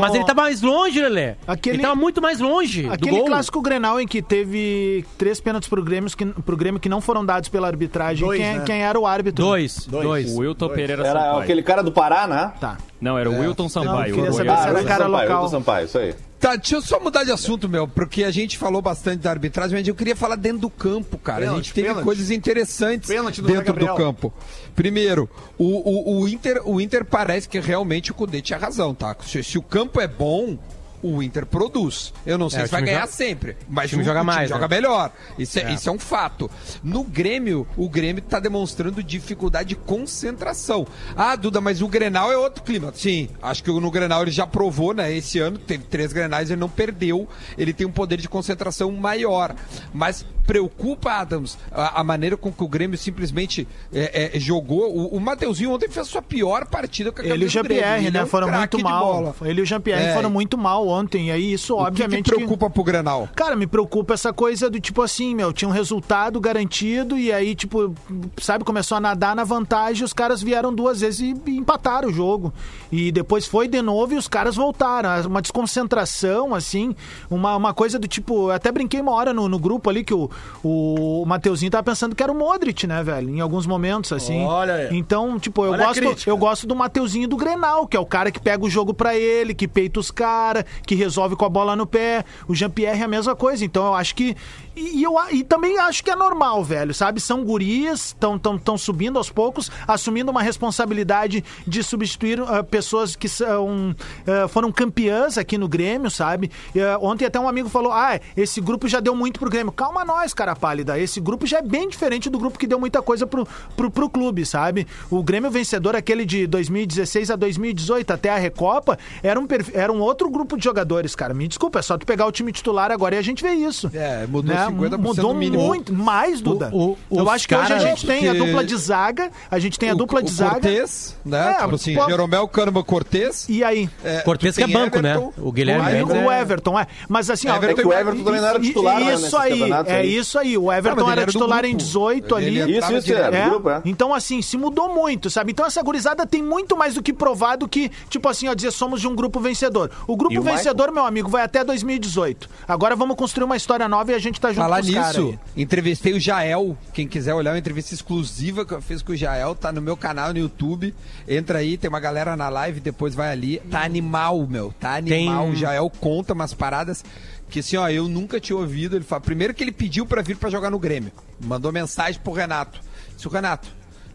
Mas 0.00 0.14
ele 0.14 0.24
tava 0.24 0.42
mais 0.42 0.60
longe, 0.62 1.00
Lelê. 1.00 1.34
Aquele- 1.46 1.76
Ele 1.76 1.82
tava 1.82 1.94
muito 1.94 2.20
mais 2.20 2.40
longe 2.40 2.82
do 2.82 2.92
Aquele 2.92 3.16
gol. 3.16 3.26
clássico 3.26 3.60
Grenal 3.60 4.00
em 4.00 4.06
que 4.06 4.20
teve 4.22 5.04
três 5.16 5.40
pênaltis 5.40 5.68
pro 5.68 5.82
Grêmio 5.82 6.10
que, 6.16 6.26
pro 6.26 6.56
Grêmio 6.56 6.80
que 6.80 6.88
não 6.88 7.00
foram 7.00 7.24
dados 7.24 7.48
pela 7.48 7.66
arbitragem. 7.66 8.26
Dois, 8.26 8.40
quem, 8.40 8.58
né? 8.58 8.64
quem 8.64 8.82
era 8.82 8.98
o 8.98 9.06
árbitro? 9.06 9.44
Dois, 9.44 9.86
dois. 9.86 10.32
O 10.34 10.38
Wilton 10.40 10.68
Pereira 10.70 11.06
Era 11.06 11.20
Sampaio. 11.20 11.38
aquele 11.42 11.62
cara 11.62 11.82
do 11.82 11.92
Pará, 11.92 12.26
né? 12.26 12.52
Tá. 12.60 12.76
Não, 13.00 13.16
era 13.16 13.30
o 13.30 13.38
Wilton 13.40 13.68
Sampaio. 13.68 14.14
queria 14.14 14.30
o 14.30 14.32
saber 14.32 14.48
goleiro. 14.48 14.62
se 14.62 14.68
era 14.68 14.84
cara 14.88 15.04
Sampaio, 15.04 15.28
local. 15.28 15.42
Wilton 15.44 15.58
Sampaio, 15.58 15.84
isso 15.86 15.98
aí. 15.98 16.14
Tá, 16.38 16.54
deixa 16.54 16.76
eu 16.76 16.82
só 16.82 17.00
mudar 17.00 17.24
de 17.24 17.32
assunto, 17.32 17.68
meu, 17.68 17.88
porque 17.88 18.22
a 18.22 18.30
gente 18.30 18.56
falou 18.56 18.80
bastante 18.80 19.22
da 19.22 19.30
arbitragem, 19.30 19.76
mas 19.76 19.88
eu 19.88 19.94
queria 19.94 20.14
falar 20.14 20.36
dentro 20.36 20.58
do 20.60 20.70
campo, 20.70 21.18
cara. 21.18 21.38
a 21.38 21.40
Pênalti, 21.40 21.64
gente 21.64 21.74
teve 21.74 21.88
pênalti. 21.88 22.04
coisas 22.04 22.30
interessantes 22.30 23.08
Pênalti 23.10 23.42
do 23.42 23.48
dentro 23.48 23.72
do 23.74 23.94
campo. 23.94 24.32
Primeiro, 24.76 25.28
o, 25.58 25.64
o, 25.64 26.20
o 26.20 26.28
Inter, 26.28 26.62
o 26.64 26.80
Inter 26.80 27.04
parece 27.04 27.48
que 27.48 27.58
realmente 27.58 28.12
o 28.12 28.14
Cudê 28.14 28.40
tinha 28.40 28.58
razão, 28.58 28.94
tá? 28.94 29.16
Se, 29.26 29.42
se 29.42 29.58
o 29.58 29.62
campo 29.62 30.00
é 30.00 30.06
bom, 30.06 30.56
o 31.02 31.22
Inter 31.22 31.46
produz. 31.46 32.12
Eu 32.26 32.36
não 32.38 32.48
sei 32.50 32.62
É, 32.62 32.66
se 32.66 32.72
vai 32.72 32.82
ganhar 32.82 33.00
joga- 33.00 33.12
sempre, 33.12 33.56
mas 33.68 33.86
o 33.86 33.88
time 33.90 34.02
o, 34.02 34.04
joga 34.04 34.18
o 34.20 34.22
time 34.22 34.34
mais, 34.36 34.48
joga 34.48 34.68
né? 34.68 34.76
melhor. 34.76 35.12
Isso 35.38 35.58
é, 35.58 35.72
isso 35.72 35.88
é 35.88 35.92
um 35.92 35.98
fato. 35.98 36.50
No 36.82 37.04
Grêmio, 37.04 37.66
o 37.76 37.88
Grêmio 37.88 38.22
tá 38.22 38.38
demonstrando 38.40 39.02
dificuldade 39.02 39.70
de 39.70 39.76
concentração. 39.76 40.86
Ah, 41.16 41.36
Duda, 41.36 41.60
mas 41.60 41.80
o 41.82 41.88
Grenal 41.88 42.32
é 42.32 42.36
outro 42.36 42.62
clima. 42.62 42.92
Sim, 42.94 43.28
acho 43.42 43.62
que 43.62 43.70
no 43.70 43.90
Grenal 43.90 44.22
ele 44.22 44.30
já 44.30 44.46
provou, 44.46 44.92
né? 44.92 45.12
Esse 45.12 45.38
ano 45.38 45.58
teve 45.58 45.84
três 45.84 46.12
Grenais, 46.12 46.50
ele 46.50 46.60
não 46.60 46.68
perdeu. 46.68 47.28
Ele 47.56 47.72
tem 47.72 47.86
um 47.86 47.92
poder 47.92 48.16
de 48.18 48.28
concentração 48.28 48.90
maior. 48.92 49.54
Mas 49.92 50.24
preocupa, 50.48 51.12
Adams, 51.12 51.58
a, 51.70 52.00
a 52.00 52.02
maneira 52.02 52.34
com 52.34 52.50
que 52.50 52.64
o 52.64 52.68
Grêmio 52.68 52.96
simplesmente 52.96 53.68
é, 53.92 54.34
é, 54.34 54.40
jogou. 54.40 54.90
O, 54.96 55.16
o 55.16 55.20
Mateuzinho 55.20 55.72
ontem 55.72 55.88
fez 55.88 56.06
a 56.06 56.10
sua 56.10 56.22
pior 56.22 56.64
partida 56.66 57.12
com 57.12 57.20
a 57.20 57.24
Ele 57.26 57.44
e 57.44 57.46
o. 57.46 57.50
Jean-Pierre, 57.50 58.06
é 58.06 58.10
né? 58.10 58.24
um 58.24 58.26
foram 58.26 58.50
muito 58.50 58.78
mal. 58.82 59.36
Ele 59.42 59.60
e 59.60 59.62
o 59.62 59.66
Jean-Pierre 59.66 60.06
É. 60.06 60.14
foram 60.14 60.30
muito 60.30 60.56
mal 60.56 60.88
ontem. 60.88 61.28
E 61.28 61.30
aí 61.30 61.52
isso, 61.52 61.74
O 61.74 61.76
que 61.76 61.82
que 61.82 61.88
obviamente. 62.02 62.30
preocupa 62.30 62.70
pro 62.70 62.82
Grenal? 62.82 63.28
Cara, 63.36 63.54
me 63.54 63.66
preocupa 63.66 64.14
essa 64.14 64.32
coisa 64.32 64.70
do 64.70 64.80
tipo 64.80 65.02
assim, 65.02 65.34
meu, 65.34 65.52
tinha 65.52 65.68
um 65.68 65.72
resultado 65.72 66.40
garantido 66.40 67.18
e 67.18 67.30
aí, 67.30 67.54
tipo, 67.54 67.94
sabe, 68.40 68.64
começou 68.64 68.96
a 68.96 69.00
nadar 69.00 69.36
na 69.36 69.44
vantagem, 69.44 70.02
os 70.02 70.14
caras 70.14 70.42
vieram 70.42 70.74
duas 70.74 71.02
vezes 71.02 71.20
e, 71.20 71.34
e 71.50 71.56
empataram 71.58 72.08
o 72.08 72.12
jogo. 72.12 72.54
E 72.90 73.12
depois 73.12 73.46
foi 73.46 73.68
de 73.68 73.82
novo 73.82 74.14
e 74.14 74.16
os 74.16 74.26
caras 74.26 74.56
voltaram. 74.56 75.28
Uma 75.28 75.42
desconcentração, 75.42 76.54
assim, 76.54 76.96
uma, 77.30 77.54
uma 77.54 77.74
coisa 77.74 77.98
do 77.98 78.08
tipo. 78.08 78.48
eu 78.48 78.52
Até 78.52 78.72
brinquei 78.72 79.00
uma 79.00 79.12
hora 79.12 79.34
no, 79.34 79.46
no 79.46 79.58
grupo 79.58 79.90
ali 79.90 80.02
que 80.02 80.14
o, 80.14 80.30
o 80.62 81.24
Mateuzinho 81.26 81.70
tava 81.70 81.84
pensando 81.84 82.14
que 82.14 82.22
era 82.22 82.32
o 82.32 82.34
Modric, 82.34 82.86
né, 82.86 83.02
velho? 83.02 83.30
Em 83.30 83.40
alguns 83.40 83.66
momentos, 83.66 84.12
assim. 84.12 84.44
Olha 84.44 84.74
aí. 84.74 84.88
Então, 84.96 85.38
tipo, 85.38 85.64
eu 85.64 85.72
Olha 85.72 85.84
a 85.84 85.86
gosto, 85.86 86.00
crítica. 86.00 86.30
eu 86.30 86.36
gosto 86.36 86.66
do 86.66 86.74
Mateuzinho 86.74 87.28
do 87.28 87.36
Grenal, 87.36 87.86
que 87.86 87.96
é 87.96 88.00
o 88.00 88.06
cara 88.06 88.30
que 88.30 88.40
pega 88.40 88.64
o 88.64 88.70
jogo 88.70 88.92
pra 88.92 89.14
ele, 89.16 89.54
que 89.54 89.68
peita 89.68 90.00
os 90.00 90.10
caras, 90.10 90.64
que 90.86 90.94
resolve 90.94 91.36
com 91.36 91.44
a 91.44 91.48
bola 91.48 91.76
no 91.76 91.86
pé. 91.86 92.24
O 92.46 92.54
Jean-Pierre 92.54 93.00
é 93.00 93.04
a 93.04 93.08
mesma 93.08 93.36
coisa. 93.36 93.64
Então 93.64 93.86
eu 93.86 93.94
acho 93.94 94.14
que. 94.14 94.36
E, 94.78 94.98
e 94.98 95.02
eu, 95.02 95.14
e 95.32 95.42
também 95.42 95.76
acho 95.78 96.04
que 96.04 96.10
é 96.10 96.14
normal, 96.14 96.62
velho, 96.62 96.94
sabe? 96.94 97.20
São 97.20 97.42
gurias, 97.44 98.06
estão 98.06 98.38
tão, 98.38 98.56
tão 98.56 98.78
subindo 98.78 99.18
aos 99.18 99.28
poucos, 99.28 99.70
assumindo 99.86 100.30
uma 100.30 100.40
responsabilidade 100.40 101.44
de 101.66 101.82
substituir 101.82 102.40
ah, 102.40 102.62
pessoas 102.62 103.16
que 103.16 103.28
são, 103.28 103.94
ah, 104.26 104.46
foram 104.46 104.70
campeãs 104.70 105.36
aqui 105.36 105.58
no 105.58 105.66
Grêmio, 105.66 106.10
sabe? 106.10 106.50
Ah, 106.76 106.98
ontem 107.00 107.24
até 107.24 107.40
um 107.40 107.48
amigo 107.48 107.68
falou: 107.68 107.92
ah, 107.92 108.20
esse 108.36 108.60
grupo 108.60 108.86
já 108.86 109.00
deu 109.00 109.16
muito 109.16 109.40
pro 109.40 109.50
Grêmio. 109.50 109.72
Calma 109.72 110.04
nós, 110.04 110.32
cara 110.32 110.54
pálida. 110.54 110.98
Esse 110.98 111.20
grupo 111.20 111.44
já 111.44 111.58
é 111.58 111.62
bem 111.62 111.88
diferente 111.88 112.30
do 112.30 112.38
grupo 112.38 112.58
que 112.58 112.66
deu 112.66 112.78
muita 112.78 113.02
coisa 113.02 113.26
pro, 113.26 113.46
pro, 113.76 113.90
pro 113.90 114.08
clube, 114.08 114.46
sabe? 114.46 114.86
O 115.10 115.24
Grêmio 115.24 115.50
vencedor, 115.50 115.96
aquele 115.96 116.24
de 116.24 116.46
2016 116.46 117.32
a 117.32 117.36
2018 117.36 118.12
até 118.12 118.30
a 118.30 118.36
Recopa, 118.36 118.96
era 119.24 119.40
um, 119.40 119.46
era 119.74 119.92
um 119.92 120.00
outro 120.00 120.30
grupo 120.30 120.56
de 120.56 120.62
jogadores, 120.62 121.16
cara. 121.16 121.34
Me 121.34 121.48
desculpa, 121.48 121.80
é 121.80 121.82
só 121.82 121.98
tu 121.98 122.06
pegar 122.06 122.26
o 122.26 122.32
time 122.32 122.52
titular 122.52 122.92
agora 122.92 123.16
e 123.16 123.18
a 123.18 123.22
gente 123.22 123.42
vê 123.42 123.52
isso. 123.52 123.90
É, 123.92 124.26
mudou 124.26 124.54
né? 124.54 124.67
50% 124.70 124.98
Mudou 124.98 125.34
muito, 125.34 125.92
mais, 125.92 126.40
Duda. 126.40 126.70
O- 126.72 126.96
o- 127.10 127.18
Eu 127.18 127.30
acho 127.30 127.46
que 127.48 127.54
hoje 127.54 127.72
a 127.72 127.78
gente 127.78 128.06
tem 128.06 128.28
a 128.28 128.34
dupla 128.34 128.64
de 128.64 128.76
zaga, 128.76 129.30
a 129.50 129.58
gente 129.58 129.78
tem 129.78 129.90
a 129.90 129.94
dupla 129.94 130.22
de 130.22 130.30
o 130.30 130.34
zaga. 130.34 130.52
Cortez, 130.52 131.16
né? 131.24 131.50
É, 131.58 131.62
tipo 131.62 131.74
assim, 131.74 131.94
pô- 131.94 132.06
Jeromel, 132.06 132.48
Kahneman, 132.48 132.82
Cortez. 132.84 133.46
E 133.48 133.62
aí? 133.64 133.88
É, 134.04 134.20
Cortez 134.20 134.56
que 134.56 134.62
é 134.62 134.66
banco, 134.66 135.00
né? 135.00 135.12
Everton, 135.14 135.32
O 135.38 135.52
Guilherme 135.52 136.02
o, 136.02 136.26
o 136.26 136.30
é- 136.32 136.40
Everton, 136.40 136.78
é. 136.78 136.86
Mas 137.08 137.30
assim, 137.30 137.48
ó, 137.48 137.56
Everton 137.56 137.80
É 137.80 137.82
que 137.82 137.88
o 137.88 137.92
Everton 137.92 138.24
também 138.24 138.40
não 138.40 138.48
era 138.48 138.60
titular, 138.60 138.94
né, 139.00 139.14
Isso 139.14 139.22
nesses 139.22 139.34
aí, 139.34 139.70
é 139.86 139.96
aí, 139.96 140.16
isso 140.16 140.38
aí. 140.38 140.58
O 140.58 140.70
Ah, 140.70 140.78
Everton 140.78 141.00
ele 141.10 141.20
era 141.20 141.26
titular 141.30 141.64
em 141.64 141.76
18 141.76 142.34
ali. 142.36 142.58
Ele 142.58 142.78
Isso, 142.78 142.92
isso, 142.92 143.06
direto. 143.06 143.34
é, 143.34 143.38
É, 143.38 143.76
é. 143.76 143.82
Então, 143.84 144.12
assim, 144.14 144.42
se 144.42 144.56
mudou 144.56 144.92
muito, 144.94 145.30
sabe? 145.30 145.52
Então, 145.52 145.64
essa 145.66 145.82
gurizada 145.82 146.26
tem 146.26 146.42
muito 146.42 146.76
mais 146.76 146.94
do 146.94 147.02
que 147.02 147.12
provado 147.12 147.68
que, 147.68 147.90
tipo 148.08 148.28
assim, 148.28 148.48
ó, 148.48 148.54
dizer 148.54 148.70
somos 148.72 149.00
de 149.00 149.08
um 149.08 149.14
grupo 149.14 149.40
vencedor. 149.40 149.90
O 150.06 150.16
grupo 150.16 150.40
vencedor, 150.42 150.92
meu 150.92 151.04
amigo, 151.04 151.28
vai 151.28 151.42
até 151.42 151.62
2018. 151.64 152.48
Agora 152.66 152.94
vamos 152.96 153.16
construir 153.16 153.44
uma 153.44 153.56
história 153.56 153.88
nova 153.88 154.12
e 154.12 154.14
a 154.14 154.18
gente 154.18 154.40
tá 154.40 154.48
junto 154.52 154.57
Falar 154.58 154.82
nisso, 154.82 155.38
entrevistei 155.56 156.12
o 156.14 156.20
Jael. 156.20 156.76
Quem 156.92 157.06
quiser 157.08 157.34
olhar 157.34 157.52
uma 157.52 157.58
entrevista 157.58 157.94
exclusiva 157.94 158.64
que 158.64 158.72
eu 158.72 158.82
fiz 158.82 159.02
com 159.02 159.12
o 159.12 159.16
Jael, 159.16 159.54
tá 159.54 159.72
no 159.72 159.80
meu 159.80 159.96
canal 159.96 160.32
no 160.32 160.38
YouTube. 160.38 160.94
Entra 161.26 161.58
aí, 161.58 161.76
tem 161.76 161.88
uma 161.88 162.00
galera 162.00 162.36
na 162.36 162.48
live, 162.48 162.80
depois 162.80 163.14
vai 163.14 163.30
ali. 163.30 163.58
Tá 163.70 163.82
animal, 163.84 164.46
meu. 164.46 164.74
Tá 164.78 164.96
animal. 164.96 165.44
Tem- 165.44 165.52
O 165.52 165.56
Jael 165.56 165.90
conta 166.00 166.32
umas 166.32 166.52
paradas 166.54 167.04
que 167.48 167.60
assim, 167.60 167.76
ó, 167.76 167.88
eu 167.88 168.08
nunca 168.08 168.38
tinha 168.40 168.56
ouvido. 168.56 168.96
Ele 168.96 169.04
fala, 169.04 169.20
primeiro 169.20 169.54
que 169.54 169.64
ele 169.64 169.72
pediu 169.72 170.04
pra 170.04 170.20
vir 170.22 170.36
pra 170.36 170.50
jogar 170.50 170.70
no 170.70 170.78
Grêmio. 170.78 171.12
Mandou 171.40 171.72
mensagem 171.72 172.20
pro 172.22 172.32
Renato. 172.32 172.80
Disse, 173.14 173.26
o 173.26 173.30
Renato, 173.30 173.68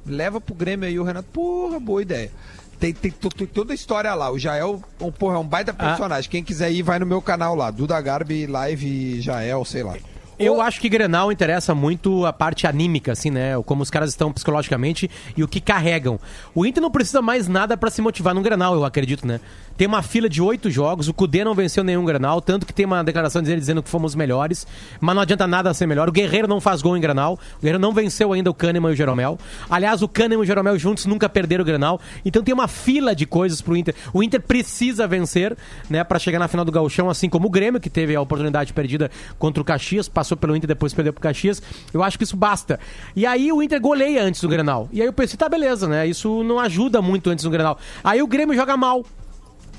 leva 0.05 0.39
pro 0.39 0.53
Grêmio 0.53 0.87
aí 0.87 0.99
o 0.99 1.03
Renato. 1.03 1.27
Porra, 1.33 1.79
boa 1.79 2.01
ideia. 2.01 2.31
Tem, 2.79 2.93
tem, 2.93 3.11
tem 3.11 3.47
toda 3.47 3.71
a 3.71 3.75
história 3.75 4.13
lá. 4.13 4.29
O 4.29 4.37
Jael, 4.37 4.83
um, 4.99 5.09
porra, 5.11 5.35
é 5.35 5.39
um 5.39 5.47
baita 5.47 5.73
personagem. 5.73 6.29
Quem 6.29 6.43
quiser 6.43 6.69
ir, 6.69 6.81
vai 6.81 6.99
no 6.99 7.05
meu 7.05 7.21
canal 7.21 7.55
lá. 7.55 7.71
Duda 7.71 7.99
Garbi, 8.01 8.45
Live 8.45 9.21
Jael, 9.21 9.63
sei 9.63 9.83
lá. 9.83 9.95
Eu 10.37 10.61
acho 10.61 10.81
que 10.81 10.89
Grenal 10.89 11.31
interessa 11.31 11.75
muito 11.75 12.25
a 12.25 12.33
parte 12.33 12.65
anímica, 12.65 13.11
assim, 13.11 13.29
né? 13.29 13.53
Como 13.65 13.83
os 13.83 13.89
caras 13.89 14.09
estão 14.09 14.31
psicologicamente 14.31 15.09
e 15.37 15.43
o 15.43 15.47
que 15.47 15.61
carregam. 15.61 16.19
O 16.55 16.65
Inter 16.65 16.81
não 16.81 16.91
precisa 16.91 17.21
mais 17.21 17.47
nada 17.47 17.77
pra 17.77 17.89
se 17.89 18.01
motivar 18.01 18.33
no 18.33 18.41
Grenal, 18.41 18.73
eu 18.73 18.85
acredito, 18.85 19.27
né? 19.27 19.39
Tem 19.77 19.87
uma 19.87 20.01
fila 20.01 20.29
de 20.29 20.41
oito 20.41 20.69
jogos, 20.69 21.07
o 21.07 21.13
Cudê 21.13 21.43
não 21.43 21.55
venceu 21.55 21.83
nenhum 21.83 22.05
Grenal, 22.05 22.41
tanto 22.41 22.65
que 22.65 22.73
tem 22.73 22.85
uma 22.85 23.03
declaração 23.03 23.41
dele 23.41 23.59
dizendo 23.59 23.81
que 23.81 23.89
fomos 23.89 24.13
melhores, 24.13 24.67
mas 25.01 25.15
não 25.15 25.21
adianta 25.21 25.47
nada 25.47 25.73
ser 25.73 25.87
melhor. 25.87 26.07
O 26.07 26.11
Guerreiro 26.11 26.47
não 26.47 26.61
faz 26.61 26.81
gol 26.81 26.95
em 26.95 27.01
Grenal, 27.01 27.39
o 27.57 27.61
Guerreiro 27.61 27.79
não 27.79 27.91
venceu 27.91 28.31
ainda 28.33 28.51
o 28.51 28.53
Kahneman 28.53 28.91
e 28.91 28.93
o 28.93 28.95
Jeromel. 28.95 29.37
Aliás, 29.69 30.01
o 30.01 30.07
Kahneman 30.07 30.41
e 30.41 30.43
o 30.43 30.45
Jeromel 30.45 30.77
juntos 30.77 31.05
nunca 31.05 31.27
perderam 31.27 31.63
o 31.63 31.65
Grenal, 31.65 31.99
então 32.23 32.43
tem 32.43 32.53
uma 32.53 32.67
fila 32.67 33.15
de 33.15 33.25
coisas 33.25 33.61
pro 33.61 33.75
Inter. 33.75 33.95
O 34.13 34.21
Inter 34.21 34.41
precisa 34.41 35.07
vencer, 35.07 35.57
né, 35.89 36.03
para 36.03 36.19
chegar 36.19 36.37
na 36.37 36.47
final 36.47 36.63
do 36.63 36.71
Gauchão, 36.71 37.09
assim 37.09 37.27
como 37.27 37.47
o 37.47 37.49
Grêmio, 37.49 37.81
que 37.81 37.89
teve 37.89 38.15
a 38.15 38.21
oportunidade 38.21 38.73
perdida 38.73 39.09
contra 39.39 39.61
o 39.61 39.65
Caxias, 39.65 40.07
passou 40.07 40.37
pelo 40.37 40.55
Inter, 40.55 40.67
depois 40.67 40.93
perdeu 40.93 41.13
pro 41.13 41.21
Caxias. 41.21 41.61
Eu 41.93 42.03
acho 42.03 42.17
que 42.17 42.23
isso 42.23 42.37
basta. 42.37 42.79
E 43.15 43.25
aí 43.25 43.51
o 43.51 43.61
Inter 43.61 43.81
goleia 43.81 44.23
antes 44.23 44.39
do 44.41 44.47
Grenal. 44.47 44.87
E 44.91 45.01
aí 45.01 45.07
eu 45.07 45.13
pensei, 45.13 45.37
tá 45.37 45.49
beleza, 45.49 45.87
né? 45.87 46.05
Isso 46.05 46.43
não 46.43 46.59
ajuda 46.59 47.01
muito 47.01 47.29
antes 47.29 47.43
do 47.43 47.49
Grenal. 47.49 47.77
Aí 48.03 48.21
o 48.21 48.27
Grêmio 48.27 48.55
joga 48.55 48.77
mal. 48.77 49.03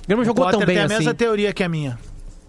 O 0.04 0.06
Grêmio 0.06 0.24
jogou 0.24 0.44
Potter 0.44 0.58
tão 0.60 0.66
bem 0.66 0.76
tem 0.76 0.82
a 0.82 0.86
assim. 0.86 0.94
mesma 0.96 1.14
teoria 1.14 1.52
que 1.52 1.62
a 1.62 1.68
minha. 1.68 1.98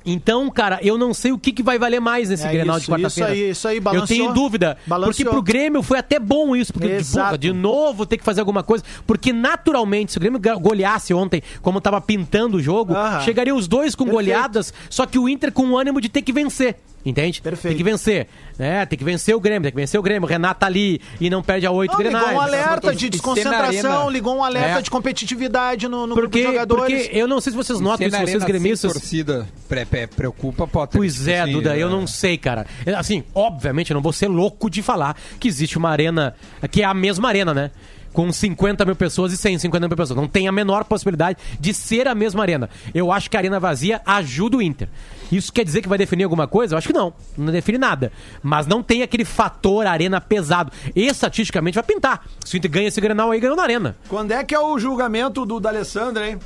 Então, 0.08 0.52
cara, 0.52 0.78
eu 0.84 1.00
não 1.00 1.16
sei 1.16 1.32
o 1.32 1.38
que, 1.40 1.52
que 1.52 1.64
vai 1.64 1.80
valer 1.80 2.00
mais 2.00 2.30
nesse 2.30 2.46
É 2.46 2.52
Grenal 2.52 2.78
isso, 2.78 2.86
de 2.86 2.92
quarta-feira. 2.92 3.34
isso 3.34 3.42
aí, 3.44 3.50
isso 3.50 3.68
aí, 3.68 3.78
Eu 3.78 3.82
balanceou. 3.82 4.08
tenho 4.08 4.34
dúvida. 4.34 4.78
Balanceou. 4.86 5.14
Porque 5.16 5.26
pro 5.28 5.42
Grêmio 5.42 5.82
foi 5.82 5.98
até 5.98 6.20
bom 6.20 6.56
isso, 6.56 6.72
porque 6.72 6.88
Exato. 6.88 7.26
porra, 7.30 7.38
de 7.40 7.52
novo 7.52 8.06
ter 8.06 8.18
que 8.20 8.24
fazer 8.24 8.42
alguma 8.42 8.62
coisa. 8.62 8.84
Porque 9.08 9.34
naturalmente, 9.34 10.12
se 10.12 10.18
o 10.20 10.22
Grêmio 10.22 10.40
goleasse 10.62 11.12
ontem, 11.12 11.42
como 11.60 11.82
tava 11.82 12.00
pintando 12.00 12.58
o 12.58 12.62
jogo, 12.62 12.94
Aham. 12.94 13.22
chegaria 13.22 13.56
os 13.56 13.68
dois 13.68 13.96
com 13.96 14.04
Perfeito. 14.04 14.26
goleadas, 14.26 14.72
só 14.92 15.08
que 15.08 15.18
o 15.18 15.28
Inter 15.28 15.52
com 15.52 15.66
o 15.72 15.76
ânimo 15.78 16.00
de 16.00 16.08
ter 16.08 16.22
que 16.22 16.32
vencer. 16.32 16.76
Entende? 17.06 17.40
Perfeito. 17.42 17.74
Tem 17.74 17.78
que 17.78 17.84
vencer. 17.84 18.28
Né? 18.58 18.86
Tem 18.86 18.98
que 18.98 19.06
vencer 19.06 19.36
o 19.36 19.40
Grêmio, 19.40 19.62
tem 19.64 19.72
que 19.72 19.78
vencer 19.78 20.00
o 20.00 20.04
Grêmio. 20.04 20.26
O 20.26 20.30
Renato 20.30 20.62
tá 20.62 20.66
ali 20.66 21.00
e 21.22 21.30
não 21.30 21.44
perde 21.44 21.66
a 21.68 21.72
oito 21.72 21.92
Não, 21.92 22.02
ligou 22.02 22.20
um 22.34 22.42
alerta 22.42 22.96
de 22.96 23.10
desconcentração, 23.10 24.10
ligou 24.10 24.36
um 24.38 24.44
alerta 24.44 24.80
É. 24.80 24.82
de 24.82 24.90
competitividade 24.90 25.88
no, 25.88 26.08
no 26.08 26.16
grupo 26.16 26.30
Porque, 26.32 26.40
de 26.42 26.48
jogadores. 26.48 27.04
porque 27.04 27.18
eu 27.18 27.28
não 27.28 27.40
sei 27.40 27.52
se 27.52 27.58
vocês 27.58 27.80
notam 27.80 28.08
isso, 28.08 28.18
vocês 28.18 28.44
gremistas. 28.44 28.92
torcida 28.92 29.48
pre- 29.70 29.86
pre- 29.86 30.08
preocupa, 30.08 30.66
Potter. 30.68 30.98
Pois 31.00 31.16
Tipo 31.16 31.30
é, 31.30 31.42
assim, 31.42 31.52
Duda, 31.52 31.78
eu 31.78 31.88
é. 31.88 31.92
não 31.92 32.08
sei, 32.08 32.38
cara. 32.38 32.66
Assim, 32.98 33.24
obviamente, 33.36 33.92
eu 33.92 33.96
não 33.96 34.02
vou 34.02 34.14
ser 34.14 34.28
louco 34.28 34.70
de 34.70 34.82
falar 34.82 35.16
que 35.40 35.48
existe 35.48 35.78
uma 35.78 35.90
arena 35.90 36.36
que 36.72 36.82
é 36.82 36.86
a 36.86 36.94
mesma 36.94 37.28
arena, 37.28 37.54
né? 37.54 37.72
Com 38.14 38.32
50 38.32 38.86
mil 38.86 38.96
pessoas 38.96 39.34
e 39.34 39.38
150 39.38 39.88
mil 39.88 39.98
pessoas. 39.98 40.16
Não 40.18 40.28
tem 40.28 40.48
a 40.48 40.52
menor 40.52 40.86
possibilidade 40.86 41.38
de 41.60 41.74
ser 41.74 42.08
a 42.08 42.16
mesma 42.16 42.42
arena. 42.42 42.70
Eu 42.94 43.12
acho 43.12 43.30
que 43.30 43.36
a 43.36 43.40
arena 43.42 43.60
vazia 43.60 44.02
ajuda 44.06 44.56
o 44.58 44.62
Inter. 44.62 44.88
Isso 45.32 45.52
quer 45.52 45.64
dizer 45.64 45.82
que 45.82 45.90
vai 45.90 45.98
definir 45.98 46.24
alguma 46.24 46.48
coisa? 46.48 46.74
Eu 46.74 46.78
acho 46.78 46.88
que 46.88 46.94
não. 46.94 47.14
Não 47.38 47.52
define 47.52 47.78
nada. 47.78 48.12
Mas 48.42 48.68
não 48.68 48.84
tem 48.84 49.02
aquele 49.02 49.26
fator 49.26 49.86
arena 49.88 50.22
pesado. 50.22 50.72
Estatisticamente 50.96 51.76
vai 51.76 51.84
pintar. 51.84 52.26
Se 52.44 52.56
o 52.56 52.58
Inter 52.58 52.72
ganha 52.72 52.88
esse 52.88 53.02
granal 53.02 53.32
aí, 53.32 53.40
ganhou 53.40 53.56
na 53.56 53.64
arena. 53.64 53.96
Quando 54.08 54.32
é 54.32 54.44
que 54.44 54.54
é 54.54 54.60
o 54.60 54.78
julgamento 54.78 55.46
do 55.46 55.60
D'Alessandro, 55.60 56.24
hein? 56.24 56.38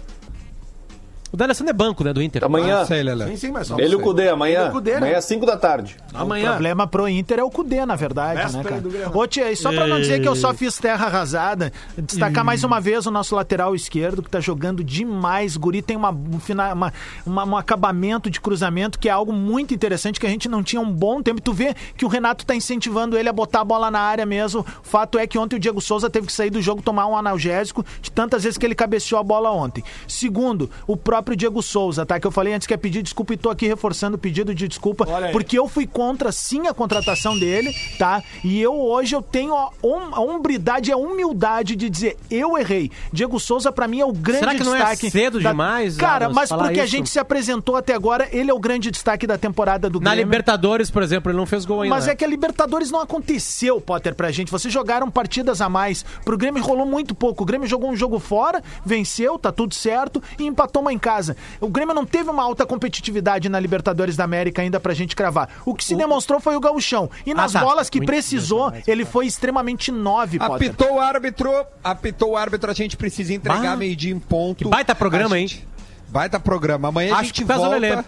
O 1.31 1.37
D'Alessandro 1.37 1.69
é 1.69 1.73
banco, 1.73 2.03
né, 2.03 2.11
do 2.13 2.21
Inter. 2.21 2.43
Amanhã. 2.43 2.79
Não 2.79 2.85
sei, 2.87 3.03
Lelé. 3.03 3.27
Sim, 3.27 3.35
sim, 3.37 3.51
mas 3.51 3.67
só 3.67 3.77
Ele 3.79 3.93
e 3.93 3.95
o 3.95 3.99
Cudê, 3.99 4.29
amanhã. 4.29 4.61
Ele 4.61 4.69
o 4.69 4.71
Cudê, 4.71 4.91
né? 4.91 4.97
Amanhã 4.97 5.17
às 5.17 5.25
5 5.25 5.45
da 5.45 5.57
tarde. 5.57 5.95
O 6.13 6.17
Amanhã. 6.17 6.49
problema 6.51 6.87
pro 6.87 7.07
Inter 7.07 7.39
é 7.39 7.43
o 7.43 7.49
Cudê, 7.49 7.85
na 7.85 7.95
verdade, 7.95 8.41
Véspera 8.41 8.79
né, 8.81 8.81
cara? 9.03 9.17
Ô, 9.17 9.27
tia, 9.27 9.51
e 9.51 9.55
só 9.55 9.69
pra 9.71 9.85
não 9.87 9.99
dizer 9.99 10.21
que 10.21 10.27
eu 10.27 10.35
só 10.35 10.53
fiz 10.53 10.77
terra 10.77 11.05
arrasada, 11.05 11.71
destacar 11.97 12.43
mais 12.43 12.63
uma 12.63 12.79
vez 12.81 13.05
o 13.05 13.11
nosso 13.11 13.35
lateral 13.35 13.75
esquerdo, 13.75 14.23
que 14.23 14.29
tá 14.29 14.39
jogando 14.39 14.83
demais. 14.83 15.55
O 15.55 15.59
Guri 15.59 15.81
tem 15.81 15.95
uma, 15.95 16.09
um, 16.11 16.39
uma- 16.73 16.93
uma- 17.25 17.45
um 17.45 17.57
acabamento 17.57 18.29
de 18.29 18.41
cruzamento 18.41 18.97
que 18.97 19.07
é 19.07 19.11
algo 19.11 19.31
muito 19.31 19.73
interessante, 19.73 20.19
que 20.19 20.25
a 20.25 20.29
gente 20.29 20.49
não 20.49 20.63
tinha 20.63 20.81
um 20.81 20.91
bom 20.91 21.21
tempo. 21.21 21.41
Tu 21.41 21.53
vê 21.53 21.75
que 21.95 22.05
o 22.05 22.07
Renato 22.07 22.45
tá 22.45 22.55
incentivando 22.55 23.15
ele 23.17 23.29
a 23.29 23.33
botar 23.33 23.61
a 23.61 23.63
bola 23.65 23.91
na 23.91 23.99
área 23.99 24.25
mesmo. 24.25 24.61
O 24.61 24.87
fato 24.87 25.19
é 25.19 25.27
que 25.27 25.37
ontem 25.37 25.57
o 25.57 25.59
Diego 25.59 25.79
Souza 25.79 26.09
teve 26.09 26.25
que 26.27 26.33
sair 26.33 26.49
do 26.49 26.61
jogo 26.61 26.81
tomar 26.81 27.05
um 27.05 27.15
analgésico 27.15 27.85
de 28.01 28.09
tantas 28.11 28.43
vezes 28.43 28.57
que 28.57 28.65
ele 28.65 28.73
cabeceou 28.75 29.19
a 29.19 29.23
bola 29.23 29.51
ontem. 29.51 29.83
Segundo, 30.07 30.69
o 30.87 30.97
próprio 30.97 31.18
Diego 31.35 31.61
Souza, 31.61 32.05
tá? 32.05 32.19
Que 32.19 32.27
eu 32.27 32.31
falei 32.31 32.53
antes 32.53 32.67
que 32.67 32.73
é 32.73 32.77
pedir 32.77 33.01
desculpa 33.01 33.33
e 33.33 33.37
tô 33.37 33.49
aqui 33.49 33.67
reforçando 33.67 34.15
o 34.15 34.19
pedido 34.19 34.53
de 34.53 34.67
desculpa, 34.67 35.05
porque 35.31 35.57
eu 35.57 35.67
fui 35.67 35.85
contra 35.87 36.31
sim 36.31 36.67
a 36.67 36.73
contratação 36.73 37.37
dele, 37.37 37.73
tá? 37.97 38.21
E 38.43 38.59
eu 38.61 38.73
hoje 38.79 39.15
eu 39.15 39.21
tenho 39.21 39.55
a, 39.55 39.69
a 40.11 40.21
hombridade 40.21 40.89
e 40.89 40.93
a 40.93 40.97
humildade 40.97 41.75
de 41.75 41.89
dizer 41.89 42.17
eu 42.29 42.57
errei. 42.57 42.91
Diego 43.11 43.39
Souza 43.39 43.71
pra 43.71 43.87
mim 43.87 43.99
é 43.99 44.05
o 44.05 44.11
grande 44.11 44.39
Será 44.39 44.55
que 44.55 44.63
não 44.63 44.75
é 44.75 44.79
destaque. 44.79 45.11
cedo 45.11 45.39
demais, 45.39 45.95
Cara, 45.97 46.25
Adams, 46.25 46.35
mas 46.35 46.49
porque 46.49 46.79
a 46.79 46.83
isso? 46.83 46.91
gente 46.91 47.09
se 47.09 47.19
apresentou 47.19 47.75
até 47.75 47.93
agora, 47.93 48.27
ele 48.31 48.49
é 48.49 48.53
o 48.53 48.59
grande 48.59 48.91
destaque 48.91 49.25
da 49.25 49.37
temporada 49.37 49.89
do 49.89 49.99
Na 49.99 50.11
Grêmio. 50.11 50.25
Libertadores, 50.25 50.89
por 50.91 51.03
exemplo, 51.03 51.31
ele 51.31 51.37
não 51.37 51.45
fez 51.45 51.65
gol 51.65 51.81
ainda. 51.81 51.95
Mas 51.95 52.05
né? 52.05 52.13
é 52.13 52.15
que 52.15 52.23
a 52.23 52.27
Libertadores 52.27 52.91
não 52.91 53.01
aconteceu, 53.01 53.79
Potter, 53.81 54.15
pra 54.15 54.31
gente. 54.31 54.51
Vocês 54.51 54.73
jogaram 54.73 55.09
partidas 55.09 55.61
a 55.61 55.69
mais. 55.69 56.03
Pro 56.23 56.37
Grêmio 56.37 56.63
rolou 56.63 56.85
muito 56.85 57.13
pouco. 57.15 57.43
O 57.43 57.45
Grêmio 57.45 57.67
jogou 57.67 57.89
um 57.89 57.95
jogo 57.95 58.19
fora, 58.19 58.63
venceu, 58.85 59.37
tá 59.37 59.51
tudo 59.51 59.73
certo, 59.73 60.21
e 60.37 60.45
empatou 60.45 60.81
uma 60.81 60.93
em 60.93 60.99
casa. 61.09 61.35
O 61.59 61.67
Grêmio 61.67 61.95
não 61.95 62.05
teve 62.05 62.29
uma 62.29 62.43
alta 62.43 62.65
competitividade 62.67 63.49
na 63.49 63.59
Libertadores 63.59 64.15
da 64.15 64.23
América 64.23 64.61
ainda 64.61 64.79
pra 64.79 64.93
gente 64.93 65.15
cravar. 65.15 65.49
O 65.65 65.73
que 65.73 65.83
se 65.83 65.95
demonstrou 65.95 66.39
foi 66.39 66.55
o 66.55 66.59
gauchão. 66.59 67.09
E 67.25 67.33
nas 67.33 67.53
tá. 67.53 67.61
bolas 67.61 67.89
que 67.89 67.97
Muito 67.97 68.07
precisou, 68.07 68.69
mais, 68.69 68.87
ele 68.87 69.05
foi 69.05 69.25
extremamente 69.25 69.91
nove, 69.91 70.37
Potter. 70.37 70.69
Apitou 70.69 70.95
o 70.95 70.99
árbitro, 70.99 71.51
apitou 71.83 72.31
o 72.31 72.37
árbitro, 72.37 72.69
a 72.69 72.73
gente 72.75 72.95
precisa 72.95 73.33
entregar 73.33 73.75
meio-dia 73.75 74.13
em 74.13 74.19
ponto. 74.19 74.63
que 74.65 74.69
baita 74.69 74.93
programa, 74.93 75.35
A 75.35 75.39
hein? 75.39 75.47
gente- 75.47 75.67
Baita 76.09 76.39
programa. 76.39 76.87
Amanhã 76.89 77.13
a 77.13 77.17
Acho 77.17 77.25
gente 77.25 77.33
que 77.33 77.43
volta. 77.43 78.05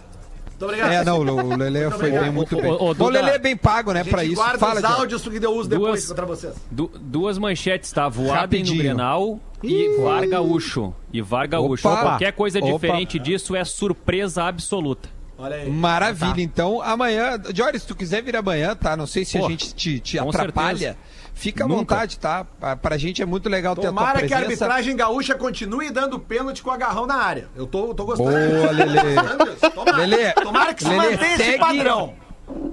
Muito 0.61 0.65
obrigado. 0.65 0.91
É, 0.91 1.03
não, 1.03 1.19
o 1.19 1.55
Lelê 1.57 1.89
foi 1.91 2.11
bem, 2.11 2.31
muito 2.31 2.55
bem. 2.55 2.71
O 2.71 2.93
Duda, 2.93 3.19
Lelê 3.19 3.31
é 3.31 3.39
bem 3.39 3.57
pago, 3.57 3.91
né, 3.93 4.03
pra 4.03 4.23
isso. 4.23 4.35
guarda 4.35 4.59
Fala, 4.59 4.79
os 4.79 4.83
áudios 4.85 5.21
que 5.23 5.39
deu 5.39 5.51
uso 5.53 5.69
depois 5.69 5.91
Duas- 5.93 6.07
contra 6.07 6.25
vocês. 6.25 6.53
Du- 6.69 6.91
duas 6.99 7.37
manchetes, 7.37 7.91
tá? 7.91 8.07
Voaden 8.07 8.63
no. 8.63 8.77
Grenal 8.77 9.39
e 9.63 9.97
VAR 10.01 10.27
Gaúcho. 10.27 10.93
E 11.11 11.21
VAR 11.21 11.47
Gaúcho. 11.47 11.87
Opa. 11.87 12.01
Qualquer 12.01 12.33
coisa 12.33 12.59
Opa. 12.59 12.71
diferente 12.71 13.17
disso 13.19 13.55
é 13.55 13.63
surpresa 13.65 14.43
absoluta. 14.43 15.09
Olha 15.37 15.55
aí. 15.55 15.69
Maravilha, 15.71 16.41
então 16.41 16.81
amanhã, 16.83 17.39
Jory, 17.53 17.79
se 17.79 17.87
tu 17.87 17.95
quiser 17.95 18.21
vir 18.21 18.35
amanhã, 18.35 18.75
tá? 18.75 18.95
Não 18.95 19.07
sei 19.07 19.25
se 19.25 19.39
Pô, 19.39 19.47
a 19.47 19.49
gente 19.49 19.73
te, 19.73 19.99
atrapalha. 20.19 20.77
certeza. 20.77 20.97
Fica 21.41 21.63
à 21.63 21.67
Nunca. 21.67 21.79
vontade, 21.79 22.19
tá? 22.19 22.43
Pra- 22.45 22.75
Pra 22.75 22.97
gente 22.97 23.21
é 23.21 23.25
muito 23.25 23.49
legal 23.49 23.75
ter 23.75 23.81
a 23.81 23.91
tua 23.91 23.99
Tomara 23.99 24.19
que 24.19 24.33
a 24.33 24.37
presença. 24.37 24.65
arbitragem 24.65 24.95
gaúcha 24.95 25.33
continue 25.35 25.89
dando 25.89 26.19
pênalti 26.19 26.61
com 26.61 26.69
agarrão 26.71 27.07
na 27.07 27.15
área. 27.15 27.49
Eu 27.55 27.65
tô, 27.65 27.93
tô 27.95 28.05
gostando. 28.05 28.29
Boa, 28.29 28.71
Lelê. 28.71 29.69
Tomara, 29.73 29.97
Lelê, 29.97 30.31
tomara 30.33 30.73
que 30.73 30.83
se 30.83 30.89
Lelê, 30.89 31.11
mantenha 31.11 31.33
esse 31.35 31.43
segue- 31.43 31.57
padrão. 31.59 32.13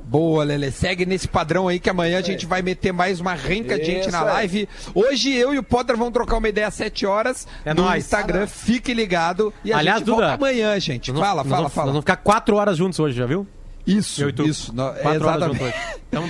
Boa, 0.04 0.42
Lele. 0.44 0.70
Segue 0.70 1.06
nesse 1.06 1.28
padrão 1.28 1.68
aí 1.68 1.78
que 1.78 1.88
amanhã 1.88 2.18
a 2.18 2.22
gente 2.22 2.46
vai 2.46 2.62
meter 2.62 2.92
mais 2.92 3.20
uma 3.20 3.34
renca 3.34 3.78
de 3.78 3.84
gente 3.84 4.10
na 4.10 4.22
live. 4.22 4.68
Hoje 4.94 5.32
eu 5.34 5.54
e 5.54 5.58
o 5.58 5.62
Potter 5.62 5.96
vamos 5.96 6.12
trocar 6.12 6.38
uma 6.38 6.48
ideia 6.48 6.66
às 6.66 6.74
7 6.74 7.06
horas 7.06 7.46
É 7.64 7.72
no 7.72 7.82
nóis. 7.84 8.04
Instagram. 8.04 8.46
Fique 8.46 8.92
ligado. 8.92 9.52
E 9.64 9.72
a 9.72 9.78
Aliás, 9.78 9.98
gente 10.00 10.08
volta 10.08 10.22
Duda, 10.24 10.34
amanhã, 10.34 10.78
gente. 10.80 11.12
Fala, 11.12 11.44
fala, 11.44 11.68
fala. 11.68 11.86
Nós 11.86 11.92
vamos 11.92 12.00
ficar 12.00 12.16
quatro 12.16 12.56
horas 12.56 12.76
juntos 12.76 12.98
hoje, 12.98 13.16
já 13.16 13.26
viu? 13.26 13.46
Isso, 13.89 14.22
isso. 14.45 14.72
No- 14.74 14.93
Quatro 14.93 15.26
horas 15.26 15.43
exatamente. 15.51 15.59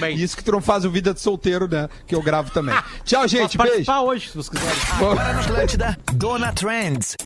bem. 0.00 0.14
Isso 0.16 0.36
que 0.36 0.42
tu 0.44 0.52
não 0.52 0.60
faz 0.60 0.84
o 0.84 0.90
Vida 0.90 1.12
de 1.14 1.20
Solteiro, 1.20 1.68
né? 1.68 1.88
Que 2.06 2.14
eu 2.14 2.22
gravo 2.22 2.50
também. 2.50 2.74
Tchau, 3.04 3.22
Posso 3.22 3.28
gente. 3.28 3.56
Beijo. 3.56 3.70
participar 3.70 4.00
hoje, 4.02 4.28
se 4.28 4.34
vocês 4.36 4.48
quiserem. 4.48 4.78
Agora 4.92 5.32
na 5.32 5.40
Atlântida, 5.40 5.98
Dona 6.14 6.52
Trends. 6.52 7.16